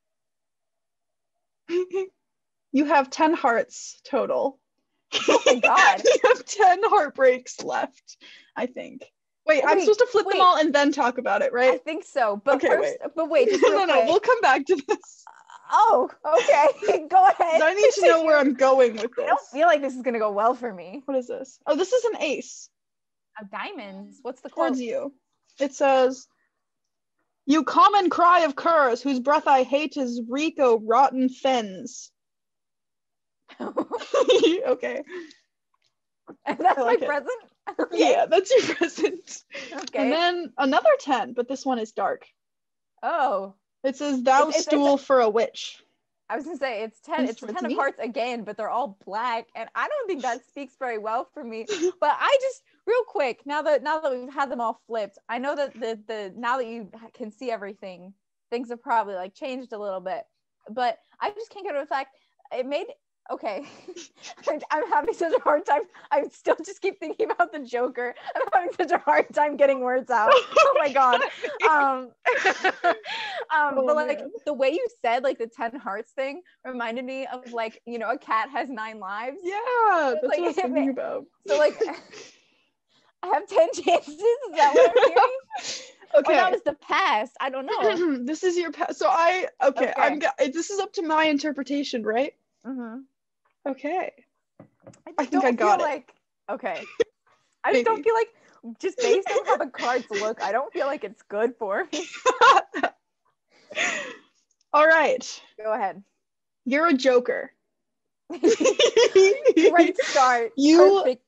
you 2.73 2.85
have 2.87 3.09
10 3.11 3.32
hearts 3.35 4.00
total. 4.09 4.59
Oh 5.28 5.42
my 5.47 5.54
God. 5.62 6.02
you 6.04 6.16
have 6.25 6.44
10 6.44 6.80
heartbreaks 6.85 7.62
left, 7.62 8.16
I 8.56 8.66
think. 8.66 9.04
Wait, 9.47 9.62
I'm 9.66 9.80
supposed 9.80 9.99
to 10.00 10.06
flip 10.11 10.26
wait. 10.26 10.32
them 10.35 10.40
all 10.42 10.59
and 10.59 10.75
then 10.75 10.92
talk 10.92 11.18
about 11.18 11.42
it, 11.42 11.52
right? 11.52 11.75
I 11.75 11.78
think 11.78 12.04
so. 12.04 12.40
But 12.44 12.56
Okay, 12.56 12.68
first, 12.68 12.97
but 13.16 13.28
wait, 13.30 13.49
just 13.50 13.62
no, 13.62 13.68
real 13.71 13.78
no, 13.80 13.85
no. 13.87 13.94
quick. 13.94 14.09
We'll 14.09 14.21
come 14.21 14.40
back 14.40 14.66
to 14.66 14.76
this. 14.76 15.25
Oh, 15.71 16.11
okay. 16.26 17.06
Go 17.09 17.26
ahead. 17.28 17.62
I 17.62 17.73
need 17.75 17.90
to 17.94 18.06
know 18.06 18.25
where 18.25 18.37
I'm 18.38 18.54
going 18.54 18.94
with 18.94 19.14
this. 19.16 19.25
I 19.25 19.28
don't 19.28 19.40
feel 19.52 19.66
like 19.66 19.80
this 19.80 19.94
is 19.94 20.02
gonna 20.02 20.18
go 20.18 20.30
well 20.32 20.54
for 20.54 20.73
me. 20.73 21.02
What 21.06 21.16
is 21.16 21.28
this? 21.28 21.59
Oh, 21.66 21.76
this 21.76 21.92
is 21.92 22.04
an 22.04 22.23
ace. 22.23 22.68
Of 23.40 23.50
diamonds. 23.50 24.18
What's 24.23 24.42
the 24.42 24.50
quote? 24.50 24.68
towards 24.68 24.80
you. 24.80 25.14
It 25.59 25.75
says, 25.75 26.26
You 27.46 27.64
common 27.64 28.08
cry 28.11 28.40
of 28.40 28.54
curs, 28.54 29.02
whose 29.02 29.20
breath 29.20 29.46
I 29.49 29.62
hate 29.64 29.96
is 29.96 30.22
Rico 30.28 30.78
rotten 30.78 31.28
fens. 31.28 32.11
okay. 33.61 35.02
And 36.46 36.58
That's 36.58 36.78
like 36.78 37.00
my 37.00 37.06
it. 37.06 37.06
present. 37.06 37.30
Okay. 37.80 37.99
Yeah, 38.12 38.26
that's 38.26 38.50
your 38.50 38.75
present. 38.76 39.42
Okay. 39.72 39.99
And 40.02 40.12
then 40.12 40.52
another 40.58 40.88
10, 41.00 41.32
but 41.34 41.49
this 41.49 41.64
one 41.64 41.78
is 41.78 41.92
dark. 41.92 42.26
oh, 43.02 43.54
It 43.84 43.96
says, 43.96 44.22
Thou 44.22 44.49
It's- 44.49 44.49
it's- 44.49 44.56
it's 44.62 44.66
stool 44.66 44.96
for 44.96 45.20
a 45.20 45.28
witch. 45.28 45.82
I 46.28 46.37
was 46.37 46.44
gonna 46.46 46.56
say 46.56 46.82
it's 46.84 46.99
ten. 47.02 47.25
It's 47.28 47.42
It's 47.42 47.52
ten 47.52 47.66
of 47.66 47.72
hearts 47.76 47.99
again, 48.00 48.44
but 48.44 48.56
they're 48.56 48.70
all 48.70 48.96
black, 49.04 49.49
and 49.54 49.68
I 49.75 49.87
don't 49.87 50.06
think 50.06 50.22
that 50.22 50.42
speaks 50.46 50.75
very 50.78 50.97
well 50.97 51.28
for 51.34 51.45
me. 51.45 51.67
But 51.69 52.17
I 52.19 52.38
just 52.40 52.62
real 52.86 53.04
quick 53.06 53.42
now 53.47 53.62
that 53.62 53.82
now 53.82 54.00
that 54.00 54.12
we've 54.12 54.32
had 54.32 54.50
them 54.50 54.60
all 54.60 54.80
flipped, 54.86 55.18
I 55.28 55.38
know 55.38 55.54
that 55.56 55.75
the 55.75 55.99
the 56.06 56.32
now 56.36 56.58
that 56.58 56.66
you 56.66 56.90
can 57.14 57.30
see 57.30 57.50
everything, 57.50 58.14
things 58.50 58.71
have 58.71 58.82
probably 58.82 59.14
like 59.14 59.34
changed 59.34 59.73
a 59.73 59.78
little 59.78 60.00
bit. 60.00 60.25
But 60.71 60.99
I 61.21 61.30
just 61.30 61.50
can't 61.50 61.64
get 61.64 61.75
over 61.75 61.84
the 61.84 61.88
fact 61.88 62.16
it 62.52 62.66
made 62.66 62.86
okay. 63.30 63.64
I'm 64.71 64.90
having 64.90 65.14
such 65.14 65.32
a 65.32 65.40
hard 65.40 65.64
time. 65.64 65.82
I 66.10 66.25
still 66.28 66.56
just 66.64 66.80
keep 66.82 66.99
thinking 66.99 67.30
about 67.30 67.52
the 67.52 67.60
Joker. 67.60 68.14
I'm 68.36 68.42
having 68.52 68.73
such 68.73 68.90
a 68.90 68.99
hard 68.99 69.32
time 69.32 69.56
getting 69.56 69.80
words 69.80 70.10
out. 70.10 70.32
Oh 70.58 70.75
my 70.78 70.92
god. 70.92 71.21
Um, 71.68 72.10
um 73.54 73.75
Oh, 73.76 73.86
but 73.86 73.95
like 73.97 74.18
man. 74.18 74.30
the 74.47 74.52
way 74.52 74.71
you 74.71 74.86
said 75.00 75.23
like 75.23 75.38
the 75.38 75.47
10 75.47 75.76
hearts 75.76 76.12
thing 76.12 76.42
reminded 76.64 77.04
me 77.04 77.26
of 77.26 77.52
like 77.52 77.80
you 77.86 77.99
know 77.99 78.10
a 78.10 78.18
cat 78.18 78.50
has 78.50 78.68
nine 78.68 78.99
lives 78.99 79.38
Yeah, 79.42 80.14
that's 80.14 80.26
like, 80.26 80.38
what 80.38 80.45
I 80.45 80.49
was 80.49 80.56
thinking 80.56 80.90
about. 80.90 81.25
so 81.47 81.56
like 81.58 81.78
i 83.23 83.26
have 83.28 83.47
10 83.47 83.69
chances 83.85 84.15
is 84.15 84.21
that 84.56 84.73
what 84.75 84.91
i'm 84.91 85.02
hearing 85.06 85.39
Okay. 86.15 86.32
or 86.32 86.37
that 86.37 86.52
was 86.52 86.63
the 86.63 86.75
past 86.75 87.32
i 87.41 87.49
don't 87.50 87.67
know 87.67 88.19
this 88.25 88.43
is 88.45 88.56
your 88.56 88.71
past. 88.73 88.99
So 88.99 89.06
I, 89.08 89.47
okay, 89.63 89.93
Okay. 89.93 89.95
I'm, 89.97 90.21
this 90.52 90.71
is 90.71 90.78
up 90.78 90.93
to 90.95 91.02
my 91.02 91.25
interpretation, 91.25 92.02
right? 92.02 92.35
Mm-hmm. 92.67 93.00
Okay. 93.71 94.13
I, 95.06 95.11
I 95.19 95.25
think 95.26 95.43
I 95.45 95.49
don't 95.52 95.56
got 95.56 95.78
feel 95.78 95.87
it. 95.87 95.89
like 95.89 96.15
okay 96.50 96.85
i 97.65 97.73
just 97.73 97.85
don't 97.85 98.02
feel 98.04 98.15
like 98.15 98.28
just 98.80 98.99
based 98.99 99.28
on 99.30 99.47
how 99.47 99.56
the 99.56 99.67
cards 99.71 100.11
look 100.11 100.43
i 100.43 100.52
don't 100.52 100.73
feel 100.73 100.87
like 100.87 101.04
it's 101.04 101.23
good 101.23 101.54
for 101.58 101.87
me 101.93 102.04
All 104.75 104.87
right. 104.87 105.43
go 105.63 105.73
ahead 105.73 106.02
You're 106.65 106.87
a 106.89 106.95
joker. 106.95 107.52
great 108.30 109.97
start 109.99 110.52
You- 110.56 111.00
Perfect. 111.02 111.23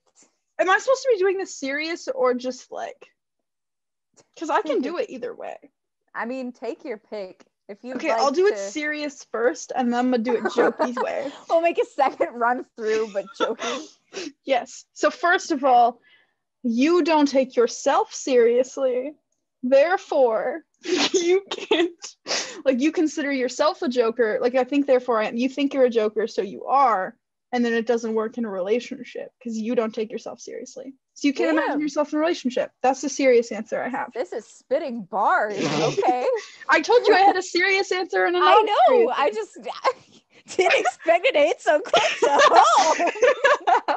Am 0.60 0.70
I 0.70 0.78
supposed 0.78 1.02
to 1.02 1.08
be 1.12 1.18
doing 1.18 1.38
this 1.38 1.54
serious 1.54 2.08
or 2.08 2.34
just 2.34 2.70
like? 2.70 3.08
Because 4.34 4.50
I 4.50 4.62
can 4.62 4.80
do 4.80 4.98
it 4.98 5.10
either 5.10 5.34
way. 5.34 5.56
i 6.16 6.24
mean 6.26 6.52
take 6.52 6.84
your 6.84 6.96
pick 6.96 7.44
if 7.68 7.78
you 7.82 7.94
Okay, 7.94 8.10
I'll 8.10 8.30
do 8.30 8.46
it 8.46 8.58
serious 8.58 9.26
first, 9.32 9.72
and 9.74 9.92
then 9.92 9.98
I'm 9.98 10.10
gonna 10.10 10.22
do 10.22 10.36
it 10.36 10.44
jokey's 10.54 10.96
way. 11.02 11.32
we'll 11.48 11.62
make 11.62 11.78
a 11.78 11.86
second 11.86 12.34
run 12.34 12.64
through 12.76 13.10
but 13.12 13.24
joking 13.38 13.86
Yes. 14.44 14.84
So 14.92 15.10
first 15.10 15.50
of 15.50 15.64
all, 15.64 16.00
you 16.62 17.02
don't 17.02 17.26
take 17.26 17.56
yourself 17.56 18.12
seriously. 18.14 19.12
Therefore, 19.62 20.62
you 21.12 21.42
can't 21.50 22.16
like 22.64 22.80
you 22.80 22.92
consider 22.92 23.32
yourself 23.32 23.82
a 23.82 23.88
joker. 23.88 24.38
Like 24.40 24.54
I 24.54 24.64
think 24.64 24.86
therefore 24.86 25.20
I 25.20 25.26
am. 25.26 25.36
You 25.36 25.48
think 25.48 25.74
you're 25.74 25.84
a 25.84 25.90
joker, 25.90 26.26
so 26.26 26.42
you 26.42 26.66
are, 26.66 27.16
and 27.54 27.64
then 27.64 27.72
it 27.72 27.86
doesn't 27.86 28.14
work 28.14 28.36
in 28.36 28.44
a 28.44 28.50
relationship 28.50 29.30
because 29.38 29.56
you 29.56 29.76
don't 29.76 29.94
take 29.94 30.10
yourself 30.10 30.40
seriously. 30.40 30.92
So 31.14 31.28
you 31.28 31.34
can't 31.34 31.56
imagine 31.56 31.80
yourself 31.80 32.12
in 32.12 32.18
a 32.18 32.20
relationship. 32.20 32.72
That's 32.82 33.00
the 33.00 33.08
serious 33.08 33.52
answer 33.52 33.80
I 33.80 33.88
have. 33.88 34.10
This 34.12 34.32
is 34.32 34.44
spitting 34.44 35.04
bars. 35.04 35.54
Okay. 35.64 36.26
I 36.68 36.80
told 36.80 37.06
you 37.06 37.14
I 37.14 37.20
had 37.20 37.36
a 37.36 37.42
serious 37.42 37.92
answer 37.92 38.24
and 38.24 38.34
a 38.34 38.40
I 38.40 38.42
non-serious 38.42 39.06
know. 39.06 39.12
I 39.16 39.30
just 39.30 39.56
didn't 40.56 40.80
expect 40.80 41.26
it 41.26 41.32
to 41.34 41.38
hit 41.38 41.60
so 41.62 41.80
close 41.80 42.20
to 42.20 42.40
home. 42.42 43.96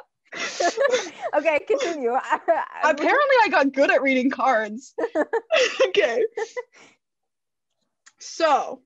okay, 1.40 1.60
continue. 1.68 2.12
I- 2.12 2.40
I- 2.84 2.92
Apparently, 2.92 3.36
I 3.44 3.48
got 3.50 3.74
good 3.74 3.90
at 3.90 4.04
reading 4.04 4.30
cards. 4.30 4.94
okay. 5.88 6.24
So. 8.20 8.82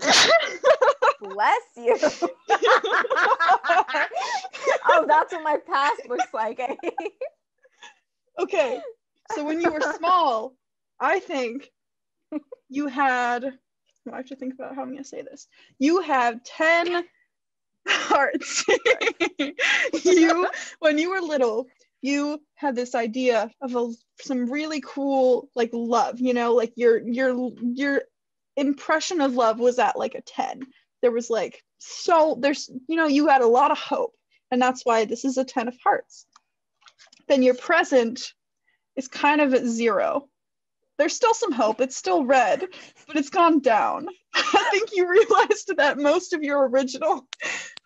Bless 0.00 1.62
you. 1.76 1.96
oh, 4.88 5.04
that's 5.06 5.32
what 5.32 5.42
my 5.42 5.58
past 5.66 6.02
looks 6.08 6.32
like. 6.32 6.60
okay. 8.38 8.80
So 9.34 9.44
when 9.44 9.60
you 9.60 9.70
were 9.70 9.80
small, 9.96 10.54
I 11.00 11.20
think 11.20 11.70
you 12.68 12.86
had. 12.86 13.44
I 14.10 14.16
have 14.16 14.26
to 14.26 14.36
think 14.36 14.54
about 14.54 14.74
how 14.74 14.82
I'm 14.82 14.92
going 14.92 15.02
to 15.02 15.08
say 15.08 15.20
this. 15.22 15.48
You 15.78 16.00
have 16.00 16.42
10 16.44 17.04
hearts. 17.86 18.64
you, 20.04 20.48
when 20.78 20.98
you 20.98 21.10
were 21.10 21.20
little, 21.20 21.66
you 22.00 22.40
had 22.54 22.74
this 22.74 22.94
idea 22.94 23.50
of 23.60 23.74
a, 23.76 23.92
some 24.20 24.50
really 24.50 24.80
cool 24.80 25.50
like 25.54 25.70
love, 25.72 26.20
you 26.20 26.32
know, 26.32 26.54
like 26.54 26.72
your 26.76 26.98
your 27.06 27.50
your 27.60 28.02
impression 28.60 29.20
of 29.20 29.34
love 29.34 29.58
was 29.58 29.78
at 29.78 29.98
like 29.98 30.14
a 30.14 30.22
10. 30.22 30.62
There 31.02 31.12
was 31.12 31.30
like 31.30 31.62
so 31.78 32.36
there's 32.40 32.70
you 32.88 32.96
know, 32.96 33.06
you 33.06 33.28
had 33.28 33.42
a 33.42 33.46
lot 33.46 33.70
of 33.70 33.78
hope, 33.78 34.14
and 34.50 34.60
that's 34.60 34.84
why 34.84 35.04
this 35.04 35.24
is 35.24 35.38
a 35.38 35.44
10 35.44 35.68
of 35.68 35.76
hearts. 35.82 36.26
Then 37.28 37.42
your 37.42 37.54
present 37.54 38.32
is 38.96 39.08
kind 39.08 39.40
of 39.40 39.54
at 39.54 39.64
zero. 39.64 40.28
There's 40.98 41.14
still 41.14 41.34
some 41.34 41.52
hope. 41.52 41.80
It's 41.80 41.96
still 41.96 42.24
red, 42.24 42.66
but 43.06 43.16
it's 43.16 43.30
gone 43.30 43.60
down. 43.60 44.08
I 44.34 44.68
think 44.72 44.90
you 44.92 45.08
realized 45.08 45.72
that 45.76 45.98
most 45.98 46.32
of 46.32 46.42
your 46.42 46.68
original 46.68 47.28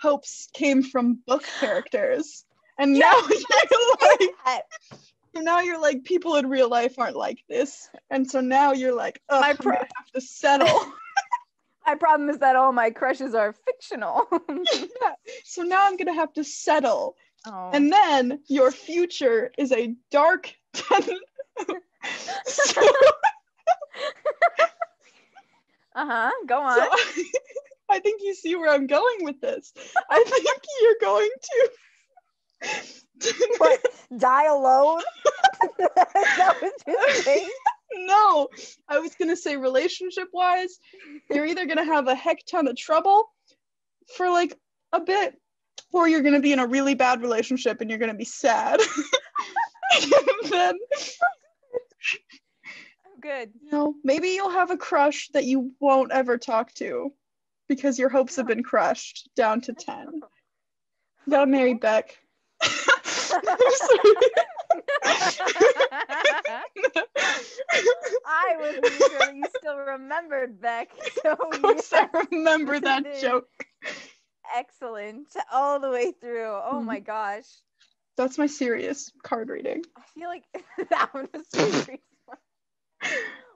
hopes 0.01 0.49
came 0.55 0.83
from 0.83 1.19
book 1.27 1.45
characters. 1.61 2.45
And 2.79 2.95
now 2.95 3.13
you're 3.29 3.97
like 4.01 4.65
and 5.35 5.45
now 5.45 5.61
you're 5.61 5.81
like 5.81 6.05
people 6.05 6.37
in 6.37 6.49
real 6.49 6.69
life 6.69 6.99
aren't 6.99 7.17
like 7.17 7.43
this. 7.49 7.89
And 8.11 8.31
so 8.31 8.41
now 8.41 8.73
you're 8.73 8.95
like, 8.95 9.21
oh, 9.29 9.41
I'm 9.43 9.57
pro- 9.57 9.73
have 9.77 10.11
to 10.15 10.21
settle. 10.21 10.69
My 11.87 11.97
problem 11.97 12.31
is 12.31 12.39
that 12.39 12.55
all 12.55 12.71
my 12.73 12.91
crushes 12.91 13.35
are 13.35 13.53
fictional. 13.67 14.27
Yeah. 14.49 14.85
So 15.45 15.63
now 15.63 15.87
I'm 15.87 15.97
gonna 15.97 16.15
have 16.15 16.33
to 16.35 16.45
settle. 16.45 17.17
oh. 17.47 17.71
And 17.73 17.91
then 17.93 18.41
your 18.47 18.71
future 18.71 19.51
is 19.59 19.73
a 19.73 19.95
dark 20.11 20.55
ten. 20.73 21.03
so, 22.47 22.83
uh-huh. 25.95 26.31
Go 26.47 26.61
on. 26.63 26.77
so 26.77 26.83
I, 26.91 27.25
I 27.91 27.99
think 27.99 28.23
you 28.23 28.35
see 28.35 28.55
where 28.55 28.71
I'm 28.73 28.87
going 28.87 29.25
with 29.25 29.41
this. 29.41 29.73
I 30.11 30.23
think 30.27 30.47
you're 30.81 30.97
going 31.01 31.31
to. 31.43 31.71
What? 33.59 33.81
Die 34.19 34.47
alone? 34.47 35.03
that 35.79 36.57
was 36.61 36.73
your 36.87 37.13
thing? 37.23 37.49
no, 37.95 38.49
I 38.89 38.99
was 38.99 39.15
gonna 39.15 39.37
say 39.37 39.57
relationship 39.57 40.29
wise, 40.33 40.79
you're 41.31 41.47
either 41.47 41.67
gonna 41.67 41.85
have 41.85 42.09
a 42.09 42.15
heck 42.15 42.39
ton 42.51 42.69
of 42.69 42.77
trouble 42.77 43.31
for 44.17 44.29
like 44.31 44.59
a 44.93 45.01
bit, 45.01 45.35
or 45.93 46.09
you're 46.09 46.23
gonna 46.23 46.41
be 46.41 46.53
in 46.53 46.59
a 46.59 46.67
really 46.67 46.95
bad 46.95 47.23
relationship 47.23 47.81
and 47.81 47.91
you're 47.91 47.99
gonna 47.99 48.15
be 48.15 48.25
sad. 48.25 48.81
then 50.51 50.79
Good. 53.21 53.53
you 53.63 53.71
know, 53.71 53.95
maybe 54.03 54.31
you'll 54.31 54.51
have 54.51 54.71
a 54.71 54.77
crush 54.77 55.29
that 55.33 55.45
you 55.45 55.73
won't 55.79 56.11
ever 56.11 56.39
talk 56.39 56.73
to 56.75 57.13
because 57.69 57.99
your 57.99 58.09
hopes 58.09 58.37
have 58.37 58.49
been 58.49 58.65
crushed 58.65 59.31
down 59.37 59.61
to 59.63 59.73
10. 59.73 60.09
You 61.27 61.31
gotta 61.31 61.47
marry 61.47 61.75
Beck. 61.75 62.19
I 68.25 68.57
wasn't 68.59 69.03
sure 69.03 69.27
you 69.29 69.47
still 69.47 69.77
remembered 69.77 70.61
Beck. 70.61 70.91
So 71.23 71.37
Of 71.39 71.61
course, 71.61 71.93
I 71.93 72.09
remember 72.31 72.81
that 72.81 73.13
joke. 73.15 73.49
excellent 74.57 75.29
all 75.53 75.81
the 75.81 75.91
way 75.91 76.13
through. 76.13 76.53
Oh 76.65 76.83
Mhm. 76.83 76.87
my 76.87 77.01
gosh. 77.01 77.63
That's 78.17 78.39
my 78.39 78.47
serious 78.47 79.13
card 79.23 79.49
reading. 79.51 79.83
I 79.97 80.03
feel 80.15 80.29
like 80.29 80.45
that 80.91 81.15
one 81.15 81.29
was 81.33 81.47
the 81.53 81.65
serious. 81.65 82.01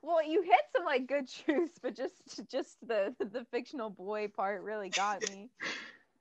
Well, 0.03 0.23
you 0.25 0.43
hit 0.43 0.61
some 0.75 0.85
like 0.85 1.07
good 1.07 1.29
truths, 1.29 1.79
but 1.83 1.95
just 1.97 2.49
just 2.51 2.77
the 2.87 3.15
the 3.19 3.45
fictional 3.51 3.91
boy 3.91 4.29
part 4.29 4.63
really 4.63 4.91
got 4.91 5.23
me. 5.23 5.51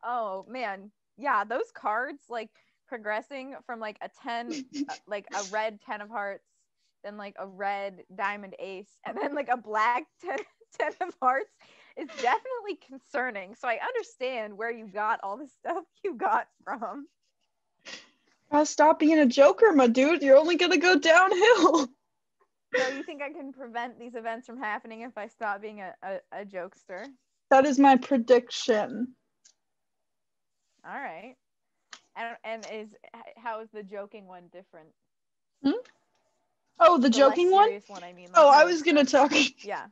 Oh 0.04 0.46
man, 0.48 0.92
yeah, 1.18 1.44
those 1.44 1.72
cards 1.74 2.24
like 2.30 2.52
progressing 2.88 3.56
from 3.66 3.80
like 3.80 3.98
a 4.02 4.10
ten, 4.24 4.52
uh, 4.90 4.94
like 5.08 5.26
a 5.34 5.44
red 5.52 5.80
ten 5.86 6.02
of 6.02 6.10
hearts, 6.10 6.46
then 7.04 7.18
like 7.18 7.36
a 7.40 7.48
red 7.48 8.04
diamond 8.16 8.56
ace, 8.60 8.98
and 9.06 9.18
then 9.18 9.36
like 9.36 9.50
a 9.50 9.58
black 9.58 10.06
ten, 10.22 10.38
10 10.80 11.08
of 11.08 11.16
hearts 11.22 11.52
is 11.98 12.08
definitely 12.08 12.78
concerning. 12.86 13.56
So 13.56 13.68
I 13.68 13.80
understand 13.86 14.58
where 14.58 14.72
you 14.72 14.88
got 14.88 15.20
all 15.24 15.38
the 15.38 15.48
stuff 15.48 15.84
you 16.04 16.16
got 16.16 16.48
from. 16.64 17.08
Gotta 18.52 18.66
stop 18.66 19.00
being 19.00 19.20
a 19.20 19.26
joker, 19.26 19.72
my 19.74 19.88
dude. 19.88 20.22
You're 20.22 20.38
only 20.38 20.56
gonna 20.56 20.78
go 20.78 20.98
downhill. 20.98 21.88
So 22.76 22.90
you 22.90 23.04
think 23.04 23.22
I 23.22 23.30
can 23.30 23.54
prevent 23.54 23.98
these 23.98 24.16
events 24.16 24.48
from 24.48 24.58
happening 24.58 25.02
if 25.02 25.18
I 25.18 25.28
stop 25.28 25.62
being 25.62 25.80
a, 25.80 25.94
a, 26.04 26.42
a 26.42 26.46
jokester? 26.46 27.06
That 27.50 27.66
is 27.66 27.80
my 27.80 27.96
prediction. 27.96 29.16
All 30.86 31.00
right. 31.00 31.36
And, 32.16 32.38
and 32.44 32.66
is 32.72 32.96
how 33.38 33.60
is 33.62 33.70
the 33.72 33.84
joking 33.84 34.28
one 34.28 34.48
different? 34.52 34.90
Hmm? 35.64 35.72
Oh, 36.80 36.98
the 36.98 37.10
The 37.12 37.20
joking 37.20 37.52
one? 37.52 37.70
serious 37.70 37.88
one, 37.88 38.04
I 38.04 38.14
mean. 38.14 38.32
like 38.32 38.36
Oh, 38.36 38.50
how 38.50 38.62
I 38.62 38.66
was 38.66 38.82
gonna 38.84 39.06
talk. 39.06 39.34
Yeah. 39.64 39.88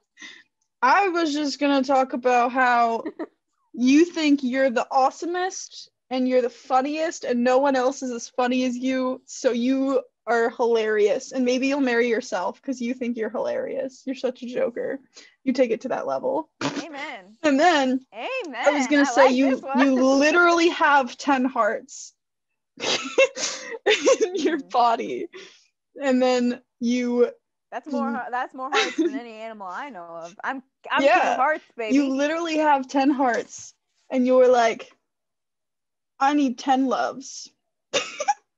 I 0.82 1.10
was 1.10 1.34
just 1.34 1.60
gonna 1.60 1.84
talk 1.84 2.14
about 2.14 2.52
how 2.52 3.04
you 3.74 4.06
think 4.06 4.42
you're 4.44 4.70
the 4.70 4.88
awesomest 4.92 5.88
and 6.10 6.28
you're 6.28 6.42
the 6.42 6.50
funniest, 6.50 7.24
and 7.24 7.44
no 7.44 7.58
one 7.60 7.76
else 7.76 8.02
is 8.04 8.12
as 8.12 8.30
funny 8.30 8.64
as 8.66 8.78
you. 8.78 9.22
So 9.26 9.52
you 9.52 10.04
are 10.28 10.50
hilarious, 10.50 11.32
and 11.32 11.46
maybe 11.46 11.68
you'll 11.68 11.80
marry 11.82 12.08
yourself 12.08 12.62
because 12.62 12.82
you 12.82 12.94
think 12.94 13.18
you're 13.18 13.30
hilarious. 13.30 14.04
You're 14.06 14.16
such 14.16 14.42
a 14.44 14.48
joker. 14.48 15.00
You 15.44 15.54
take 15.54 15.72
it 15.72 15.82
to 15.82 15.90
that 15.90 16.08
level, 16.08 16.50
Amen. 16.78 17.38
and 17.44 17.60
then 17.60 18.06
Amen. 18.14 18.58
I 18.66 18.72
was 18.72 18.88
gonna 18.88 19.06
say 19.06 19.28
like 19.28 19.32
you 19.32 19.68
you 19.74 19.96
literally 19.96 20.70
have 20.70 21.18
ten 21.18 21.46
hearts 21.46 22.14
in 22.82 24.36
your 24.36 24.58
Mhm. 24.58 24.70
body, 24.72 25.28
and 26.02 26.22
then 26.22 26.62
you 26.80 27.32
That's 27.72 27.88
more. 27.88 28.12
Mhm. 28.12 28.32
That's 28.32 28.54
more 28.54 28.70
hearts 28.70 29.00
than 29.02 29.14
any 29.16 29.34
animal 29.34 29.68
I 29.68 29.90
know 29.90 30.08
of. 30.08 30.36
I'm. 30.44 30.64
I'm 30.92 31.04
Yeah. 31.04 31.36
hearts, 31.36 31.66
baby. 31.76 31.96
you 31.96 32.10
literally 32.10 32.58
have 32.58 32.88
10 32.88 33.10
hearts 33.10 33.74
and 34.10 34.26
you 34.26 34.36
were 34.36 34.48
like 34.48 34.92
i 36.20 36.34
need 36.34 36.58
10 36.58 36.88
loves 36.88 37.52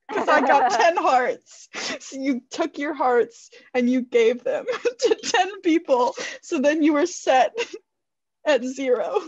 because 0.08 0.28
i 0.28 0.40
got 0.40 0.70
10 0.80 0.96
hearts 0.96 1.68
so 2.00 2.16
you 2.18 2.40
took 2.50 2.78
your 2.78 2.94
hearts 2.94 3.50
and 3.74 3.88
you 3.90 4.02
gave 4.02 4.42
them 4.44 4.64
to 5.00 5.14
10 5.22 5.60
people 5.62 6.14
so 6.42 6.58
then 6.60 6.82
you 6.82 6.92
were 6.92 7.06
set 7.06 7.56
at 8.46 8.64
zero 8.64 9.20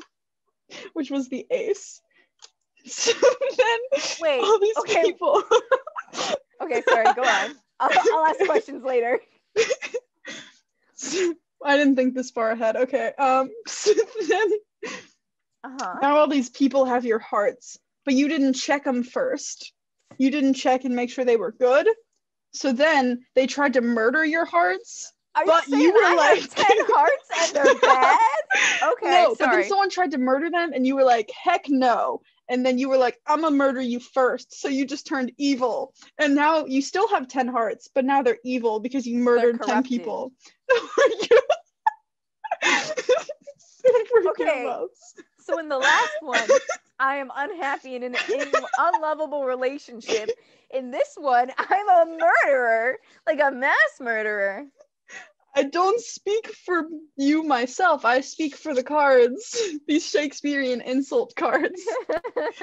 which 0.92 1.10
was 1.10 1.28
the 1.28 1.46
ace 1.50 2.00
so 2.86 3.12
then 3.56 3.78
Wait, 4.20 4.40
all 4.40 4.58
these 4.60 4.76
okay. 4.78 5.02
people 5.02 5.42
Okay, 6.60 6.82
sorry. 6.88 7.12
Go 7.14 7.22
on. 7.22 7.54
I'll, 7.80 7.90
I'll 8.14 8.26
ask 8.26 8.40
questions 8.44 8.82
later. 8.84 9.20
i 11.64 11.76
didn't 11.76 11.96
think 11.96 12.14
this 12.14 12.30
far 12.30 12.50
ahead 12.50 12.76
okay 12.76 13.12
um 13.18 13.50
so 13.66 13.92
then 14.28 14.50
Uh 15.64 15.70
huh. 15.80 15.94
now 16.02 16.16
all 16.16 16.28
these 16.28 16.50
people 16.50 16.84
have 16.84 17.04
your 17.04 17.18
hearts, 17.18 17.78
but 18.04 18.14
you 18.14 18.28
didn't 18.28 18.54
check 18.54 18.84
them 18.84 19.02
first. 19.02 19.72
You 20.16 20.30
didn't 20.30 20.54
check 20.54 20.84
and 20.84 20.96
make 20.96 21.10
sure 21.10 21.24
they 21.24 21.36
were 21.36 21.52
good. 21.52 21.88
So 22.52 22.72
then 22.72 23.20
they 23.34 23.46
tried 23.46 23.74
to 23.74 23.80
murder 23.82 24.24
your 24.24 24.44
hearts. 24.46 25.12
Are 25.34 25.44
But 25.44 25.68
you 25.68 25.76
you 25.78 25.92
were 25.92 26.00
I 26.02 26.14
like- 26.14 26.50
ten 26.50 26.64
hearts 26.88 27.28
and 27.38 27.54
they're 27.54 27.74
bad? 27.80 28.18
Okay, 28.92 29.10
no, 29.10 29.36
but 29.38 29.50
then 29.50 29.68
someone 29.68 29.90
tried 29.90 30.12
to 30.12 30.18
murder 30.18 30.50
them 30.50 30.72
and 30.72 30.86
you 30.86 30.96
were 30.96 31.04
like, 31.04 31.30
heck 31.30 31.66
no. 31.68 32.22
And 32.48 32.64
then 32.64 32.78
you 32.78 32.88
were 32.88 32.96
like, 32.96 33.18
I'm 33.26 33.42
gonna 33.42 33.54
murder 33.54 33.80
you 33.80 34.00
first. 34.00 34.58
So 34.58 34.68
you 34.68 34.86
just 34.86 35.06
turned 35.06 35.32
evil. 35.36 35.92
And 36.18 36.34
now 36.34 36.64
you 36.64 36.80
still 36.80 37.06
have 37.08 37.28
10 37.28 37.46
hearts, 37.48 37.88
but 37.94 38.06
now 38.06 38.22
they're 38.22 38.38
evil 38.42 38.80
because 38.80 39.06
you 39.06 39.18
murdered 39.18 39.60
10 39.62 39.82
people. 39.82 40.32
Okay. 44.40 44.64
So 45.48 45.58
in 45.58 45.68
the 45.70 45.78
last 45.78 46.12
one, 46.20 46.48
I 47.00 47.16
am 47.16 47.30
unhappy 47.34 47.96
in 47.96 48.02
an 48.02 48.16
unlovable 48.78 49.44
relationship. 49.44 50.30
In 50.70 50.90
this 50.90 51.14
one, 51.16 51.50
I'm 51.56 51.88
a 51.88 52.18
murderer, 52.44 52.98
like 53.26 53.40
a 53.40 53.50
mass 53.50 53.74
murderer. 53.98 54.66
I 55.56 55.62
don't 55.62 56.00
speak 56.00 56.48
for 56.48 56.84
you 57.16 57.42
myself. 57.42 58.04
I 58.04 58.20
speak 58.20 58.54
for 58.56 58.74
the 58.74 58.82
cards. 58.82 59.56
These 59.88 60.06
Shakespearean 60.06 60.82
insult 60.82 61.34
cards. 61.34 61.80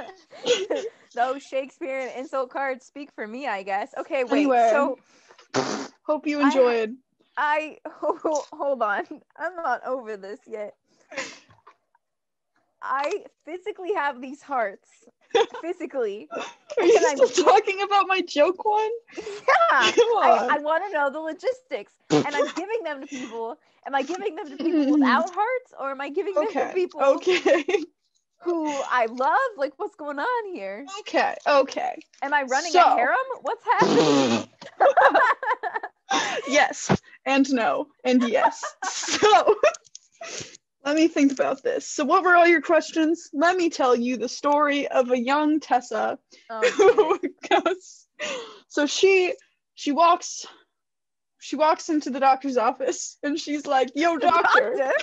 Those 1.15 1.41
Shakespearean 1.41 2.09
insult 2.15 2.51
cards 2.51 2.85
speak 2.85 3.09
for 3.15 3.25
me, 3.25 3.47
I 3.47 3.63
guess. 3.63 3.93
Okay, 3.97 4.23
wait. 4.25 4.41
Anyway. 4.41 4.69
So 4.71 4.99
Hope 6.05 6.27
you 6.27 6.39
I- 6.39 6.43
enjoyed. 6.45 6.95
I 7.37 7.77
hold 7.87 8.81
on. 8.81 9.03
I'm 9.37 9.55
not 9.55 9.85
over 9.85 10.15
this 10.17 10.39
yet. 10.47 10.75
I 12.85 13.23
physically 13.45 13.93
have 13.93 14.21
these 14.21 14.41
hearts. 14.41 14.89
Physically. 15.61 16.29
Are 16.31 16.85
you 16.85 16.97
still 17.27 17.45
talking 17.45 17.81
about 17.81 18.07
my 18.07 18.21
joke 18.21 18.63
one? 18.63 18.89
Yeah. 19.17 19.21
Come 19.91 20.17
I, 20.17 20.39
on. 20.41 20.51
I 20.51 20.57
want 20.59 20.85
to 20.85 20.91
know 20.93 21.09
the 21.09 21.19
logistics. 21.19 21.91
And 22.11 22.27
I'm 22.33 22.45
giving 22.55 22.83
them 22.83 23.01
to 23.01 23.07
people. 23.07 23.57
Am 23.85 23.95
I 23.95 24.03
giving 24.03 24.35
them 24.35 24.49
to 24.49 24.55
people 24.57 24.79
mm-hmm. 24.79 24.91
without 24.91 25.29
hearts 25.33 25.73
or 25.79 25.91
am 25.91 25.99
I 25.99 26.09
giving 26.09 26.33
them 26.35 26.47
to 26.53 26.71
people 26.73 27.01
Okay. 27.01 27.65
who 28.39 28.67
I 28.89 29.07
love? 29.07 29.37
Like, 29.57 29.73
what's 29.77 29.95
going 29.95 30.19
on 30.19 30.53
here? 30.53 30.85
Okay. 31.01 31.35
Okay. 31.45 31.99
Am 32.21 32.33
I 32.33 32.43
running 32.43 32.71
So- 32.71 32.81
a 32.81 32.95
harem? 32.95 33.17
What's 33.41 33.65
happening? 33.65 34.47
yes. 36.47 36.95
And 37.25 37.51
no. 37.51 37.87
And 38.05 38.23
yes. 38.29 38.63
So 38.85 39.55
let 40.85 40.95
me 40.95 41.07
think 41.07 41.31
about 41.31 41.63
this. 41.63 41.89
So 41.89 42.05
what 42.05 42.23
were 42.23 42.35
all 42.35 42.47
your 42.47 42.61
questions? 42.61 43.29
Let 43.33 43.57
me 43.57 43.69
tell 43.69 43.95
you 43.95 44.17
the 44.17 44.29
story 44.29 44.87
of 44.87 45.11
a 45.11 45.17
young 45.17 45.59
Tessa 45.59 46.19
Oh, 46.49 46.61
who 47.19 47.19
goes 47.49 48.05
so 48.67 48.85
she 48.85 49.33
she 49.73 49.91
walks 49.91 50.45
she 51.39 51.55
walks 51.55 51.89
into 51.89 52.09
the 52.09 52.19
doctor's 52.19 52.57
office 52.57 53.17
and 53.23 53.39
she's 53.39 53.65
like 53.65 53.89
yo 53.95 54.17
doctor 54.17 54.75
Doctor? 54.77 54.93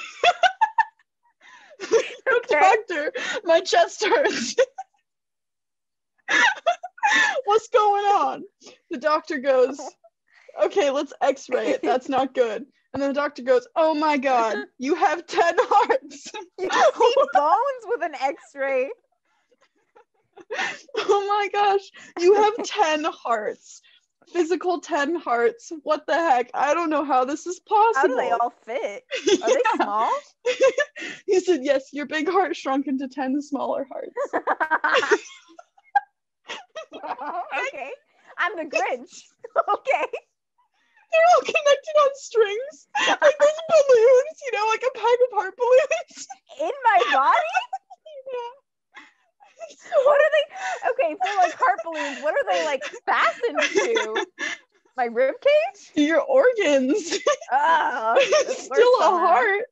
yo 2.26 2.38
doctor, 2.48 3.12
my 3.44 3.60
chest 3.60 4.04
hurts. 4.04 4.56
What's 7.44 7.68
going 7.68 8.04
on? 8.04 8.44
The 8.90 8.98
doctor 8.98 9.38
goes, 9.38 9.80
okay, 10.64 10.90
let's 10.90 11.12
x-ray 11.20 11.70
it. 11.70 11.82
That's 11.82 12.08
not 12.08 12.32
good. 12.34 12.64
And 12.92 13.02
then 13.02 13.10
the 13.10 13.14
doctor 13.14 13.42
goes, 13.42 13.66
oh 13.74 13.94
my 13.94 14.18
God, 14.18 14.58
you 14.78 14.94
have 14.94 15.26
10 15.26 15.54
hearts. 15.58 16.30
You 16.58 16.68
can 16.68 16.92
see 16.94 17.14
bones 17.32 17.84
with 17.86 18.02
an 18.02 18.14
X-ray. 18.20 18.90
oh 20.98 21.26
my 21.28 21.48
gosh, 21.52 21.90
you 22.18 22.34
have 22.34 22.54
10 22.62 23.04
hearts. 23.04 23.80
Physical 24.32 24.80
10 24.80 25.16
hearts. 25.16 25.72
What 25.82 26.06
the 26.06 26.14
heck? 26.14 26.50
I 26.54 26.74
don't 26.74 26.90
know 26.90 27.04
how 27.04 27.24
this 27.24 27.46
is 27.46 27.60
possible. 27.60 27.94
How 27.94 28.06
do 28.06 28.16
they 28.16 28.30
all 28.30 28.52
fit? 28.64 29.04
Are 29.42 29.48
they 29.48 29.60
small? 29.74 30.10
he 31.26 31.40
said, 31.40 31.60
yes, 31.62 31.88
your 31.92 32.06
big 32.06 32.28
heart 32.28 32.54
shrunk 32.56 32.86
into 32.86 33.08
10 33.08 33.42
smaller 33.42 33.86
hearts. 33.90 34.14
okay. 36.94 37.90
I'm 38.38 38.56
the 38.56 38.64
Grinch. 38.64 39.24
Okay. 39.68 40.06
They're 41.12 41.28
all 41.36 41.44
connected 41.44 41.96
on 42.02 42.10
strings. 42.14 42.88
Like 43.06 43.38
those 43.38 43.60
balloons, 43.68 44.36
you 44.44 44.52
know, 44.58 44.66
like 44.68 44.82
a 44.82 44.98
pack 44.98 45.18
of 45.28 45.30
heart 45.36 45.54
balloons. 45.56 46.26
In 46.60 46.72
my 46.84 46.98
body? 47.12 47.38
Yeah. 48.32 49.96
What 50.04 50.20
are 50.20 50.30
they? 50.32 50.90
Okay, 50.90 51.14
for 51.14 51.36
like 51.42 51.54
heart 51.54 51.78
balloons, 51.84 52.22
what 52.22 52.34
are 52.34 52.50
they 52.50 52.64
like 52.64 52.82
fastened 53.06 53.60
to? 53.60 54.26
My 54.96 55.04
rib 55.04 55.34
cage? 55.40 56.06
Your 56.06 56.20
organs. 56.20 57.18
Ah, 57.50 58.14
oh, 58.16 58.20
It's 58.20 58.64
still 58.64 59.00
a 59.00 59.18
heart. 59.18 59.64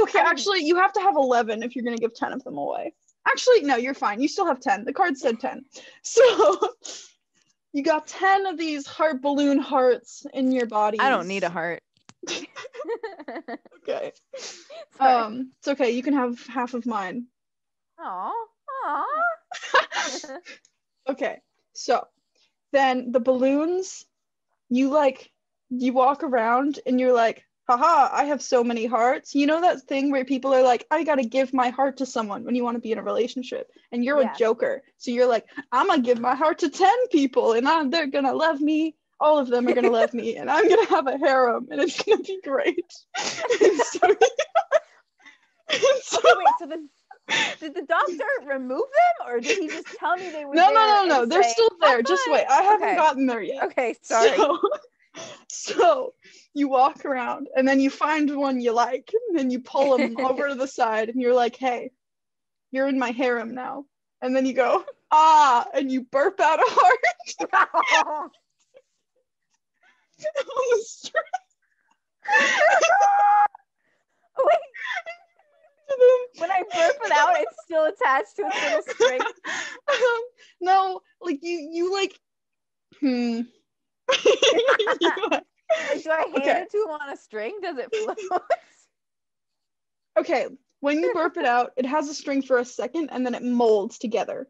Okay, 0.00 0.20
um, 0.20 0.26
actually, 0.26 0.60
you 0.64 0.76
have 0.76 0.92
to 0.94 1.00
have 1.00 1.16
11 1.16 1.62
if 1.62 1.74
you're 1.74 1.84
going 1.84 1.96
to 1.96 2.00
give 2.00 2.14
10 2.14 2.32
of 2.32 2.44
them 2.44 2.56
away. 2.58 2.94
Actually, 3.26 3.62
no, 3.62 3.76
you're 3.76 3.94
fine. 3.94 4.20
You 4.20 4.28
still 4.28 4.46
have 4.46 4.60
10. 4.60 4.84
The 4.84 4.92
card 4.92 5.18
said 5.18 5.40
10. 5.40 5.64
So 6.02 6.58
you 7.76 7.82
got 7.82 8.06
10 8.06 8.46
of 8.46 8.56
these 8.56 8.86
heart 8.86 9.20
balloon 9.20 9.58
hearts 9.58 10.24
in 10.32 10.50
your 10.50 10.64
body. 10.64 10.98
I 10.98 11.10
don't 11.10 11.28
need 11.28 11.44
a 11.44 11.50
heart. 11.50 11.82
Okay. 13.88 14.12
Sorry. 14.98 15.12
Um, 15.12 15.52
it's 15.58 15.68
okay. 15.68 15.90
You 15.90 16.02
can 16.02 16.14
have 16.14 16.44
half 16.48 16.74
of 16.74 16.86
mine. 16.86 17.26
Aw, 18.00 18.32
aw. 18.86 19.04
Okay. 21.08 21.38
So 21.74 22.04
then 22.72 23.12
the 23.12 23.20
balloons, 23.20 24.04
you 24.68 24.90
like, 24.90 25.30
you 25.70 25.92
walk 25.92 26.24
around 26.24 26.80
and 26.84 26.98
you're 26.98 27.12
like, 27.12 27.44
haha, 27.68 28.08
I 28.12 28.24
have 28.24 28.40
so 28.42 28.62
many 28.62 28.86
hearts. 28.86 29.34
You 29.34 29.46
know 29.46 29.60
that 29.60 29.82
thing 29.82 30.10
where 30.10 30.24
people 30.24 30.54
are 30.54 30.62
like, 30.62 30.86
I 30.90 31.04
gotta 31.04 31.24
give 31.24 31.52
my 31.52 31.70
heart 31.70 31.96
to 31.98 32.06
someone 32.06 32.44
when 32.44 32.54
you 32.54 32.62
want 32.64 32.76
to 32.76 32.80
be 32.80 32.92
in 32.92 32.98
a 32.98 33.02
relationship, 33.02 33.70
and 33.92 34.04
you're 34.04 34.20
Yeah. 34.22 34.32
a 34.34 34.38
joker. 34.38 34.82
So 34.98 35.10
you're 35.10 35.26
like, 35.26 35.44
I'm 35.72 35.88
gonna 35.88 36.02
give 36.02 36.20
my 36.20 36.34
heart 36.34 36.58
to 36.60 36.70
10 36.70 37.08
people 37.08 37.52
and 37.54 37.68
I'm, 37.68 37.90
they're 37.90 38.06
gonna 38.06 38.34
love 38.34 38.60
me. 38.60 38.96
All 39.18 39.38
of 39.38 39.48
them 39.48 39.66
are 39.66 39.72
gonna 39.72 39.90
love 39.90 40.12
me, 40.14 40.36
and 40.38 40.50
I'm 40.50 40.68
gonna 40.68 40.86
have 40.88 41.06
a 41.06 41.16
harem, 41.18 41.68
and 41.70 41.80
it's 41.80 42.02
gonna 42.02 42.22
be 42.22 42.38
great. 42.44 42.92
and 43.62 43.78
so, 43.80 44.00
and 45.70 45.82
so- 46.02 46.18
Okay, 46.18 46.32
wait, 46.36 46.48
so 46.58 46.66
the 46.66 46.88
did 47.60 47.74
the 47.74 47.82
doctor 47.82 48.24
remove 48.46 48.78
them 48.82 49.26
or 49.28 49.40
did 49.40 49.58
he 49.58 49.66
just 49.66 49.88
tell 49.98 50.16
me 50.16 50.30
they 50.30 50.44
were 50.44 50.54
no, 50.54 50.68
no, 50.72 50.86
no, 50.86 51.04
no. 51.06 51.26
They're 51.26 51.42
still 51.42 51.68
there. 51.80 51.96
"High 51.96 52.02
Just 52.02 52.30
wait. 52.30 52.44
I 52.48 52.62
haven't 52.62 52.86
Okay. 52.86 52.96
gotten 52.96 53.26
there 53.26 53.42
yet. 53.42 53.64
Okay, 53.64 53.96
sorry. 54.02 54.36
So, 54.36 54.58
so 55.48 56.14
you 56.54 56.68
walk 56.68 57.04
around 57.04 57.48
and 57.56 57.66
then 57.66 57.80
you 57.80 57.90
find 57.90 58.34
one 58.36 58.60
you 58.60 58.72
like, 58.72 59.12
and 59.28 59.38
then 59.38 59.50
you 59.50 59.60
pull 59.60 59.96
them 59.96 60.16
over 60.24 60.48
to 60.48 60.54
the 60.54 60.68
side, 60.68 61.08
and 61.08 61.20
you're 61.20 61.34
like, 61.34 61.56
"Hey, 61.56 61.90
you're 62.70 62.88
in 62.88 62.98
my 62.98 63.10
harem 63.10 63.54
now." 63.54 63.84
And 64.22 64.34
then 64.34 64.46
you 64.46 64.54
go, 64.54 64.84
"Ah," 65.10 65.66
and 65.74 65.90
you 65.90 66.02
burp 66.02 66.40
out 66.40 66.58
a 66.58 66.64
heart 66.66 66.98
on 70.38 70.68
the 70.70 70.84
string. 70.84 71.22
Wait, 74.38 74.58
when 76.38 76.50
I 76.50 76.62
burp 76.62 76.96
it 77.04 77.12
out, 77.12 77.36
it's 77.38 77.56
still 77.64 77.84
attached 77.84 78.36
to 78.36 78.46
its 78.46 78.62
little 78.62 78.82
string. 78.82 79.20
Um, 79.88 80.22
no, 80.60 81.00
like 81.20 81.38
you, 81.42 81.68
you 81.72 81.92
like, 81.92 82.18
hmm. 83.00 83.42
You, 84.24 85.28
like- 85.30 85.42
Like, 85.68 86.02
do 86.04 86.10
I 86.10 86.16
hand 86.20 86.36
Okay. 86.36 86.60
it 86.62 86.70
to 86.70 86.76
him 86.78 86.90
on 86.90 87.10
a 87.12 87.16
string? 87.16 87.58
Does 87.60 87.76
it 87.78 87.94
float? 87.94 88.42
okay, 90.18 90.46
when 90.80 91.00
you 91.00 91.12
burp 91.12 91.36
it 91.36 91.44
out, 91.44 91.72
it 91.76 91.86
has 91.86 92.08
a 92.08 92.14
string 92.14 92.42
for 92.42 92.58
a 92.58 92.64
second, 92.64 93.10
and 93.10 93.26
then 93.26 93.34
it 93.34 93.42
molds 93.42 93.98
together. 93.98 94.48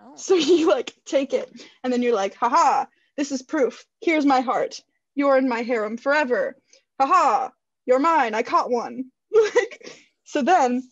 Oh. 0.00 0.14
So 0.16 0.34
you 0.50 0.68
like 0.68 0.92
take 1.04 1.32
it, 1.32 1.50
and 1.84 1.92
then 1.92 2.02
you're 2.02 2.14
like, 2.14 2.34
haha, 2.34 2.86
this 3.16 3.30
is 3.32 3.42
proof. 3.42 3.84
Here's 4.00 4.26
my 4.26 4.40
heart. 4.40 4.80
You're 5.14 5.38
in 5.38 5.48
my 5.48 5.62
harem 5.62 5.96
forever. 5.96 6.56
Haha, 7.00 7.50
you're 7.86 7.98
mine. 7.98 8.34
I 8.34 8.42
caught 8.42 8.70
one. 8.70 9.10
like, 9.32 9.92
so 10.24 10.42
then 10.42 10.82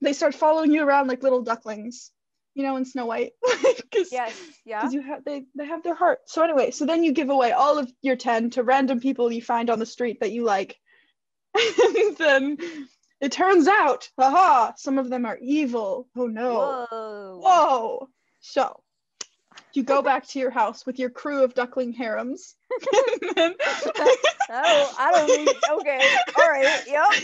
they 0.00 0.12
start 0.12 0.34
following 0.34 0.72
you 0.72 0.82
around 0.84 1.08
like 1.08 1.22
little 1.22 1.42
ducklings, 1.42 2.10
you 2.58 2.64
know, 2.64 2.76
in 2.76 2.84
Snow 2.84 3.06
White. 3.06 3.32
Because 3.90 4.12
Yes, 4.12 4.38
yeah. 4.66 4.90
you 4.90 5.00
have 5.00 5.24
they 5.24 5.44
they 5.54 5.64
have 5.66 5.82
their 5.82 5.94
heart. 5.94 6.18
So 6.26 6.42
anyway, 6.42 6.72
so 6.72 6.84
then 6.84 7.02
you 7.04 7.12
give 7.12 7.30
away 7.30 7.52
all 7.52 7.78
of 7.78 7.90
your 8.02 8.16
10 8.16 8.50
to 8.50 8.62
random 8.62 9.00
people 9.00 9.32
you 9.32 9.40
find 9.40 9.70
on 9.70 9.78
the 9.78 9.86
street 9.86 10.18
that 10.20 10.32
you 10.32 10.44
like. 10.44 10.76
and 11.54 12.16
then 12.18 12.58
it 13.20 13.32
turns 13.32 13.66
out, 13.66 14.10
haha, 14.18 14.72
some 14.76 14.98
of 14.98 15.08
them 15.08 15.24
are 15.24 15.38
evil. 15.40 16.08
Oh 16.16 16.26
no. 16.26 16.86
Whoa. 16.90 17.38
Whoa. 17.42 18.08
So 18.40 18.82
you 19.72 19.84
go 19.84 20.02
back 20.02 20.26
to 20.28 20.38
your 20.38 20.50
house 20.50 20.84
with 20.84 20.98
your 20.98 21.10
crew 21.10 21.44
of 21.44 21.54
duckling 21.54 21.92
harems. 21.92 22.54
then, 23.34 23.54
Oh, 24.50 24.94
I 24.98 25.12
don't. 25.12 25.80
Okay. 25.80 26.00
All 26.38 26.48
right. 26.50 26.80
Yep. 26.86 27.22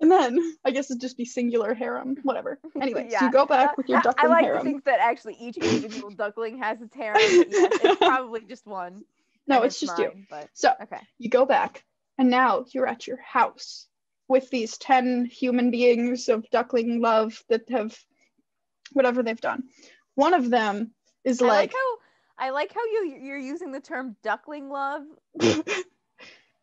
And 0.00 0.10
then 0.10 0.38
I 0.64 0.70
guess 0.70 0.90
it'd 0.90 1.00
just 1.00 1.16
be 1.16 1.24
singular 1.24 1.74
harem, 1.74 2.16
whatever. 2.22 2.58
Anyway, 2.80 3.08
so 3.10 3.26
you 3.26 3.30
go 3.32 3.44
back 3.44 3.76
with 3.76 3.88
your 3.88 4.00
duckling 4.00 4.32
harem. 4.32 4.44
I 4.44 4.50
like 4.52 4.58
to 4.58 4.64
think 4.64 4.84
that 4.84 5.00
actually 5.00 5.36
each 5.38 5.56
individual 5.58 6.10
duckling 6.10 6.58
has 6.58 6.80
its 6.80 6.94
harem. 6.94 7.20
yes, 7.20 7.46
it's 7.50 7.96
probably 7.98 8.40
just 8.42 8.66
one. 8.66 9.04
no, 9.46 9.56
and 9.56 9.66
it's 9.66 9.78
just 9.78 9.98
you. 9.98 10.12
But 10.30 10.48
So 10.54 10.72
okay. 10.82 11.00
you 11.18 11.28
go 11.28 11.44
back, 11.44 11.84
and 12.18 12.30
now 12.30 12.64
you're 12.72 12.86
at 12.86 13.06
your 13.06 13.18
house 13.18 13.86
with 14.28 14.48
these 14.50 14.78
10 14.78 15.26
human 15.26 15.70
beings 15.70 16.28
of 16.28 16.48
duckling 16.50 17.00
love 17.00 17.42
that 17.48 17.68
have 17.68 17.98
whatever 18.92 19.22
they've 19.22 19.40
done. 19.40 19.64
One 20.14 20.34
of 20.34 20.48
them 20.48 20.92
is 21.24 21.42
I 21.42 21.46
like 21.46 21.54
like, 21.56 21.72
how 21.72 21.96
I 22.46 22.50
like 22.50 22.72
how 22.72 22.84
you 22.84 23.18
you're 23.22 23.38
using 23.38 23.72
the 23.72 23.80
term 23.80 24.16
duckling 24.22 24.70
love. 24.70 25.02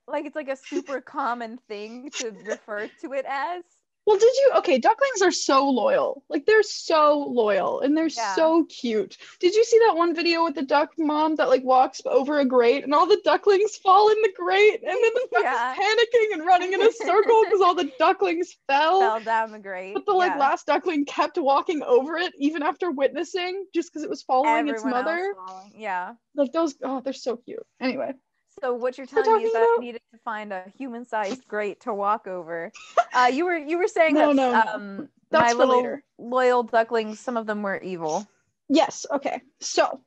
Like 0.08 0.26
it's 0.26 0.36
like 0.36 0.50
a 0.50 0.56
super 0.56 1.02
common 1.02 1.58
thing 1.67 2.10
to 2.20 2.32
refer 2.46 2.88
to 3.02 3.13
it 3.13 3.26
as. 3.28 3.63
Well, 4.06 4.17
did 4.17 4.34
you? 4.38 4.52
Okay, 4.60 4.78
ducklings 4.78 5.22
are 5.22 5.34
so 5.34 5.70
loyal. 5.70 6.24
Like 6.30 6.46
they're 6.46 6.63
so 6.63 7.26
loyal 7.28 7.82
and 7.82 7.96
they're 7.98 8.08
Yeah. 8.08 8.36
so 8.36 8.63
cute. 8.70 9.17
Did 9.41 9.54
you 9.54 9.65
see 9.65 9.78
that 9.86 9.98
one 9.98 10.15
video 10.15 10.46
with 10.46 10.56
the 10.56 10.62
duck 10.62 10.91
mom 10.98 11.36
that 11.36 11.50
like 11.50 11.65
walks 11.65 12.00
over 12.06 12.39
a 12.39 12.46
grate 12.46 12.86
and 12.86 12.93
all 12.93 13.06
the 13.06 13.20
ducklings 13.26 13.76
fall 13.76 14.08
in 14.10 14.15
the 14.22 14.32
grate 14.34 14.80
and 14.82 14.91
then 15.04 15.12
the 15.13 15.28
duck 15.34 15.43
Yeah. 15.43 15.74
is 15.74 15.78
panicking 15.80 16.34
and 16.36 16.46
running 16.46 16.72
in 16.72 16.82
a 16.84 16.91
circle 16.93 17.43
because 17.43 17.60
all 17.60 17.76
the 17.76 17.91
ducklings 18.00 18.56
fell. 18.65 19.02
Fell 19.02 19.20
down 19.20 19.52
the 19.52 19.60
grate. 19.60 19.93
But 19.96 20.06
the 20.06 20.13
like 20.13 20.32
yeah. 20.32 20.38
last 20.39 20.67
duckling 20.67 21.04
kept 21.04 21.38
walking 21.38 21.84
over 21.84 22.15
it 22.15 22.32
even 22.38 22.63
after 22.63 22.89
witnessing 22.91 23.65
just 23.76 23.91
because 23.91 24.04
it 24.04 24.10
was 24.10 24.22
following 24.24 24.70
its 24.70 24.80
Everyone 24.86 25.00
else 25.02 25.06
mother. 25.06 25.34
following. 25.46 25.72
Yeah. 25.76 26.13
Like 26.34 26.54
those, 26.54 26.76
oh, 26.82 27.02
they're 27.02 27.12
so 27.12 27.36
cute. 27.36 27.60
Anyway, 27.82 28.13
So 28.62 28.74
what 28.74 28.98
you're 28.98 29.08
telling 29.08 29.38
me 29.38 29.43
is 29.43 29.54
that 29.54 29.62
I 29.62 29.78
needed 29.80 30.02
to 30.13 30.20
find 30.20 30.52
a 30.52 30.63
human-sized 30.78 31.48
grate 31.48 31.82
to 31.82 31.93
walk 31.93 32.28
over. 32.28 32.72
Uh, 33.13 33.30
you 33.32 33.46
were 33.46 33.58
you 33.58 33.78
were 33.78 33.88
saying 33.88 34.15
No, 34.15 34.34
that 34.34 34.36
no, 34.36 34.74
um, 34.74 35.10
my 35.32 35.54
little 35.54 35.78
later. 35.78 36.04
loyal 36.17 36.63
ducklings, 36.63 37.20
some 37.20 37.38
of 37.38 37.46
them 37.46 37.62
were 37.62 37.78
evil. 37.80 38.28
Yes, 38.70 39.06
okay. 39.12 39.41
So 39.60 40.02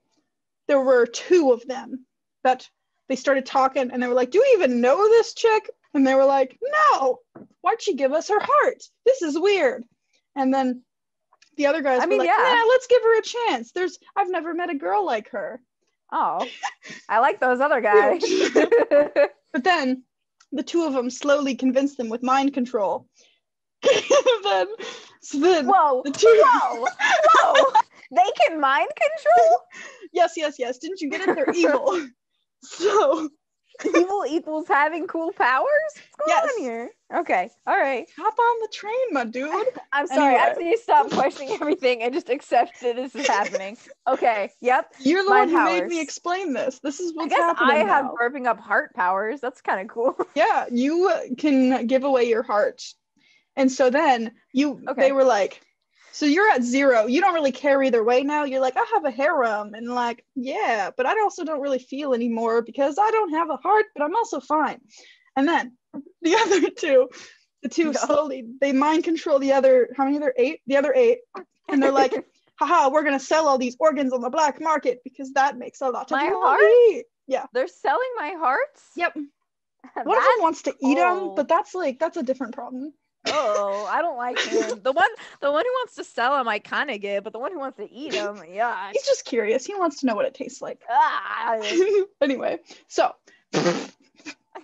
there 0.68 0.80
were 0.80 1.06
two 1.06 1.52
of 1.52 1.66
them 1.66 2.06
that 2.42 2.68
they 3.08 3.16
started 3.16 3.46
talking 3.46 3.90
and 3.90 4.02
they 4.02 4.08
were 4.08 4.14
like, 4.14 4.30
Do 4.30 4.38
you 4.38 4.54
even 4.54 4.80
know 4.80 4.96
this 5.08 5.34
chick? 5.34 5.70
And 5.94 6.06
they 6.06 6.14
were 6.14 6.24
like, 6.24 6.58
No, 6.92 7.18
why'd 7.60 7.80
she 7.82 7.94
give 7.94 8.12
us 8.12 8.28
her 8.28 8.40
heart? 8.40 8.82
This 9.06 9.22
is 9.22 9.38
weird. 9.38 9.84
And 10.36 10.52
then 10.52 10.82
the 11.56 11.66
other 11.66 11.82
guys 11.82 12.00
I 12.00 12.04
were 12.04 12.10
mean, 12.10 12.18
like, 12.20 12.28
yeah. 12.28 12.54
Yeah, 12.54 12.64
let's 12.68 12.86
give 12.86 13.02
her 13.02 13.18
a 13.18 13.22
chance. 13.22 13.72
There's 13.72 13.98
I've 14.16 14.30
never 14.30 14.54
met 14.54 14.70
a 14.70 14.74
girl 14.74 15.04
like 15.04 15.30
her. 15.30 15.60
Oh, 16.12 16.46
I 17.08 17.18
like 17.20 17.40
those 17.40 17.60
other 17.60 17.80
guys. 17.80 18.22
But 19.52 19.64
then 19.64 20.04
the 20.52 20.62
two 20.62 20.84
of 20.84 20.92
them 20.92 21.10
slowly 21.10 21.56
convince 21.56 21.96
them 21.96 22.08
with 22.08 22.22
mind 22.22 22.54
control. 22.54 23.08
then 23.82 24.66
so 25.22 25.40
then 25.40 25.66
whoa, 25.66 26.02
the 26.04 26.12
two 26.12 26.42
whoa, 26.46 26.86
whoa! 26.86 27.80
They 28.12 28.30
can 28.40 28.60
mind 28.60 28.90
control. 28.94 29.58
yes, 30.12 30.34
yes, 30.36 30.54
yes. 30.56 30.78
Didn't 30.78 31.00
you 31.00 31.10
get 31.10 31.28
it? 31.28 31.34
They're 31.34 31.50
evil. 31.52 32.06
so 32.62 33.28
Evil 33.84 34.24
equals 34.28 34.68
having 34.68 35.06
cool 35.06 35.32
powers? 35.32 35.66
What's 35.94 36.16
going 36.18 36.28
Yes. 36.28 36.52
on 36.56 36.62
here? 36.62 36.90
Okay. 37.16 37.50
All 37.66 37.76
right. 37.76 38.06
Hop 38.16 38.38
on 38.38 38.60
the 38.60 38.68
train, 38.72 38.94
my 39.12 39.24
dude. 39.24 39.50
I'm 39.92 40.06
sorry. 40.06 40.36
I 40.36 40.48
Anyway. 40.50 40.64
need 40.64 40.76
to 40.76 40.82
stop 40.82 41.10
questioning 41.10 41.54
everything 41.60 42.02
and 42.02 42.12
just 42.14 42.28
accept 42.30 42.80
that 42.82 42.96
this 42.96 43.14
is 43.14 43.26
happening. 43.26 43.76
Okay. 44.06 44.50
Yep. 44.60 44.94
You're 45.00 45.24
the 45.24 45.30
My 45.30 45.40
one 45.40 45.48
who 45.48 45.64
made 45.64 45.86
me 45.86 46.00
explain 46.00 46.52
this. 46.52 46.78
This 46.80 47.00
is 47.00 47.12
I 47.12 47.14
what's 47.16 47.30
guess 47.30 47.40
happening 47.40 47.70
I 47.70 47.78
have 47.78 48.04
now. 48.06 48.14
burping 48.20 48.46
up 48.46 48.60
heart 48.60 48.94
powers. 48.94 49.40
That's 49.40 49.60
kind 49.60 49.80
of 49.80 49.88
cool. 49.88 50.16
Yeah, 50.34 50.66
you 50.70 51.10
can 51.38 51.86
give 51.86 52.04
away 52.04 52.24
your 52.24 52.42
heart. 52.42 52.82
And 53.56 53.70
so 53.70 53.90
then 53.90 54.32
you 54.52 54.80
Okay. 54.88 55.00
they 55.02 55.12
were 55.12 55.24
like, 55.24 55.60
so 56.12 56.26
you're 56.26 56.48
at 56.50 56.62
zero. 56.62 57.06
You 57.06 57.20
don't 57.20 57.34
really 57.34 57.52
care 57.52 57.82
either 57.82 58.02
way 58.02 58.22
now. 58.22 58.44
You're 58.44 58.60
like, 58.60 58.76
I 58.76 58.84
have 58.94 59.04
a 59.04 59.10
harem. 59.10 59.74
And 59.74 59.88
like, 59.88 60.24
yeah, 60.34 60.90
but 60.96 61.06
I 61.06 61.20
also 61.20 61.44
don't 61.44 61.60
really 61.60 61.78
feel 61.78 62.14
anymore 62.14 62.62
because 62.62 62.96
I 62.98 63.10
don't 63.10 63.30
have 63.32 63.50
a 63.50 63.56
heart, 63.56 63.86
but 63.94 64.02
I'm 64.04 64.14
also 64.16 64.40
fine. 64.40 64.80
And 65.36 65.46
then 65.48 65.76
the 66.22 66.34
other 66.36 66.70
two, 66.70 67.08
the 67.62 67.68
two 67.68 67.86
No. 67.86 67.92
slowly, 67.92 68.44
they 68.60 68.72
mind 68.72 69.04
control 69.04 69.38
the 69.38 69.52
other, 69.52 69.90
how 69.96 70.04
many 70.04 70.16
are 70.16 70.20
there? 70.20 70.34
Eight? 70.36 70.60
The 70.66 70.76
other 70.76 70.92
eight. 70.94 71.18
And 71.68 71.82
they're 71.82 71.92
like, 71.92 72.14
haha, 72.56 72.90
we're 72.90 73.04
gonna 73.04 73.20
sell 73.20 73.46
all 73.48 73.58
these 73.58 73.76
organs 73.78 74.12
on 74.12 74.20
the 74.20 74.30
black 74.30 74.60
market 74.60 75.00
because 75.04 75.32
that 75.32 75.56
makes 75.56 75.80
a 75.80 75.88
lot 75.88 76.04
of 76.04 76.10
My 76.10 76.28
money. 76.28 77.04
Yeah. 77.26 77.46
They're 77.52 77.68
selling 77.68 78.10
my 78.16 78.34
hearts. 78.38 78.82
Yep. 78.96 79.14
One 79.14 79.24
of 79.96 80.04
That's- 80.04 80.26
them 80.26 80.42
wants 80.42 80.62
to 80.62 80.74
eat 80.82 80.96
them, 80.96 81.34
but 81.34 81.48
that's 81.48 81.74
like 81.74 81.98
that's 81.98 82.16
a 82.18 82.22
different 82.22 82.54
problem. 82.54 82.92
Oh, 83.26 83.88
I 83.90 84.02
don't 84.02 84.16
like 84.16 84.38
him. 84.38 84.80
The 84.82 84.92
one, 84.92 85.08
the 85.40 85.50
one 85.50 85.64
who 85.64 85.70
wants 85.70 85.94
to 85.96 86.04
sell 86.04 86.40
him, 86.40 86.48
I 86.48 86.58
kind 86.58 86.90
of 86.90 87.00
get, 87.00 87.24
but 87.24 87.32
the 87.32 87.38
one 87.38 87.52
who 87.52 87.58
wants 87.58 87.78
to 87.78 87.90
eat 87.90 88.14
him, 88.14 88.42
yeah. 88.50 88.90
He's 88.92 89.06
just 89.06 89.24
curious. 89.24 89.64
He 89.66 89.74
wants 89.74 90.00
to 90.00 90.06
know 90.06 90.14
what 90.14 90.24
it 90.24 90.34
tastes 90.34 90.62
like. 90.62 90.80
Ah, 90.88 91.58
anyway, 92.20 92.58
so 92.88 93.14
that 93.52 93.90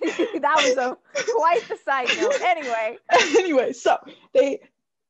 was 0.01 0.77
a 0.77 0.97
quite 1.33 1.63
the 1.69 1.77
side 1.85 2.09
note. 2.21 2.41
Anyway, 2.43 2.99
anyway, 3.39 3.73
so 3.73 3.99
they 4.33 4.61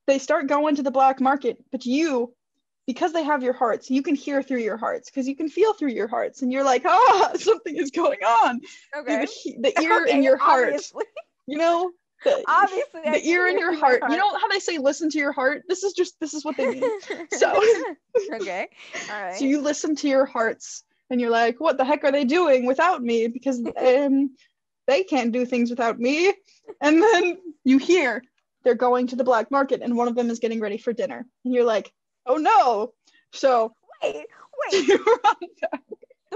they 0.06 0.18
start 0.18 0.46
going 0.46 0.76
to 0.76 0.82
the 0.82 0.90
black 0.90 1.20
market, 1.20 1.62
but 1.72 1.84
you 1.84 2.32
because 2.86 3.12
they 3.12 3.24
have 3.24 3.42
your 3.42 3.52
hearts, 3.52 3.90
you 3.90 4.00
can 4.00 4.14
hear 4.14 4.42
through 4.42 4.60
your 4.60 4.76
hearts 4.76 5.10
because 5.10 5.26
you 5.26 5.34
can 5.34 5.48
feel 5.48 5.72
through 5.74 5.90
your 5.90 6.06
hearts, 6.06 6.42
and 6.42 6.52
you're 6.52 6.64
like, 6.64 6.82
ah, 6.86 7.32
something 7.34 7.76
is 7.76 7.90
going 7.90 8.20
on. 8.20 8.60
okay. 8.96 9.26
The, 9.44 9.72
the 9.74 9.82
ear 9.82 10.04
in 10.04 10.22
your 10.22 10.36
heart, 10.36 10.68
Obviously, 10.68 11.04
you 11.46 11.58
know, 11.58 11.90
the, 12.26 12.44
obviously 12.48 13.00
the 13.04 13.10
can 13.20 13.26
ear 13.26 13.46
in 13.46 13.58
your 13.58 13.72
my 13.72 13.78
heart. 13.78 14.02
You 14.10 14.16
know 14.16 14.30
how 14.36 14.48
they 14.48 14.58
say 14.58 14.78
listen 14.78 15.08
to 15.10 15.18
your 15.18 15.32
heart? 15.32 15.62
This 15.68 15.82
is 15.82 15.92
just 15.92 16.18
this 16.20 16.34
is 16.34 16.44
what 16.44 16.56
they 16.56 16.66
mean. 16.68 16.90
So- 17.32 17.62
okay, 18.34 18.68
all 19.10 19.22
right. 19.22 19.34
So 19.38 19.44
you 19.44 19.60
listen 19.60 19.94
to 19.96 20.08
your 20.08 20.26
hearts 20.26 20.84
and 21.10 21.20
you're 21.20 21.30
like, 21.30 21.60
what 21.60 21.76
the 21.78 21.84
heck 21.84 22.04
are 22.04 22.12
they 22.12 22.24
doing 22.24 22.66
without 22.66 23.02
me? 23.02 23.28
Because 23.28 23.60
um, 23.76 24.34
they 24.86 25.04
can't 25.04 25.32
do 25.32 25.44
things 25.46 25.70
without 25.70 25.98
me. 25.98 26.32
And 26.80 27.02
then 27.02 27.38
you 27.64 27.78
hear 27.78 28.22
they're 28.64 28.74
going 28.74 29.06
to 29.08 29.16
the 29.16 29.24
black 29.24 29.50
market 29.50 29.80
and 29.82 29.96
one 29.96 30.08
of 30.08 30.14
them 30.16 30.30
is 30.30 30.38
getting 30.40 30.60
ready 30.60 30.78
for 30.78 30.92
dinner. 30.92 31.24
And 31.44 31.54
you're 31.54 31.64
like, 31.64 31.92
oh 32.26 32.36
no. 32.36 32.92
So 33.32 33.72
wait, 34.02 34.26
wait. 34.72 35.00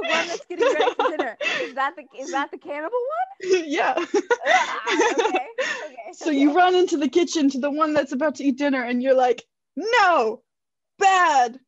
You 0.02 0.10
run 0.10 0.26
back. 0.26 0.26
The 0.26 0.26
one 0.26 0.28
that's 0.28 0.46
getting 0.46 0.74
ready 0.74 0.94
for 0.94 1.16
dinner 1.16 1.36
is 1.62 1.74
that 1.74 1.96
the 1.96 2.04
is 2.18 2.32
that 2.32 2.50
the 2.50 2.58
cannibal 2.58 2.98
one? 2.98 3.64
yeah. 3.66 3.94
Ah, 4.46 4.80
okay, 4.94 5.24
okay. 5.24 5.46
So 6.12 6.30
you 6.30 6.52
run 6.52 6.74
into 6.74 6.96
the 6.96 7.08
kitchen 7.08 7.48
to 7.50 7.58
the 7.58 7.70
one 7.70 7.94
that's 7.94 8.12
about 8.12 8.34
to 8.36 8.44
eat 8.44 8.58
dinner 8.58 8.82
and 8.82 9.02
you're 9.02 9.14
like, 9.14 9.44
no, 9.76 10.42
bad. 10.98 11.58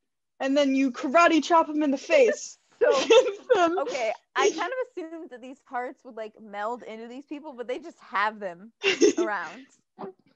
And 0.40 0.56
then 0.56 0.74
you 0.74 0.90
karate 0.90 1.42
chop 1.42 1.68
him 1.68 1.82
in 1.82 1.90
the 1.90 1.98
face. 1.98 2.58
So 3.54 3.82
okay, 3.82 4.12
I 4.34 4.48
kind 4.50 4.72
of 4.72 5.04
assumed 5.06 5.30
that 5.30 5.40
these 5.42 5.58
hearts 5.66 6.00
would 6.04 6.16
like 6.16 6.32
meld 6.40 6.82
into 6.82 7.06
these 7.06 7.26
people, 7.26 7.52
but 7.52 7.68
they 7.68 7.78
just 7.78 7.98
have 8.00 8.40
them 8.40 8.72
around. 9.18 9.66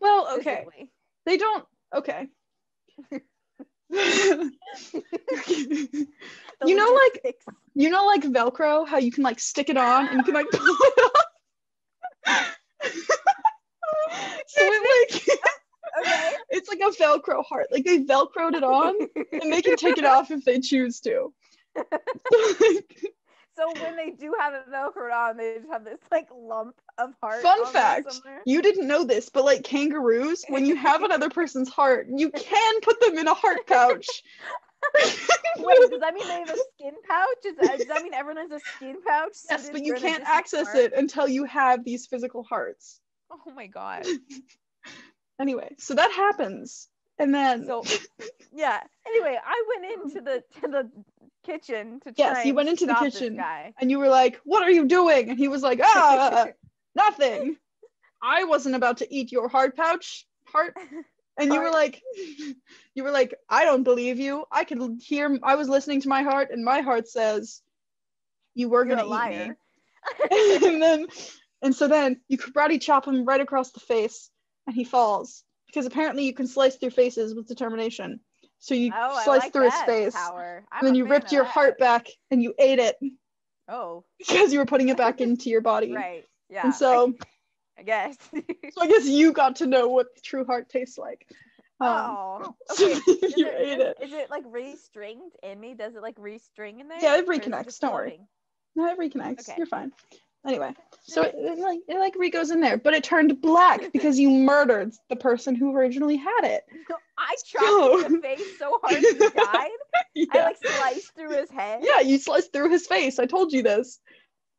well, 0.00 0.28
okay. 0.34 0.64
physically. 0.64 0.90
They 1.24 1.38
don't. 1.38 1.64
Okay. 1.94 2.28
You 6.64 6.74
know, 6.74 6.98
like- 7.24 7.36
you 7.74 7.90
know, 7.90 8.06
like 8.06 8.22
Velcro, 8.22 8.86
how 8.88 8.96
you 8.98 9.12
can 9.12 9.22
like 9.22 9.38
stick 9.38 9.68
it 9.68 9.76
on 9.76 10.08
and 10.08 10.18
you 10.18 10.24
can 10.24 10.34
like 10.34 10.46
pull 10.50 10.66
it 10.66 11.04
off. 11.04 11.24
so 14.46 14.60
it 14.62 15.12
like 15.12 15.22
okay. 16.00 16.32
it's 16.50 16.68
like 16.68 16.80
a 16.80 16.90
Velcro 16.96 17.44
heart. 17.44 17.66
Like 17.70 17.84
they 17.84 17.98
Velcroed 17.98 18.54
it 18.54 18.64
on 18.64 18.94
and 19.32 19.52
they 19.52 19.60
can 19.60 19.76
take 19.76 19.98
it 19.98 20.04
off 20.06 20.30
if 20.30 20.44
they 20.44 20.60
choose 20.60 21.00
to. 21.00 21.32
So 22.32 22.80
when 23.80 23.96
they 23.96 24.10
do 24.10 24.34
have 24.38 24.54
it 24.54 24.70
velcroed 24.70 25.12
on, 25.12 25.36
they 25.36 25.56
just 25.56 25.70
have 25.70 25.84
this 25.84 25.98
like 26.10 26.28
lump 26.34 26.74
of 26.98 27.10
heart. 27.22 27.42
Fun 27.42 27.66
fact: 27.66 28.20
you 28.44 28.62
didn't 28.62 28.86
know 28.86 29.04
this, 29.04 29.28
but 29.28 29.44
like 29.44 29.64
kangaroos, 29.64 30.44
when 30.48 30.66
you 30.66 30.76
have 30.76 31.02
another 31.04 31.30
person's 31.30 31.68
heart, 31.68 32.06
you 32.14 32.30
can 32.30 32.80
put 32.80 33.00
them 33.00 33.18
in 33.18 33.26
a 33.26 33.34
heart 33.34 33.66
pouch. 33.66 34.06
Wait, 35.58 35.90
does 35.90 36.00
that 36.00 36.14
mean 36.14 36.28
they 36.28 36.34
have 36.34 36.50
a 36.50 36.58
skin 36.74 36.94
pouch? 37.08 37.44
Is 37.44 37.56
that, 37.56 37.78
does 37.78 37.86
that 37.88 38.02
mean 38.02 38.14
everyone 38.14 38.48
has 38.48 38.62
a 38.62 38.64
skin 38.76 38.96
pouch? 39.02 39.32
yes, 39.48 39.68
but 39.70 39.84
you 39.84 39.94
can't 39.94 40.22
access 40.24 40.68
heart? 40.68 40.76
it 40.78 40.92
until 40.92 41.26
you 41.26 41.44
have 41.44 41.84
these 41.84 42.06
physical 42.06 42.44
hearts. 42.44 43.00
Oh 43.30 43.50
my 43.52 43.66
god. 43.66 44.06
Anyway, 45.40 45.74
so 45.78 45.94
that 45.94 46.12
happens, 46.12 46.88
and 47.18 47.34
then 47.34 47.66
So 47.66 47.82
yeah. 48.54 48.80
Anyway, 49.06 49.38
I 49.44 49.64
went 49.68 50.02
into 50.04 50.20
the 50.20 50.42
to 50.60 50.68
the 50.68 50.90
kitchen 51.46 52.00
to 52.00 52.12
try 52.12 52.14
Yes, 52.16 52.46
you 52.46 52.54
went 52.54 52.68
into 52.68 52.86
the 52.86 52.94
kitchen. 52.94 53.36
guy. 53.36 53.72
and 53.80 53.90
you 53.90 53.98
were 53.98 54.08
like, 54.08 54.40
"What 54.44 54.62
are 54.62 54.70
you 54.70 54.86
doing?" 54.86 55.30
And 55.30 55.38
he 55.38 55.48
was 55.48 55.62
like, 55.62 55.80
"Ah, 55.82 56.46
nothing. 56.94 57.56
I 58.22 58.44
wasn't 58.44 58.74
about 58.74 58.98
to 58.98 59.14
eat 59.14 59.32
your 59.32 59.48
heart 59.48 59.76
pouch, 59.76 60.26
heart." 60.46 60.76
And 61.38 61.52
you 61.52 61.60
were 61.60 61.70
like, 61.70 62.02
"You 62.94 63.04
were 63.04 63.10
like, 63.10 63.34
I 63.46 63.64
don't 63.64 63.82
believe 63.82 64.18
you. 64.18 64.46
I 64.50 64.64
could 64.64 64.80
hear. 65.02 65.38
I 65.42 65.56
was 65.56 65.68
listening 65.68 66.00
to 66.00 66.08
my 66.08 66.22
heart, 66.22 66.48
and 66.50 66.64
my 66.64 66.80
heart 66.80 67.08
says 67.08 67.60
you 68.54 68.70
were 68.70 68.86
gonna 68.86 69.04
a 69.04 69.04
liar. 69.04 69.58
eat 70.30 70.30
me." 70.30 70.66
and 70.66 70.82
then, 70.82 71.06
and 71.60 71.76
so 71.76 71.88
then 71.88 72.22
you 72.28 72.38
karate 72.38 72.80
chop 72.80 73.06
him 73.06 73.26
right 73.26 73.40
across 73.42 73.70
the 73.72 73.80
face, 73.80 74.30
and 74.66 74.74
he 74.74 74.84
falls 74.84 75.44
because 75.66 75.84
apparently 75.84 76.24
you 76.24 76.32
can 76.32 76.46
slice 76.46 76.76
through 76.76 76.90
faces 76.90 77.34
with 77.34 77.46
determination. 77.48 78.20
So 78.66 78.74
you 78.74 78.90
Oh, 78.92 79.20
sliced 79.22 79.44
like 79.44 79.52
through 79.52 79.70
his 79.70 79.82
face, 79.82 80.12
power. 80.12 80.64
And 80.72 80.84
then 80.84 80.96
you 80.96 81.06
ripped 81.06 81.30
your 81.30 81.44
that. 81.44 81.52
heart 81.52 81.78
back, 81.78 82.08
and 82.32 82.42
you 82.42 82.52
ate 82.58 82.80
it 82.80 82.96
Oh, 83.68 84.02
because 84.18 84.52
you 84.52 84.58
were 84.58 84.66
putting 84.66 84.88
it 84.88 84.96
back 84.96 85.20
into 85.20 85.50
your 85.50 85.60
body. 85.60 85.92
right. 85.94 86.24
Yeah. 86.48 86.64
And 86.64 86.74
so, 86.74 87.14
I 87.78 87.84
guess. 87.84 88.16
so 88.32 88.80
I 88.80 88.88
guess 88.88 89.06
you 89.06 89.32
got 89.32 89.54
to 89.56 89.66
know 89.66 89.86
what 89.88 90.08
the 90.16 90.20
true 90.20 90.44
heart 90.44 90.68
tastes 90.68 90.98
like. 90.98 91.28
Um, 91.80 91.88
oh. 91.88 92.54
Okay. 92.72 92.94
You 93.36 93.46
it, 93.46 93.54
ate 93.56 93.78
is, 93.78 93.84
it. 93.84 93.96
is 94.02 94.12
it 94.12 94.30
like 94.30 94.42
re-stringed 94.48 95.36
in 95.44 95.60
me? 95.60 95.74
Does 95.74 95.94
it 95.94 96.02
like 96.02 96.16
re-string 96.18 96.80
in 96.80 96.88
there? 96.88 96.98
Yeah, 97.00 97.18
it 97.18 97.28
reconnects, 97.28 97.78
don't 97.78 97.92
worry. 97.92 98.18
No, 98.74 98.88
it 98.88 98.98
reconnects. 98.98 99.48
Okay. 99.48 99.54
You're 99.58 99.66
fine. 99.66 99.92
Anyway, 100.46 100.72
so 101.02 101.22
it, 101.22 101.34
it 101.36 101.58
like 101.58 101.80
it 101.88 101.98
like 101.98 102.14
re 102.16 102.30
goes 102.30 102.50
in 102.50 102.60
there, 102.60 102.76
but 102.76 102.94
it 102.94 103.02
turned 103.04 103.40
black 103.40 103.90
because 103.92 104.18
you 104.18 104.30
murdered 104.30 104.92
the 105.08 105.16
person 105.16 105.54
who 105.54 105.74
originally 105.76 106.16
had 106.16 106.44
it. 106.44 106.62
So 106.88 106.94
I 107.18 107.34
chopped 107.44 108.04
him 108.04 108.06
in 108.06 108.12
the 108.20 108.20
face 108.20 108.58
so 108.58 108.78
hard 108.82 109.02
he 109.02 109.14
died. 109.36 109.70
I 110.32 110.44
like 110.44 110.56
sliced 110.58 111.14
through 111.16 111.36
his 111.36 111.50
head. 111.50 111.80
yeah, 111.82 112.00
you 112.00 112.18
sliced 112.18 112.52
through 112.52 112.70
his 112.70 112.86
face. 112.86 113.18
I 113.18 113.26
told 113.26 113.52
you 113.52 113.62
this. 113.62 113.98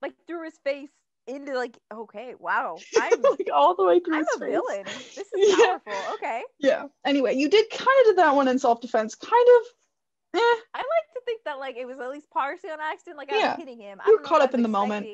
Like 0.02 0.14
through 0.28 0.44
his 0.46 0.58
face 0.64 0.90
into 1.28 1.54
like 1.56 1.78
okay, 1.94 2.36
wow. 2.40 2.78
I'm 2.98 3.22
like 3.22 3.48
all 3.54 3.76
the 3.76 3.84
way 3.86 4.00
through 4.00 4.16
I'm 4.18 4.24
a 4.36 4.40
face. 4.40 4.50
villain. 4.52 4.86
This 5.16 5.28
is 5.34 5.58
Yeah. 5.60 5.66
powerful. 5.66 6.14
Okay. 6.16 6.42
Yeah. 6.60 6.86
Anyway, 7.06 7.36
you 7.36 7.50
did 7.50 7.70
kind 7.70 7.88
of 8.02 8.06
did 8.06 8.18
that 8.18 8.36
one 8.36 8.48
in 8.48 8.60
self 8.60 8.82
defense. 8.82 9.16
Kind 9.16 9.32
of. 9.34 9.62
Eh. 10.36 10.40
I 10.40 10.78
like 10.80 11.08
to 11.16 11.22
think 11.26 11.42
that 11.46 11.60
like 11.60 11.76
it 11.78 11.86
was 11.86 12.00
at 12.00 12.10
least 12.10 12.30
partially 12.32 12.70
on 12.70 12.80
accident. 12.80 13.18
Like 13.18 13.32
I 13.32 13.38
Yeah. 13.40 13.50
was 13.52 13.58
hitting 13.58 13.80
him. 13.82 14.00
You 14.06 14.14
were 14.18 14.24
caught 14.24 14.42
up 14.42 14.54
in 14.54 14.62
the 14.62 14.70
moment. 14.70 15.06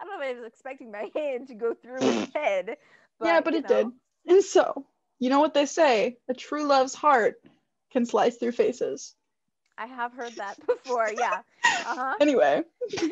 I 0.00 0.04
don't 0.04 0.18
know 0.20 0.26
if 0.26 0.36
I 0.36 0.40
was 0.40 0.46
expecting 0.46 0.90
my 0.90 1.10
hand 1.14 1.48
to 1.48 1.54
go 1.54 1.74
through 1.74 2.00
his 2.00 2.28
head. 2.34 2.76
But, 3.18 3.26
yeah, 3.26 3.40
but 3.40 3.54
it 3.54 3.66
did. 3.66 3.86
And 4.26 4.44
so, 4.44 4.84
you 5.18 5.30
know 5.30 5.40
what 5.40 5.54
they 5.54 5.66
say? 5.66 6.18
A 6.28 6.34
true 6.34 6.64
love's 6.64 6.94
heart 6.94 7.40
can 7.92 8.06
slice 8.06 8.36
through 8.36 8.52
faces. 8.52 9.14
I 9.76 9.86
have 9.86 10.12
heard 10.12 10.34
that 10.36 10.58
before. 10.66 11.10
Yeah. 11.16 11.40
Uh 11.64 11.94
huh. 11.94 12.14
Anyway, 12.20 12.62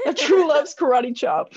a 0.06 0.12
true 0.14 0.48
love's 0.48 0.74
karate 0.74 1.14
chop. 1.14 1.52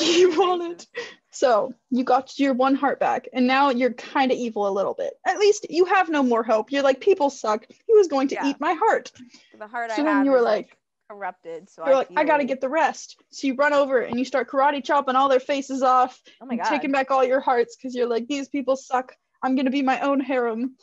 you 0.00 0.38
wanted. 0.38 0.86
So 1.30 1.74
you 1.90 2.04
got 2.04 2.38
your 2.38 2.54
one 2.54 2.74
heart 2.74 2.98
back, 2.98 3.28
and 3.32 3.46
now 3.46 3.70
you're 3.70 3.92
kind 3.92 4.32
of 4.32 4.38
evil 4.38 4.66
a 4.66 4.70
little 4.72 4.94
bit. 4.94 5.14
At 5.26 5.38
least 5.38 5.66
you 5.68 5.84
have 5.84 6.08
no 6.08 6.22
more 6.22 6.42
hope. 6.42 6.72
You're 6.72 6.82
like, 6.82 7.00
people 7.00 7.28
suck. 7.30 7.66
He 7.68 7.92
was 7.94 8.08
going 8.08 8.28
to 8.28 8.36
Yeah. 8.36 8.46
eat 8.46 8.60
my 8.60 8.72
heart. 8.74 9.12
The 9.58 9.66
heart 9.66 9.90
So 9.90 10.02
I 10.02 10.04
then 10.04 10.24
you 10.24 10.30
were 10.30 10.40
like, 10.40 10.76
corrupted. 11.08 11.68
So 11.70 11.84
you're 11.84 11.94
I 11.94 11.98
like, 11.98 12.08
I 12.16 12.24
gotta 12.24 12.44
get 12.44 12.60
the 12.60 12.68
rest. 12.68 13.16
So 13.30 13.46
you 13.46 13.54
run 13.54 13.72
over 13.72 14.00
and 14.00 14.18
you 14.18 14.24
start 14.24 14.50
karate 14.50 14.84
chopping 14.84 15.16
all 15.16 15.28
their 15.28 15.40
faces 15.40 15.82
off, 15.82 16.20
Oh 16.40 16.46
my 16.46 16.56
god. 16.56 16.68
taking 16.68 16.92
back 16.92 17.10
all 17.10 17.24
your 17.24 17.40
hearts 17.40 17.76
because 17.76 17.94
you're 17.94 18.08
like, 18.08 18.26
these 18.26 18.48
people 18.48 18.76
suck. 18.76 19.14
I'm 19.42 19.56
gonna 19.56 19.70
be 19.70 19.82
my 19.82 20.00
own 20.00 20.20
harem. 20.20 20.76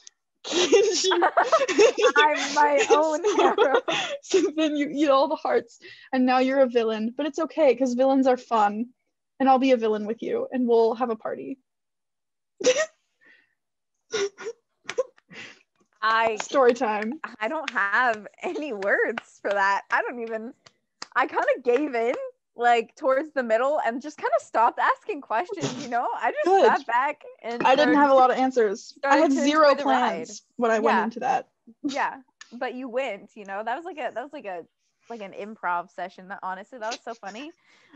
I'm 2.17 2.53
my 2.53 2.85
own 2.91 3.23
hero. 3.35 3.81
so 4.21 4.41
then 4.55 4.75
you 4.75 4.89
eat 4.91 5.09
all 5.09 5.27
the 5.27 5.35
hearts, 5.35 5.79
and 6.13 6.25
now 6.25 6.39
you're 6.39 6.61
a 6.61 6.67
villain. 6.69 7.13
But 7.15 7.25
it's 7.25 7.39
okay 7.39 7.73
because 7.73 7.93
villains 7.93 8.27
are 8.27 8.37
fun, 8.37 8.87
and 9.39 9.49
I'll 9.49 9.59
be 9.59 9.71
a 9.71 9.77
villain 9.77 10.05
with 10.05 10.21
you, 10.21 10.47
and 10.51 10.67
we'll 10.67 10.95
have 10.95 11.09
a 11.09 11.15
party. 11.15 11.57
I 16.07 16.35
Story 16.35 16.73
time. 16.73 17.19
I 17.39 17.47
don't 17.47 17.69
have 17.71 18.27
any 18.43 18.73
words 18.73 19.39
for 19.41 19.49
that. 19.49 19.81
I 19.91 20.03
don't 20.03 20.19
even 20.19 20.53
I 21.15 21.25
kind 21.25 21.45
of 21.57 21.63
gave 21.63 21.95
in 21.95 22.13
like 22.55 22.95
towards 22.95 23.31
the 23.33 23.41
middle 23.41 23.79
and 23.85 24.01
just 24.01 24.17
kind 24.17 24.31
of 24.39 24.45
stopped 24.45 24.79
asking 24.79 25.21
questions, 25.21 25.83
you 25.83 25.89
know? 25.89 26.07
I 26.15 26.31
just 26.31 26.45
Good. 26.45 26.65
sat 26.65 26.85
back 26.87 27.23
and 27.41 27.65
I 27.65 27.75
didn't 27.75 27.95
have 27.95 28.11
a 28.11 28.13
lot 28.13 28.29
of 28.29 28.37
answers. 28.37 28.93
I 29.03 29.17
had 29.17 29.31
zero 29.31 29.69
enjoy 29.69 29.83
the 29.83 29.89
ride. 29.89 30.27
plans 30.27 30.43
when 30.57 30.71
I 30.71 30.79
went 30.79 30.99
into 30.99 31.19
that. 31.21 31.47
yeah, 31.83 32.17
but 32.53 32.75
you 32.75 32.87
went, 32.87 33.31
you 33.35 33.45
know? 33.45 33.63
That 33.63 33.75
was 33.75 33.85
like 33.85 33.97
a 33.97 34.11
that 34.13 34.23
was 34.23 34.31
like 34.31 34.45
a 34.45 34.63
like 35.09 35.21
an 35.21 35.33
improv 35.33 35.91
session. 35.91 36.27
That 36.27 36.39
honestly, 36.43 36.77
that 36.79 36.91
was 36.91 36.99
so 37.03 37.15
funny. 37.15 37.51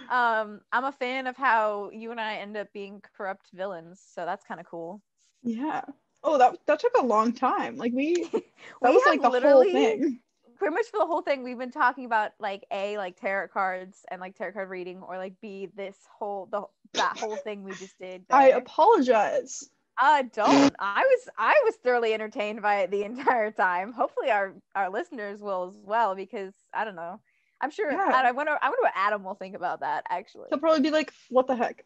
Um, 0.10 0.62
I'm 0.72 0.86
a 0.86 0.92
fan 0.92 1.28
of 1.28 1.38
how 1.38 1.92
you 1.94 2.10
and 2.12 2.20
I 2.20 2.38
end 2.38 2.58
up 2.58 2.74
being 2.74 3.02
corrupt 3.16 3.50
villains, 3.54 4.02
so 4.16 4.26
that's 4.26 4.44
kind 4.46 4.60
of 4.60 4.66
cool. 4.66 5.02
Yeah. 5.44 5.82
Oh, 6.24 6.38
that 6.38 6.58
that 6.66 6.80
took 6.80 6.96
a 6.98 7.06
long 7.06 7.34
time. 7.34 7.78
Like 7.78 7.94
we 7.94 8.24
that 8.82 8.92
We 8.92 8.94
was 8.94 9.06
like 9.06 9.22
the 9.22 9.30
whole 9.32 9.66
thing. 9.66 10.22
pretty 10.58 10.74
much 10.76 10.88
for 10.88 11.00
the 11.00 11.06
whole 11.06 11.22
thing 11.22 11.44
we've 11.44 11.58
been 11.58 11.72
talking 11.72 12.06
about 12.06 12.32
like 12.40 12.66
a 12.72 12.98
like 12.98 13.20
tarot 13.20 13.48
cards 13.50 14.06
and 14.10 14.20
like 14.22 14.36
tarot 14.36 14.54
card 14.54 14.70
reading 14.70 15.02
or 15.02 15.18
like 15.18 15.34
b 15.42 15.68
this 15.76 15.98
whole 16.18 16.48
the 16.52 16.64
that 16.96 17.18
whole 17.18 17.38
thing 17.38 17.64
we 17.64 17.76
just 17.76 17.98
did 18.00 18.26
I 18.30 18.50
apologize. 18.50 19.70
uh 20.02 20.24
don't 20.34 20.76
i 20.80 21.02
was 21.02 21.30
i 21.38 21.62
was 21.66 21.76
thoroughly 21.78 22.14
entertained 22.14 22.62
by 22.62 22.82
it 22.82 22.92
the 22.92 23.04
entire 23.04 23.52
time 23.52 23.92
hopefully 23.94 24.30
our 24.32 24.54
our 24.76 24.90
listeners 24.90 25.42
will 25.42 25.68
as 25.70 25.78
well 25.78 26.16
because 26.16 26.54
i 26.74 26.84
don't 26.86 26.96
know 26.96 27.20
i'm 27.62 27.72
sure 27.72 27.92
Yeah. 27.92 28.12
i 28.14 28.32
wonder 28.32 28.52
i 28.62 28.70
wonder 28.70 28.82
what 28.82 28.94
adam 28.96 29.24
will 29.24 29.36
think 29.36 29.56
about 29.56 29.82
that 29.82 30.06
actually 30.10 30.48
He'll 30.50 30.60
probably 30.60 30.82
be 30.82 30.92
like, 30.92 31.14
"What 31.30 31.48
the 31.48 31.56
heck?" 31.56 31.86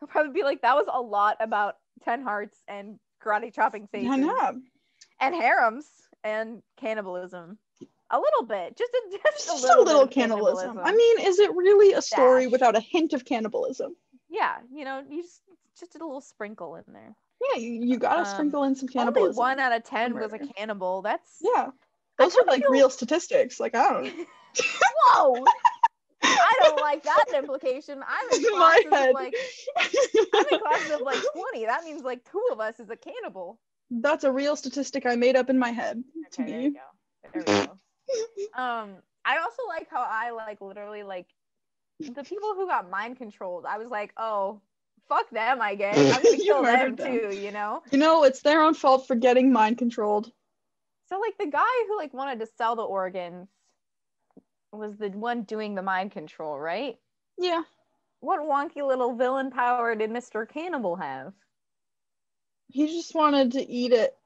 he'll 0.00 0.08
probably 0.08 0.32
be 0.32 0.42
like 0.42 0.62
that 0.62 0.76
was 0.76 0.86
a 0.92 1.00
lot 1.00 1.36
about 1.40 1.76
10 2.02 2.22
hearts 2.22 2.62
and 2.68 2.98
karate 3.24 3.52
chopping 3.54 3.86
faces 3.88 4.10
I 4.10 4.16
know. 4.16 4.60
and 5.20 5.34
harems 5.34 5.86
and 6.24 6.62
cannibalism 6.76 7.58
a 8.10 8.18
little 8.18 8.44
bit 8.46 8.76
just 8.76 8.92
a, 8.92 9.00
just, 9.22 9.46
Just 9.46 9.64
a 9.64 9.66
little, 9.66 9.82
a 9.82 9.84
little 9.84 10.02
of 10.02 10.10
cannibalism. 10.10 10.78
I 10.82 10.92
mean, 10.94 11.20
is 11.20 11.38
it 11.38 11.54
really 11.54 11.92
a 11.92 12.00
story 12.02 12.44
Dash. 12.44 12.52
without 12.52 12.76
a 12.76 12.80
hint 12.80 13.12
of 13.12 13.24
cannibalism? 13.24 13.94
yeah 14.30 14.56
you 14.72 14.84
know 14.84 15.02
you 15.08 15.22
just 15.22 15.40
just 15.78 15.92
did 15.92 16.02
a 16.02 16.04
little 16.04 16.20
sprinkle 16.20 16.74
in 16.76 16.84
there 16.92 17.14
Yeah, 17.52 17.60
you, 17.60 17.72
you 17.84 17.96
gotta 17.98 18.20
Um, 18.20 18.26
sprinkle 18.26 18.64
in 18.64 18.74
some 18.74 18.84
only 18.86 18.92
cannibalism. 18.92 19.36
one 19.38 19.58
out 19.60 19.72
of 19.72 19.84
ten 19.84 20.14
was 20.14 20.32
a 20.32 20.38
cannibal 20.38 21.02
that's 21.02 21.36
Yeah, 21.40 21.68
those 22.18 22.36
are 22.36 22.44
like 22.46 22.60
feel- 22.62 22.70
real 22.70 22.90
statistics. 22.90 23.58
Like 23.60 23.74
I 23.74 23.88
don't 23.92 24.04
know. 24.04 24.24
whoa 25.14 25.44
i 26.40 26.58
don't 26.62 26.80
like 26.80 27.02
that 27.04 27.24
implication 27.36 28.00
i'm 28.06 28.28
in 28.32 28.44
classes 28.56 28.86
head. 28.92 29.08
of 29.10 29.14
like 29.14 29.34
i'm 30.34 30.44
in 30.52 30.60
classes 30.60 30.90
of 30.92 31.00
like 31.02 31.18
20 31.34 31.64
that 31.66 31.84
means 31.84 32.02
like 32.02 32.24
two 32.30 32.42
of 32.52 32.60
us 32.60 32.78
is 32.80 32.90
a 32.90 32.96
cannibal 32.96 33.58
That's 33.90 34.24
a 34.24 34.32
real 34.32 34.56
statistic 34.56 35.06
I 35.06 35.16
made 35.16 35.36
up 35.36 35.48
in 35.50 35.58
my 35.58 35.70
head. 35.70 36.02
To 36.32 36.42
there 36.44 36.46
me. 36.46 36.64
you 36.64 36.72
go 36.74 36.80
there 37.32 37.42
we 37.46 37.66
go 37.66 38.60
um 38.62 38.96
i 39.24 39.38
also 39.38 39.62
like 39.68 39.88
how 39.90 40.04
i 40.08 40.30
like 40.30 40.60
literally 40.60 41.02
like 41.02 41.26
the 42.00 42.22
people 42.24 42.54
who 42.54 42.66
got 42.66 42.90
mind 42.90 43.16
controlled 43.16 43.64
i 43.66 43.78
was 43.78 43.88
like 43.90 44.12
oh 44.16 44.60
fuck 45.08 45.28
them 45.30 45.60
i 45.60 45.74
guess 45.74 45.96
i'm 45.98 46.22
gonna 46.22 46.36
kill 46.48 46.62
them 46.62 46.96
them. 46.96 47.06
too 47.30 47.36
you 47.36 47.50
know 47.50 47.82
You 47.90 47.98
know, 47.98 48.24
it's 48.24 48.42
their 48.42 48.62
own 48.62 48.74
fault 48.74 49.06
for 49.06 49.14
getting 49.16 49.52
mind 49.52 49.78
controlled. 49.78 50.30
So 51.08 51.18
like 51.18 51.38
the 51.38 51.46
guy 51.50 51.74
who 51.88 51.96
like 51.96 52.12
wanted 52.12 52.40
to 52.40 52.46
sell 52.58 52.76
the 52.76 52.82
organs 52.82 53.48
was 54.78 54.96
the 54.96 55.08
one 55.10 55.42
doing 55.42 55.74
the 55.74 55.82
mind 55.82 56.12
control, 56.12 56.58
right? 56.58 56.98
Yeah. 57.38 57.62
What 58.20 58.40
wonky 58.40 58.86
little 58.86 59.14
villain 59.14 59.50
power 59.50 59.94
did 59.94 60.10
Mr. 60.10 60.48
Cannibal 60.48 60.96
have? 60.96 61.32
He 62.68 62.86
just 62.86 63.14
wanted 63.14 63.52
to 63.52 63.66
eat 63.68 63.92
it. 63.92 64.16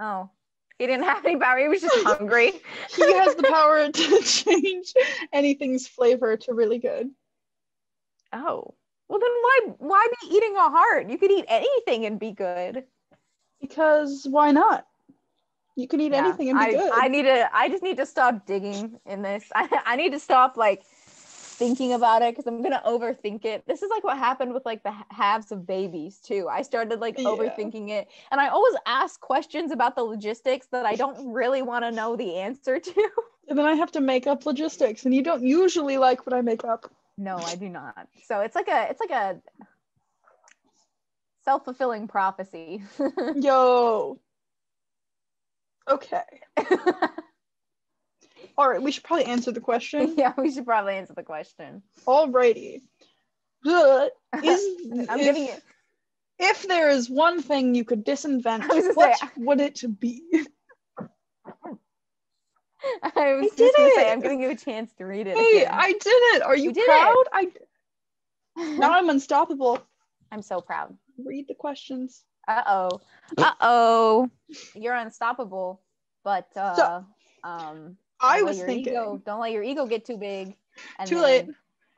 Oh, 0.00 0.30
he 0.78 0.86
didn't 0.86 1.04
have 1.04 1.24
any 1.24 1.36
power. 1.36 1.58
He 1.58 1.68
was 1.68 1.80
just 1.82 2.04
hungry. 2.06 2.52
He 2.94 3.12
has 3.14 3.34
the 3.36 3.44
power 3.44 3.90
to 3.90 4.22
change 4.22 4.92
anything's 5.32 5.86
flavor 5.88 6.36
to 6.38 6.54
really 6.54 6.78
good. 6.78 7.10
oh, 8.32 8.74
well 9.08 9.20
then 9.20 9.30
why 9.30 9.60
why 9.78 10.06
be 10.20 10.36
eating 10.36 10.56
a 10.56 10.68
heart? 10.70 11.08
You 11.10 11.18
could 11.18 11.30
eat 11.30 11.46
anything 11.48 12.04
and 12.06 12.18
be 12.18 12.32
good. 12.32 12.84
Because 13.60 14.26
why 14.28 14.50
not? 14.52 14.86
You 15.76 15.86
can 15.88 16.00
eat 16.00 16.12
Yeah, 16.12 16.26
anything 16.26 16.48
and 16.50 16.58
be 16.58 16.66
I, 16.66 16.70
good. 16.76 16.92
I 16.92 17.08
need 17.08 17.22
to. 17.24 17.50
I 17.54 17.68
just 17.68 17.82
need 17.82 17.98
to 17.98 18.06
stop 18.06 18.46
digging 18.46 18.98
in 19.06 19.22
this. 19.22 19.44
I, 19.54 19.68
I 19.86 19.96
need 19.96 20.12
to 20.12 20.18
stop 20.18 20.56
like 20.56 20.84
thinking 21.58 21.92
about 21.92 22.22
it 22.22 22.34
because 22.34 22.46
I'm 22.46 22.62
gonna 22.62 22.82
overthink 22.86 23.44
it. 23.44 23.64
This 23.66 23.82
is 23.82 23.90
like 23.90 24.04
what 24.04 24.18
happened 24.18 24.54
with 24.54 24.64
like 24.64 24.82
the 24.82 24.92
halves 25.10 25.52
of 25.52 25.66
babies 25.66 26.18
too. 26.20 26.48
I 26.50 26.62
started 26.62 27.00
like 27.00 27.16
Yeah. 27.16 27.26
overthinking 27.26 27.90
it, 27.90 28.08
and 28.30 28.40
I 28.40 28.48
always 28.48 28.74
ask 28.86 29.20
questions 29.20 29.72
about 29.72 29.96
the 29.96 30.02
logistics 30.02 30.66
that 30.68 30.86
I 30.86 30.96
don't 30.96 31.32
really 31.32 31.62
want 31.62 31.84
to 31.84 31.90
know 31.92 32.16
the 32.16 32.36
answer 32.36 32.78
to. 32.80 33.10
and 33.48 33.58
then 33.58 33.66
I 33.66 33.74
have 33.74 33.92
to 33.92 34.00
make 34.00 34.26
up 34.26 34.46
logistics, 34.46 35.04
and 35.04 35.14
you 35.14 35.22
don't 35.22 35.44
usually 35.44 35.98
like 35.98 36.26
what 36.26 36.34
I 36.34 36.40
make 36.42 36.64
up. 36.64 36.90
No, 37.18 37.44
I 37.44 37.56
do 37.56 37.68
not. 37.68 38.08
So 38.22 38.40
it's 38.40 38.54
like 38.54 38.68
a 38.68 38.88
it's 38.90 39.00
like 39.00 39.10
a 39.10 39.40
self 41.44 41.64
fulfilling 41.64 42.08
prophecy. 42.08 42.82
Yo. 43.32 44.20
Okay. 45.88 46.22
All 48.58 48.68
right, 48.68 48.80
we 48.82 48.90
should 48.90 49.04
probably 49.04 49.26
answer 49.26 49.52
the 49.52 49.60
question. 49.60 50.14
yeah, 50.18 50.32
we 50.36 50.50
should 50.52 50.64
probably 50.64 50.94
answer 50.94 51.14
the 51.14 51.22
question. 51.22 51.82
Alrighty. 52.06 52.80
Good. 53.62 54.10
Is 54.42 54.60
I'm 55.08 55.18
if, 55.20 55.24
giving 55.24 55.44
it. 55.48 55.62
if 56.38 56.66
there 56.66 56.88
is 56.90 57.10
one 57.10 57.42
thing 57.42 57.74
you 57.74 57.84
could 57.84 58.04
disinvent, 58.04 58.62
I 58.62 58.66
was 58.74 58.82
gonna 58.84 58.94
what 58.94 59.18
say- 59.18 59.26
would 59.36 59.60
it 59.60 60.00
be? 60.00 60.22
I 63.02 63.32
was 63.34 63.50
I 63.52 63.56
just 63.56 63.76
gonna 63.76 63.88
did 63.88 63.94
say 63.94 64.08
it. 64.08 64.12
I'm 64.12 64.20
giving 64.20 64.40
you 64.42 64.50
a 64.50 64.54
chance 64.56 64.92
to 64.94 65.04
read 65.06 65.26
it. 65.26 65.36
Hey, 65.36 65.62
again. 65.62 65.74
I 65.74 65.92
did 65.92 66.00
it. 66.06 66.42
Are 66.42 66.56
you 66.56 66.72
You 66.74 66.84
proud? 66.84 67.14
it. 67.16 67.28
I 67.32 67.50
now 68.78 68.92
I'm 68.92 69.08
unstoppable. 69.10 69.80
I'm 70.30 70.42
so 70.42 70.60
proud. 70.60 70.96
Read 71.24 71.46
the 71.48 71.54
questions. 71.54 72.22
Uh 72.48 72.62
oh. 72.66 73.00
Uh 73.36 73.52
oh. 73.60 74.30
You're 74.74 74.94
unstoppable. 74.94 75.82
But 76.24 76.48
uh 76.56 77.02
um 77.44 77.96
I 78.20 78.42
was 78.42 78.60
thinking. 78.60 78.92
ego, 78.92 79.22
don't 79.24 79.40
let 79.40 79.52
your 79.52 79.62
ego 79.62 79.86
get 79.86 80.04
too 80.04 80.16
big. 80.16 80.56
And 80.98 81.08
Too 81.08 81.16
then, 81.16 81.24
late. 81.24 81.46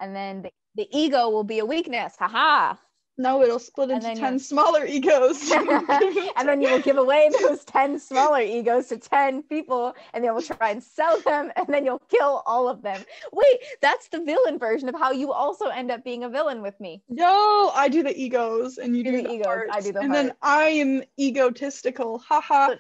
And 0.01 0.15
then 0.15 0.43
the, 0.43 0.51
the 0.75 0.89
ego 0.91 1.29
will 1.31 1.45
be 1.45 1.59
a 1.59 1.65
weakness. 1.67 2.17
Haha. 2.19 2.77
No, 3.21 3.43
it'll 3.43 3.59
split 3.59 3.91
into 3.91 4.07
10 4.07 4.17
you're- 4.17 4.39
smaller 4.39 4.87
egos. 4.87 5.51
and 5.53 6.49
then 6.49 6.63
you 6.63 6.71
will 6.71 6.81
give 6.81 6.97
away 6.99 7.29
those 7.43 7.65
10 7.65 7.99
smaller 7.99 8.41
egos 8.41 8.87
to 8.89 8.97
10 8.97 9.43
people 9.43 9.95
and 10.15 10.23
they 10.23 10.31
will 10.31 10.41
try 10.41 10.71
and 10.71 10.81
sell 10.83 11.21
them 11.23 11.51
and 11.57 11.67
then 11.69 11.85
you'll 11.85 11.99
kill 12.09 12.43
all 12.47 12.69
of 12.69 12.81
them. 12.83 13.03
Wait, 13.33 13.59
that's 13.83 14.07
the 14.09 14.21
villain 14.23 14.57
version 14.57 14.89
of 14.89 14.95
how 14.95 15.11
you 15.11 15.33
also 15.33 15.67
end 15.67 15.91
up 15.91 16.05
being 16.05 16.23
a 16.23 16.29
villain 16.29 16.63
with 16.63 16.79
me. 16.81 17.03
No, 17.09 17.73
I 17.75 17.89
do 17.89 18.05
the 18.05 18.17
egos 18.17 18.79
and 18.79 18.97
you 18.97 19.03
Do 19.03 19.11
do, 19.11 19.17
the 19.19 19.23
the 19.25 19.35
egos, 19.35 19.67
I 19.73 19.81
do 19.81 19.93
the 19.93 20.01
and 20.01 20.15
then. 20.15 20.33
I 20.41 20.65
am 20.69 21.03
egotistical. 21.19 22.21
Haha. 22.21 22.77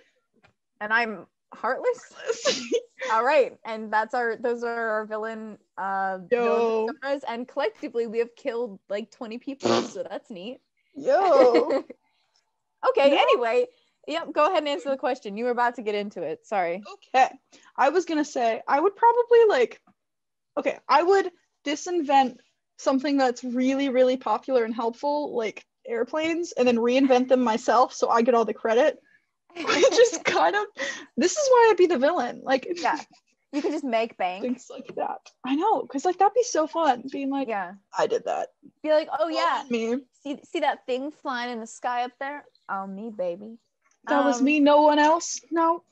And 0.81 0.93
I'm 0.93 1.27
heartless. 1.53 2.15
All 3.13 3.25
right, 3.25 3.57
and 3.65 3.93
that's 3.93 4.15
our 4.15 4.37
those 4.37 4.63
are 4.65 4.89
our 4.91 5.07
villain 5.07 5.59
uh 5.77 6.19
Yo. 6.31 6.87
villain 7.03 7.21
and 7.29 7.47
collectively 7.47 8.07
we 8.07 8.19
have 8.19 8.35
killed 8.37 8.79
like 8.89 9.11
20 9.11 9.39
people, 9.39 9.71
so 9.83 10.05
that's 10.09 10.31
neat. 10.31 10.61
Yo. 10.95 11.69
okay, 12.89 13.11
No. 13.11 13.17
anyway, 13.17 13.67
yep, 14.07 14.33
go 14.33 14.47
ahead 14.47 14.59
and 14.59 14.69
answer 14.69 14.91
the 14.91 14.97
question. 14.97 15.37
You 15.37 15.45
were 15.45 15.51
about 15.51 15.77
to 15.77 15.83
get 15.83 15.95
into 15.95 16.23
it. 16.23 16.47
Sorry. 16.47 16.83
Okay. 17.15 17.31
I 17.77 17.91
was 17.91 18.05
gonna 18.05 18.25
say 18.25 18.63
I 18.67 18.81
would 18.81 18.97
probably 18.97 19.45
like 19.49 19.81
okay, 20.57 20.79
I 20.89 21.03
would 21.03 21.31
disinvent 21.65 22.37
something 22.79 23.17
that's 23.17 23.45
really, 23.45 23.89
really 23.89 24.17
popular 24.17 24.65
and 24.65 24.75
helpful, 24.75 25.37
like 25.37 25.65
airplanes, 25.87 26.53
and 26.53 26.67
then 26.67 26.77
reinvent 26.77 27.29
them 27.29 27.43
myself 27.43 27.93
so 27.93 28.09
I 28.09 28.23
get 28.23 28.35
all 28.35 28.45
the 28.45 28.55
credit. 28.55 28.99
just 29.57 30.25
kind 30.25 30.55
of 30.55 30.65
this 31.17 31.33
is 31.33 31.49
why 31.51 31.69
I'd 31.71 31.77
be 31.77 31.87
the 31.87 31.99
villain. 31.99 32.41
Like 32.45 32.69
yeah. 32.81 32.99
You 33.51 33.63
could 33.63 33.73
just 33.73 33.85
make 33.85 34.19
bank. 34.19 34.43
things 34.43 34.67
like 34.71 34.95
that. 34.97 35.21
I 35.43 35.55
know, 35.55 35.81
because 35.81 36.05
like 36.05 36.19
that'd 36.19 36.35
be 36.35 36.43
so 36.43 36.67
fun 36.67 37.05
being 37.11 37.31
like, 37.31 37.49
Yeah. 37.49 37.73
I 37.97 38.07
did 38.07 38.25
that. 38.27 38.49
Be 38.83 38.91
like, 38.91 39.09
oh 39.19 39.29
yeah, 39.29 39.63
Me. 39.71 39.97
see 40.23 40.39
see 40.45 40.61
that 40.61 40.85
thing 40.87 41.11
flying 41.11 41.51
in 41.53 41.61
the 41.61 41.67
sky 41.67 42.05
up 42.05 42.13
there? 42.21 42.45
Oh 42.69 42.87
me, 42.87 43.11
baby. 43.11 43.57
That 44.07 44.25
was 44.25 44.39
Um, 44.39 44.45
me, 44.45 44.61
no 44.61 44.83
one 44.83 44.99
else. 44.99 45.41
No. 45.51 45.83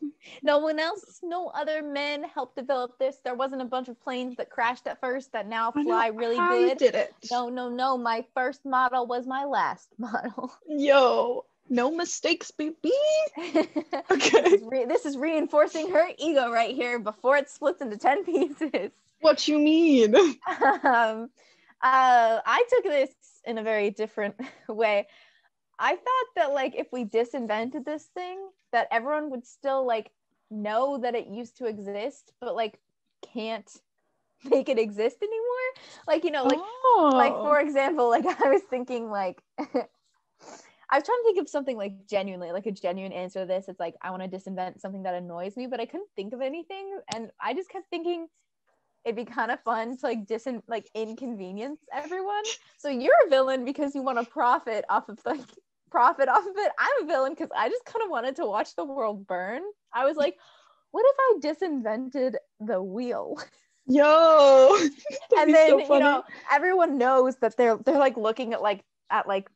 No 0.43 0.59
one 0.59 0.79
else, 0.79 1.21
no 1.23 1.49
other 1.49 1.83
men 1.83 2.25
helped 2.25 2.57
develop 2.57 2.99
this. 2.99 3.19
There 3.25 3.35
wasn't 3.35 3.63
a 3.63 3.67
bunch 3.67 3.89
of 3.89 4.01
planes 4.01 4.37
that 4.37 4.49
crashed 4.49 4.87
at 4.87 5.01
first 5.01 5.33
that 5.33 5.47
now 5.47 5.71
fly 5.73 6.09
really 6.09 6.39
I 6.39 6.69
good. 6.69 6.79
did 6.79 6.95
it. 6.95 7.15
No, 7.31 7.49
no, 7.49 7.69
no. 7.69 7.99
My 7.99 8.25
first 8.35 8.65
model 8.65 9.07
was 9.07 9.27
my 9.27 9.45
last 9.45 9.89
model. 9.99 10.53
Yo. 10.69 11.45
No 11.69 11.91
mistakes, 11.91 12.51
baby. 12.51 12.93
this, 13.37 13.67
Okay. 14.11 14.39
is 14.39 14.62
re- 14.62 14.85
this 14.85 15.05
is 15.05 15.17
reinforcing 15.17 15.91
her 15.91 16.09
ego 16.19 16.51
right 16.51 16.75
here 16.75 16.99
before 16.99 17.37
it 17.37 17.51
splits 17.51 17.83
into 17.83 17.97
10 17.97 18.25
pieces. 18.25 18.93
What 19.21 19.49
you 19.49 19.59
mean? 19.59 20.14
um, 20.85 21.31
uh, 21.83 22.41
I 22.45 22.64
took 22.71 22.85
this 22.85 23.11
in 23.45 23.59
a 23.59 23.62
very 23.62 23.91
different 23.91 24.37
way. 24.69 25.07
I 25.79 25.91
thought 25.97 26.27
that 26.37 26.53
like 26.53 26.75
if 26.77 26.87
we 26.93 27.05
disinvented 27.05 27.85
this 27.85 28.05
thing, 28.14 28.39
that 28.73 28.89
everyone 28.91 29.31
would 29.31 29.47
still 29.47 29.87
like 29.87 30.11
know 30.51 30.99
that 30.99 31.14
it 31.14 31.27
used 31.27 31.59
to 31.59 31.67
exist, 31.67 32.33
but 32.41 32.55
like 32.55 32.79
can't 33.35 33.71
make 34.45 34.69
it 34.69 34.79
exist 34.79 35.17
anymore. 35.23 35.87
Like 36.07 36.25
you 36.25 36.31
know, 36.31 36.45
like 36.45 36.59
oh. 36.61 37.11
like 37.12 37.35
for 37.35 37.61
example, 37.61 38.09
like 38.09 38.25
I 38.27 38.49
was 38.49 38.62
thinking 38.62 39.11
like 39.11 39.43
I 40.91 40.99
was 40.99 41.05
trying 41.05 41.18
to 41.18 41.24
think 41.24 41.39
of 41.39 41.49
something 41.49 41.76
like 41.76 42.07
genuinely, 42.09 42.53
like 42.53 42.66
a 42.66 42.72
genuine 42.72 43.12
answer 43.12 43.41
to 43.41 43.47
this. 43.47 43.68
It's 43.68 43.80
like 43.80 43.95
I 44.03 44.11
want 44.11 44.22
to 44.22 44.28
disinvent 44.28 44.80
something 44.80 45.03
that 45.03 45.14
annoys 45.14 45.57
me, 45.57 45.66
but 45.66 45.80
I 45.80 45.87
couldn't 45.87 46.11
think 46.14 46.32
of 46.32 46.41
anything, 46.41 46.99
and 47.14 47.30
I 47.41 47.55
just 47.55 47.70
kept 47.70 47.91
thinking 47.91 48.28
it'd 49.05 49.16
be 49.16 49.24
kind 49.24 49.53
of 49.53 49.61
fun 49.62 49.97
to 49.97 50.07
like 50.07 50.26
disin 50.26 50.62
like 50.68 50.91
inconvenience 50.95 51.80
everyone. 51.93 52.43
So 52.78 52.89
you're 52.89 53.14
a 53.26 53.30
villain 53.30 53.64
because 53.64 53.95
you 53.95 54.03
want 54.03 54.18
to 54.18 54.24
profit 54.24 54.84
off 54.89 55.09
of 55.09 55.18
like 55.24 55.41
profit 55.91 56.28
off 56.28 56.45
of 56.45 56.57
it. 56.57 56.72
I'm 56.78 57.05
a 57.05 57.07
villain 57.07 57.32
because 57.32 57.51
I 57.57 57.68
just 57.68 57.84
kind 57.84 58.05
of 58.05 58.11
wanted 58.11 58.37
to 58.37 58.47
watch 58.47 58.74
the 58.76 58.84
world 58.84 59.26
burn. 59.26 59.62
I 59.93 60.05
was 60.05 60.16
like, 60.16 60.37
what 60.91 61.05
if 61.07 61.16
I 61.18 61.39
disinvented 61.41 62.34
the 62.61 62.82
wheel? 62.82 63.39
Yo. 63.87 64.76
And 65.39 65.55
then 65.55 65.68
so 65.68 65.95
you 65.95 66.01
know 66.01 66.24
everyone 66.51 66.99
knows 66.99 67.37
that 67.37 67.57
they're 67.57 67.76
they're 67.76 67.99
like 67.99 68.16
looking 68.16 68.53
at 68.53 68.62
like 68.62 68.82
at 69.11 69.28
like 69.28 69.49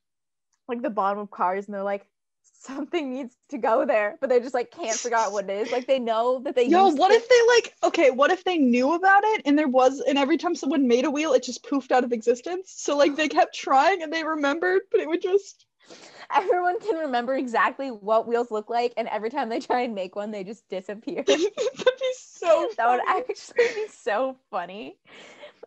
like 0.70 0.82
the 0.82 0.90
bottom 0.90 1.18
of 1.18 1.30
cars 1.30 1.66
and 1.66 1.74
they're 1.74 1.82
like 1.82 2.06
something 2.42 3.10
needs 3.10 3.36
to 3.48 3.58
go 3.58 3.86
there 3.86 4.18
but 4.20 4.28
they 4.28 4.38
just 4.38 4.54
like 4.54 4.70
can't 4.70 4.98
figure 4.98 5.16
out 5.16 5.32
what 5.32 5.48
it 5.48 5.66
is. 5.66 5.72
Like 5.72 5.86
they 5.86 5.98
know 5.98 6.40
that 6.44 6.54
they 6.54 6.66
Yo, 6.66 6.88
what 6.88 7.08
to- 7.08 7.14
if 7.14 7.28
they 7.28 7.46
like 7.56 7.74
okay, 7.84 8.10
what 8.10 8.30
if 8.30 8.44
they 8.44 8.58
knew 8.58 8.92
about 8.94 9.24
it 9.24 9.42
and 9.44 9.58
there 9.58 9.68
was 9.68 10.00
and 10.00 10.18
every 10.18 10.36
time 10.36 10.54
someone 10.54 10.86
made 10.86 11.04
a 11.04 11.10
wheel, 11.10 11.32
it 11.32 11.42
just 11.42 11.64
poofed 11.64 11.90
out 11.90 12.04
of 12.04 12.12
existence? 12.12 12.72
So 12.76 12.96
like 12.96 13.16
they 13.16 13.28
kept 13.28 13.54
trying 13.54 14.02
and 14.02 14.12
they 14.12 14.24
remembered, 14.24 14.82
but 14.90 15.00
it 15.00 15.08
would 15.08 15.22
just 15.22 15.66
everyone 16.34 16.78
can 16.80 16.96
remember 16.96 17.34
exactly 17.34 17.88
what 17.88 18.28
wheels 18.28 18.50
look 18.50 18.70
like 18.70 18.92
and 18.96 19.08
every 19.08 19.30
time 19.30 19.48
they 19.48 19.60
try 19.60 19.80
and 19.80 19.94
make 19.94 20.14
one 20.14 20.30
they 20.30 20.44
just 20.44 20.68
disappear. 20.68 21.22
That'd 21.26 21.50
be 21.56 22.12
so 22.18 22.70
that 22.76 22.88
would 22.88 23.00
actually 23.06 23.66
be 23.74 23.86
so 23.88 24.36
funny 24.50 24.96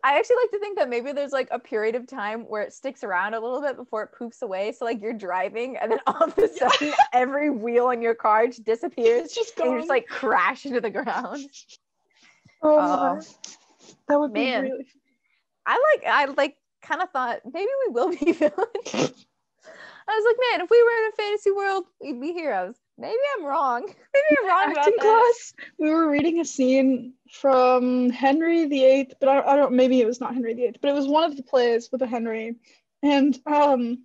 i 0.04 0.18
actually 0.18 0.36
like 0.42 0.50
to 0.50 0.58
think 0.58 0.78
that 0.78 0.88
maybe 0.88 1.12
there's 1.12 1.32
like 1.32 1.48
a 1.50 1.58
period 1.58 1.94
of 1.94 2.06
time 2.06 2.42
where 2.42 2.62
it 2.62 2.72
sticks 2.72 3.02
around 3.02 3.34
a 3.34 3.40
little 3.40 3.60
bit 3.62 3.76
before 3.76 4.02
it 4.04 4.10
poofs 4.18 4.42
away. 4.42 4.70
So 4.70 4.84
like 4.84 5.00
you're 5.00 5.14
driving 5.14 5.76
and 5.78 5.90
then 5.90 5.98
all 6.06 6.24
of 6.24 6.38
a 6.38 6.46
sudden 6.46 6.92
every 7.12 7.50
wheel 7.50 7.86
on 7.86 8.02
your 8.02 8.14
car 8.14 8.46
just 8.46 8.64
disappears 8.64 9.24
It's 9.24 9.34
just 9.34 9.58
and 9.58 9.72
you 9.72 9.78
just 9.78 9.88
like 9.88 10.06
crash 10.06 10.66
into 10.66 10.80
the 10.80 10.90
ground. 10.90 11.48
Oh, 12.66 13.20
oh, 13.20 13.20
that 14.08 14.18
would 14.18 14.32
man. 14.32 14.64
be 14.64 14.70
really 14.70 14.86
i 15.66 15.72
like 15.92 16.06
i 16.10 16.24
like 16.34 16.56
kind 16.80 17.02
of 17.02 17.10
thought 17.10 17.40
maybe 17.44 17.68
we 17.86 17.92
will 17.92 18.08
be 18.08 18.32
villains. 18.32 18.54
I 18.86 20.16
was 20.16 20.24
like 20.26 20.36
man 20.50 20.60
if 20.64 20.70
we 20.70 20.82
were 20.82 20.88
in 20.88 21.10
a 21.12 21.16
fantasy 21.16 21.50
world 21.50 21.84
we'd 22.00 22.20
be 22.22 22.32
heroes 22.32 22.76
maybe 22.98 23.18
i'm 23.36 23.44
wrong 23.44 23.82
maybe 24.14 24.36
i'm 24.42 24.48
wrong 24.48 24.72
about 24.72 24.78
acting 24.78 24.94
that 24.98 25.32
class. 25.32 25.54
We 25.78 25.90
were 25.90 26.10
reading 26.10 26.40
a 26.40 26.44
scene 26.44 27.14
from 27.30 28.10
Henry 28.10 28.66
VIII, 28.66 29.10
but 29.18 29.28
I, 29.28 29.40
I 29.40 29.56
don't. 29.56 29.72
Maybe 29.72 30.00
it 30.00 30.06
was 30.06 30.20
not 30.20 30.34
Henry 30.34 30.54
VIII, 30.54 30.76
but 30.80 30.88
it 30.88 30.94
was 30.94 31.08
one 31.08 31.24
of 31.24 31.36
the 31.36 31.42
plays 31.42 31.88
with 31.90 32.02
a 32.02 32.06
Henry, 32.06 32.56
and 33.02 33.38
um, 33.46 34.04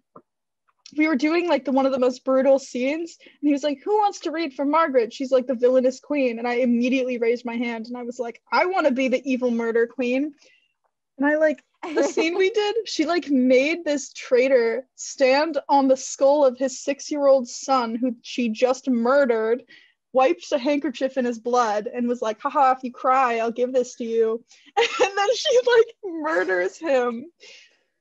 we 0.98 1.08
were 1.08 1.16
doing 1.16 1.48
like 1.48 1.66
the 1.66 1.72
one 1.72 1.86
of 1.86 1.92
the 1.92 2.00
most 2.00 2.26
brutal 2.26 2.58
scenes, 2.60 3.18
and 3.22 3.48
he 3.48 3.52
was 3.52 3.64
like, 3.64 3.80
"Who 3.84 3.98
wants 3.98 4.22
to 4.22 4.32
read 4.32 4.54
for 4.54 4.66
Margaret? 4.66 5.14
She's 5.14 5.32
like 5.32 5.48
the 5.48 5.56
villainous 5.56 6.00
queen." 6.00 6.40
And 6.40 6.48
I 6.48 6.56
immediately 6.56 7.18
raised 7.18 7.46
my 7.46 7.56
hand, 7.56 7.88
and 7.88 7.98
I 7.98 8.04
was 8.04 8.20
like, 8.20 8.42
"I 8.52 8.66
want 8.66 8.88
to 8.88 8.94
be 8.94 9.08
the 9.08 9.22
evil 9.30 9.52
murder 9.52 9.88
queen." 9.88 10.34
And 11.20 11.28
I 11.28 11.36
like 11.36 11.64
the 11.94 12.04
scene 12.14 12.38
we 12.38 12.50
did, 12.50 12.76
she 12.86 13.06
like 13.06 13.30
made 13.30 13.84
this 13.84 14.12
traitor 14.14 14.88
stand 14.96 15.60
on 15.68 15.88
the 15.88 15.98
skull 15.98 16.46
of 16.46 16.58
his 16.58 16.82
six 16.82 17.12
year 17.12 17.28
old 17.28 17.48
son, 17.48 17.96
who 17.96 18.16
she 18.22 18.50
just 18.50 18.90
murdered, 18.90 19.64
wiped 20.14 20.52
a 20.54 20.58
handkerchief 20.58 21.18
in 21.18 21.26
his 21.26 21.40
blood, 21.40 21.88
and 21.94 22.08
was 22.08 22.22
like, 22.22 22.42
haha, 22.42 22.72
if 22.72 22.84
you 22.84 22.92
cry, 22.92 23.38
I'll 23.40 23.52
give 23.52 23.74
this 23.74 23.96
to 23.96 24.06
you. 24.06 24.44
And 24.78 25.18
then 25.18 25.36
she 25.36 25.60
like 25.78 25.96
murders 26.04 26.78
him. 26.78 27.26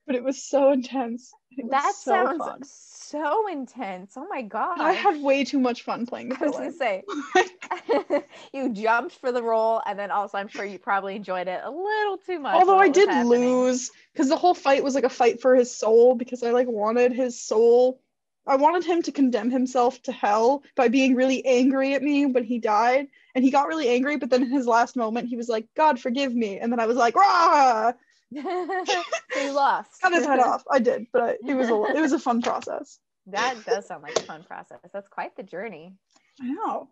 But 0.07 0.17
it 0.17 0.25
was 0.25 0.49
so 0.49 0.71
intense. 0.73 1.33
That 1.71 1.95
so 1.95 2.13
sounds 2.13 2.39
fun. 2.39 2.63
so 2.65 3.49
intense 3.49 4.15
oh 4.17 4.27
my 4.29 4.43
god 4.43 4.81
I 4.81 4.93
had 4.93 5.21
way 5.23 5.45
too 5.45 5.59
much 5.59 5.83
fun 5.83 6.07
playing 6.07 6.29
the 6.31 6.37
I 6.41 6.47
was 6.47 6.57
gonna 6.57 6.73
say 6.73 7.05
you 8.53 8.71
jumped 8.71 9.15
for 9.15 9.33
the 9.33 9.43
role, 9.43 9.83
and 9.87 9.99
then 9.99 10.11
also 10.11 10.39
I'm 10.39 10.49
sure 10.49 10.65
you 10.65 10.79
probably 10.79 11.17
enjoyed 11.17 11.49
it 11.49 11.61
a 11.63 11.71
little 11.71 12.19
too 12.19 12.39
much. 12.39 12.55
Although 12.55 12.79
I 12.79 12.89
did 12.89 13.09
happening. 13.09 13.29
lose 13.29 13.91
because 14.13 14.29
the 14.29 14.37
whole 14.37 14.55
fight 14.55 14.85
was 14.85 14.95
like 14.95 15.05
a 15.05 15.09
fight 15.09 15.41
for 15.41 15.55
his 15.55 15.75
soul 15.75 16.15
because 16.15 16.43
I 16.43 16.51
like 16.51 16.69
wanted 16.69 17.13
his 17.13 17.41
soul. 17.41 18.01
I 18.47 18.57
wanted 18.57 18.85
him 18.85 19.03
to 19.03 19.13
condemn 19.13 19.51
himself 19.51 20.03
to 20.05 20.13
hell 20.13 20.63
by 20.75 20.89
being 20.89 21.15
really 21.15 21.45
angry 21.45 21.95
at 21.95 22.03
me 22.03 22.25
when 22.25 22.45
he 22.45 22.59
died. 22.59 23.09
And 23.35 23.45
he 23.45 23.51
got 23.51 23.69
really 23.69 23.89
angry, 23.89 24.17
but 24.17 24.31
then 24.31 24.43
in 24.43 24.51
his 24.51 24.67
last 24.67 24.97
moment, 24.97 25.29
he 25.29 25.37
was 25.37 25.51
like, 25.51 25.67
God, 25.77 26.01
forgive 26.01 26.35
me. 26.35 26.59
And 26.59 26.73
then 26.73 26.81
I 26.81 26.87
was 26.87 26.97
like, 26.97 27.15
rah! 27.15 27.93
so 28.35 29.41
you 29.43 29.53
lost. 29.53 29.91
Cut 30.03 30.13
his 30.13 30.27
head 30.27 30.41
off. 30.41 30.65
I 30.71 30.79
did, 30.79 31.07
but 31.13 31.23
I, 31.23 31.37
it 31.47 31.55
was 31.55 31.69
a 31.69 31.97
it 31.97 32.01
was 32.01 32.13
a 32.13 32.19
fun 32.19 32.43
process. 32.43 32.99
That 33.31 33.57
does 33.67 33.87
sound 33.87 34.03
like 34.03 34.19
a 34.19 34.23
fun 34.23 34.43
process. 34.43 34.79
That's 34.91 35.07
quite 35.09 35.37
the 35.37 35.43
journey. 35.43 35.93
I 36.41 36.49
know. 36.51 36.89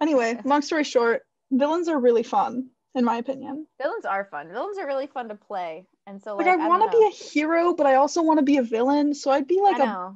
Anyway, 0.00 0.36
long 0.44 0.62
story 0.62 0.82
short, 0.82 1.22
villains 1.52 1.86
are 1.86 2.00
really 2.00 2.24
fun, 2.24 2.70
in 2.96 3.04
my 3.04 3.18
opinion. 3.18 3.64
Villains 3.80 4.04
are 4.04 4.24
fun. 4.24 4.48
Villains 4.48 4.76
are 4.78 4.88
really 4.88 5.06
fun 5.06 5.28
to 5.28 5.36
play, 5.36 5.86
and 6.04 6.20
so 6.20 6.34
Like, 6.34 6.46
like, 6.46 6.58
I 6.58 6.66
want 6.66 6.90
to 6.90 6.98
be 6.98 7.04
a 7.06 7.10
hero, 7.10 7.74
but 7.74 7.86
I 7.86 7.94
also 7.94 8.22
want 8.22 8.38
to 8.40 8.44
be 8.44 8.56
a 8.56 8.64
villain. 8.64 9.14
So 9.14 9.30
I'd 9.30 9.46
be 9.46 9.60
like 9.60 9.78
a. 9.78 10.14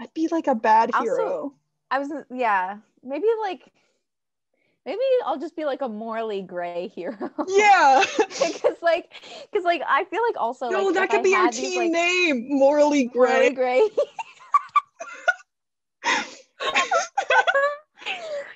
I'd 0.00 0.14
be 0.14 0.28
like 0.28 0.46
a 0.46 0.54
bad 0.54 0.92
Also- 0.94 1.04
hero. 1.04 1.54
I 1.90 1.98
was 1.98 2.10
yeah, 2.34 2.78
maybe 3.04 3.26
like 3.42 3.70
maybe 4.84 5.00
I'll 5.24 5.38
just 5.38 5.56
be 5.56 5.64
like 5.64 5.82
a 5.82 5.88
morally 5.88 6.42
gray 6.42 6.88
hero. 6.88 7.16
Yeah. 7.48 8.02
because 8.28 8.76
like 8.82 9.12
because 9.50 9.64
like 9.64 9.82
I 9.86 10.04
feel 10.04 10.22
like 10.22 10.36
also 10.36 10.70
No, 10.70 10.86
like, 10.86 10.94
that 10.94 11.10
could 11.10 11.20
I 11.20 11.22
be 11.22 11.34
our 11.34 11.50
team 11.50 11.78
like, 11.78 11.92
name. 11.92 12.46
Morally 12.48 13.10
morally 13.14 13.50
gray. 13.50 13.50
gray. 13.50 13.88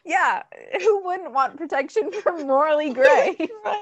yeah, 0.05 0.43
who 0.81 1.05
wouldn't 1.05 1.33
want 1.33 1.57
protection 1.57 2.11
from 2.13 2.47
morally 2.47 2.93
gray? 2.93 3.35
but 3.39 3.79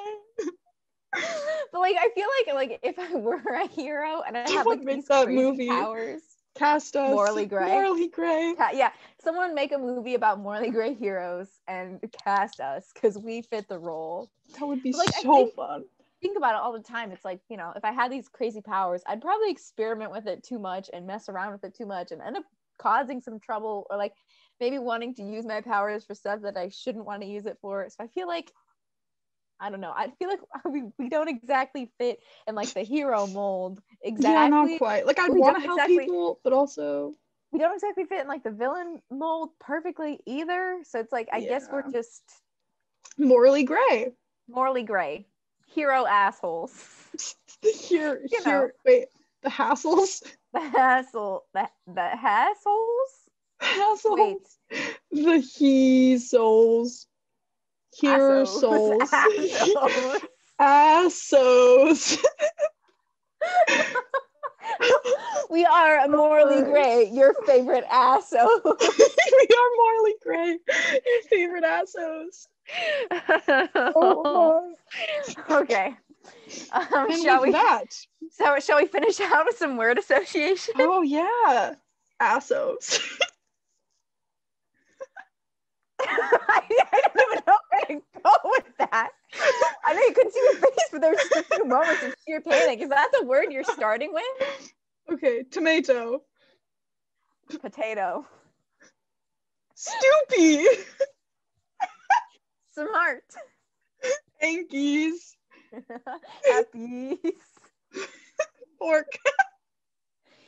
like 1.80 1.96
I 1.98 2.10
feel 2.14 2.26
like 2.38 2.70
like 2.70 2.80
if 2.82 2.98
I 2.98 3.14
were 3.14 3.36
a 3.36 3.68
hero 3.68 4.22
and 4.26 4.36
I 4.36 4.50
had 4.50 4.66
like 4.66 4.84
these 4.84 5.06
that 5.06 5.28
movie. 5.28 5.68
powers. 5.68 6.22
Cast 6.54 6.94
us. 6.96 7.10
Morally 7.10 7.46
gray. 7.46 7.68
Morally 7.68 8.08
gray. 8.08 8.54
Ca- 8.56 8.70
yeah, 8.74 8.90
someone 9.22 9.54
make 9.54 9.72
a 9.72 9.78
movie 9.78 10.14
about 10.14 10.38
morally 10.40 10.70
gray 10.70 10.94
heroes 10.94 11.48
and 11.66 12.00
cast 12.24 12.60
us 12.60 12.90
because 12.94 13.18
we 13.18 13.42
fit 13.42 13.68
the 13.68 13.78
role. 13.78 14.30
That 14.58 14.66
would 14.66 14.82
be 14.82 14.92
Like, 14.92 15.12
so 15.14 15.34
think- 15.36 15.54
fun. 15.54 15.84
Think 16.22 16.38
about 16.38 16.54
it 16.54 16.60
all 16.62 16.72
the 16.72 16.80
time. 16.82 17.10
It's 17.12 17.24
like, 17.24 17.40
you 17.50 17.58
know, 17.58 17.72
if 17.76 17.84
I 17.84 17.92
had 17.92 18.10
these 18.10 18.28
crazy 18.30 18.62
powers, 18.62 19.02
I'd 19.06 19.20
probably 19.20 19.50
experiment 19.50 20.10
with 20.10 20.26
it 20.26 20.42
too 20.42 20.58
much 20.58 20.88
and 20.94 21.06
mess 21.06 21.28
around 21.28 21.52
with 21.52 21.64
it 21.64 21.74
too 21.74 21.84
much 21.84 22.12
and 22.12 22.22
end 22.22 22.38
up 22.38 22.44
causing 22.78 23.20
some 23.20 23.38
trouble 23.38 23.86
or 23.90 23.98
like 23.98 24.14
maybe 24.58 24.78
wanting 24.78 25.14
to 25.16 25.22
use 25.22 25.44
my 25.44 25.60
powers 25.60 26.04
for 26.06 26.14
stuff 26.14 26.40
that 26.40 26.56
I 26.56 26.70
shouldn't 26.70 27.04
want 27.04 27.20
to 27.20 27.28
use 27.28 27.44
it 27.44 27.58
for. 27.60 27.86
So 27.90 28.02
I 28.02 28.06
feel 28.06 28.26
like 28.26 28.52
I 29.60 29.70
don't 29.70 29.80
know. 29.80 29.92
I 29.94 30.10
feel 30.18 30.28
like 30.28 30.40
we, 30.64 30.84
we 30.98 31.08
don't 31.08 31.28
exactly 31.28 31.90
fit 31.98 32.18
in 32.46 32.54
like 32.54 32.72
the 32.74 32.82
hero 32.82 33.26
mold 33.28 33.80
exactly. 34.02 34.32
Yeah, 34.34 34.48
not 34.48 34.78
quite. 34.78 35.06
Like 35.06 35.18
I'd 35.18 35.30
want 35.32 35.56
to 35.56 35.62
help 35.62 35.78
exactly- 35.78 35.98
people, 36.00 36.40
but 36.44 36.52
also 36.52 37.14
we 37.52 37.60
don't 37.60 37.74
exactly 37.74 38.04
fit 38.04 38.20
in 38.22 38.26
like 38.28 38.42
the 38.42 38.50
villain 38.50 39.00
mold 39.10 39.50
perfectly 39.60 40.18
either. 40.26 40.78
So 40.82 40.98
it's 40.98 41.12
like 41.12 41.28
I 41.32 41.40
guess 41.40 41.68
we're 41.70 41.88
just 41.90 42.22
morally 43.16 43.62
gray. 43.64 44.12
morally 44.48 44.82
gray 44.82 45.26
hero 45.66 46.04
assholes. 46.06 46.72
the 47.62 47.68
here, 47.88 48.22
You 48.30 48.38
know. 48.44 48.50
here. 48.50 48.74
Wait, 48.84 49.06
the 49.42 49.48
hassles. 49.50 50.22
The 50.52 50.60
hassle, 50.60 51.44
the 51.54 51.68
the 51.86 52.10
hassles. 52.16 53.30
Hassles. 53.62 54.18
Wait, 54.18 54.48
The 55.12 55.38
he 55.38 56.18
souls 56.18 57.06
hearer 57.98 58.46
souls. 58.46 59.10
Assholes. 60.58 62.18
We 65.50 65.64
are 65.64 66.08
morally 66.08 66.62
gray, 66.62 67.10
your 67.12 67.34
favorite 67.46 67.84
assos. 67.88 68.32
we 68.64 69.48
are 69.56 69.70
morally 69.76 70.14
gray, 70.22 70.58
your 70.66 71.22
favorite 71.30 71.64
assos. 71.64 72.48
Okay. 75.50 75.94
Um, 76.72 77.22
shall 77.22 77.42
we? 77.42 77.52
That. 77.52 77.84
So 78.32 78.58
shall 78.58 78.78
we 78.78 78.86
finish 78.86 79.20
out 79.20 79.44
with 79.46 79.56
some 79.58 79.76
word 79.76 79.98
association? 79.98 80.74
Oh 80.78 81.02
yeah, 81.02 81.74
assos. 82.20 83.00
I, 86.00 86.62
I 86.92 87.02
don't 87.14 87.32
even 87.32 87.44
know 87.46 87.58
couldn't 90.14 90.32
see 90.32 90.40
your 90.40 90.60
face, 90.60 90.88
but 90.92 91.00
there 91.00 91.10
was 91.10 91.20
just 91.20 91.50
a 91.50 91.54
few 91.56 91.64
moments 91.64 92.02
of 92.02 92.14
sheer 92.26 92.40
panic. 92.40 92.80
Is 92.80 92.88
that 92.88 93.10
the 93.18 93.26
word 93.26 93.46
you're 93.50 93.64
starting 93.64 94.12
with? 94.12 94.72
Okay, 95.12 95.42
tomato. 95.50 96.22
Potato. 97.60 98.26
Stoopy. 99.76 100.64
Smart. 102.74 103.24
Hankies. 104.40 105.36
Happy. 106.50 107.18
Fork. 108.78 109.06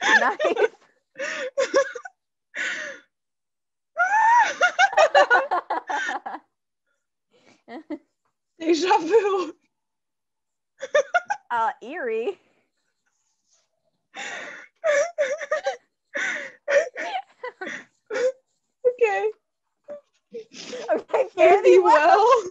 Knife. 0.02 0.70
Deja 8.58 8.98
vu. 8.98 9.54
uh, 11.50 11.70
eerie. 11.82 12.38
okay. 18.86 19.30
Okay, 20.94 21.24
Fare 21.34 21.62
thee 21.62 21.78
well. 21.78 22.18
well. 22.18 22.50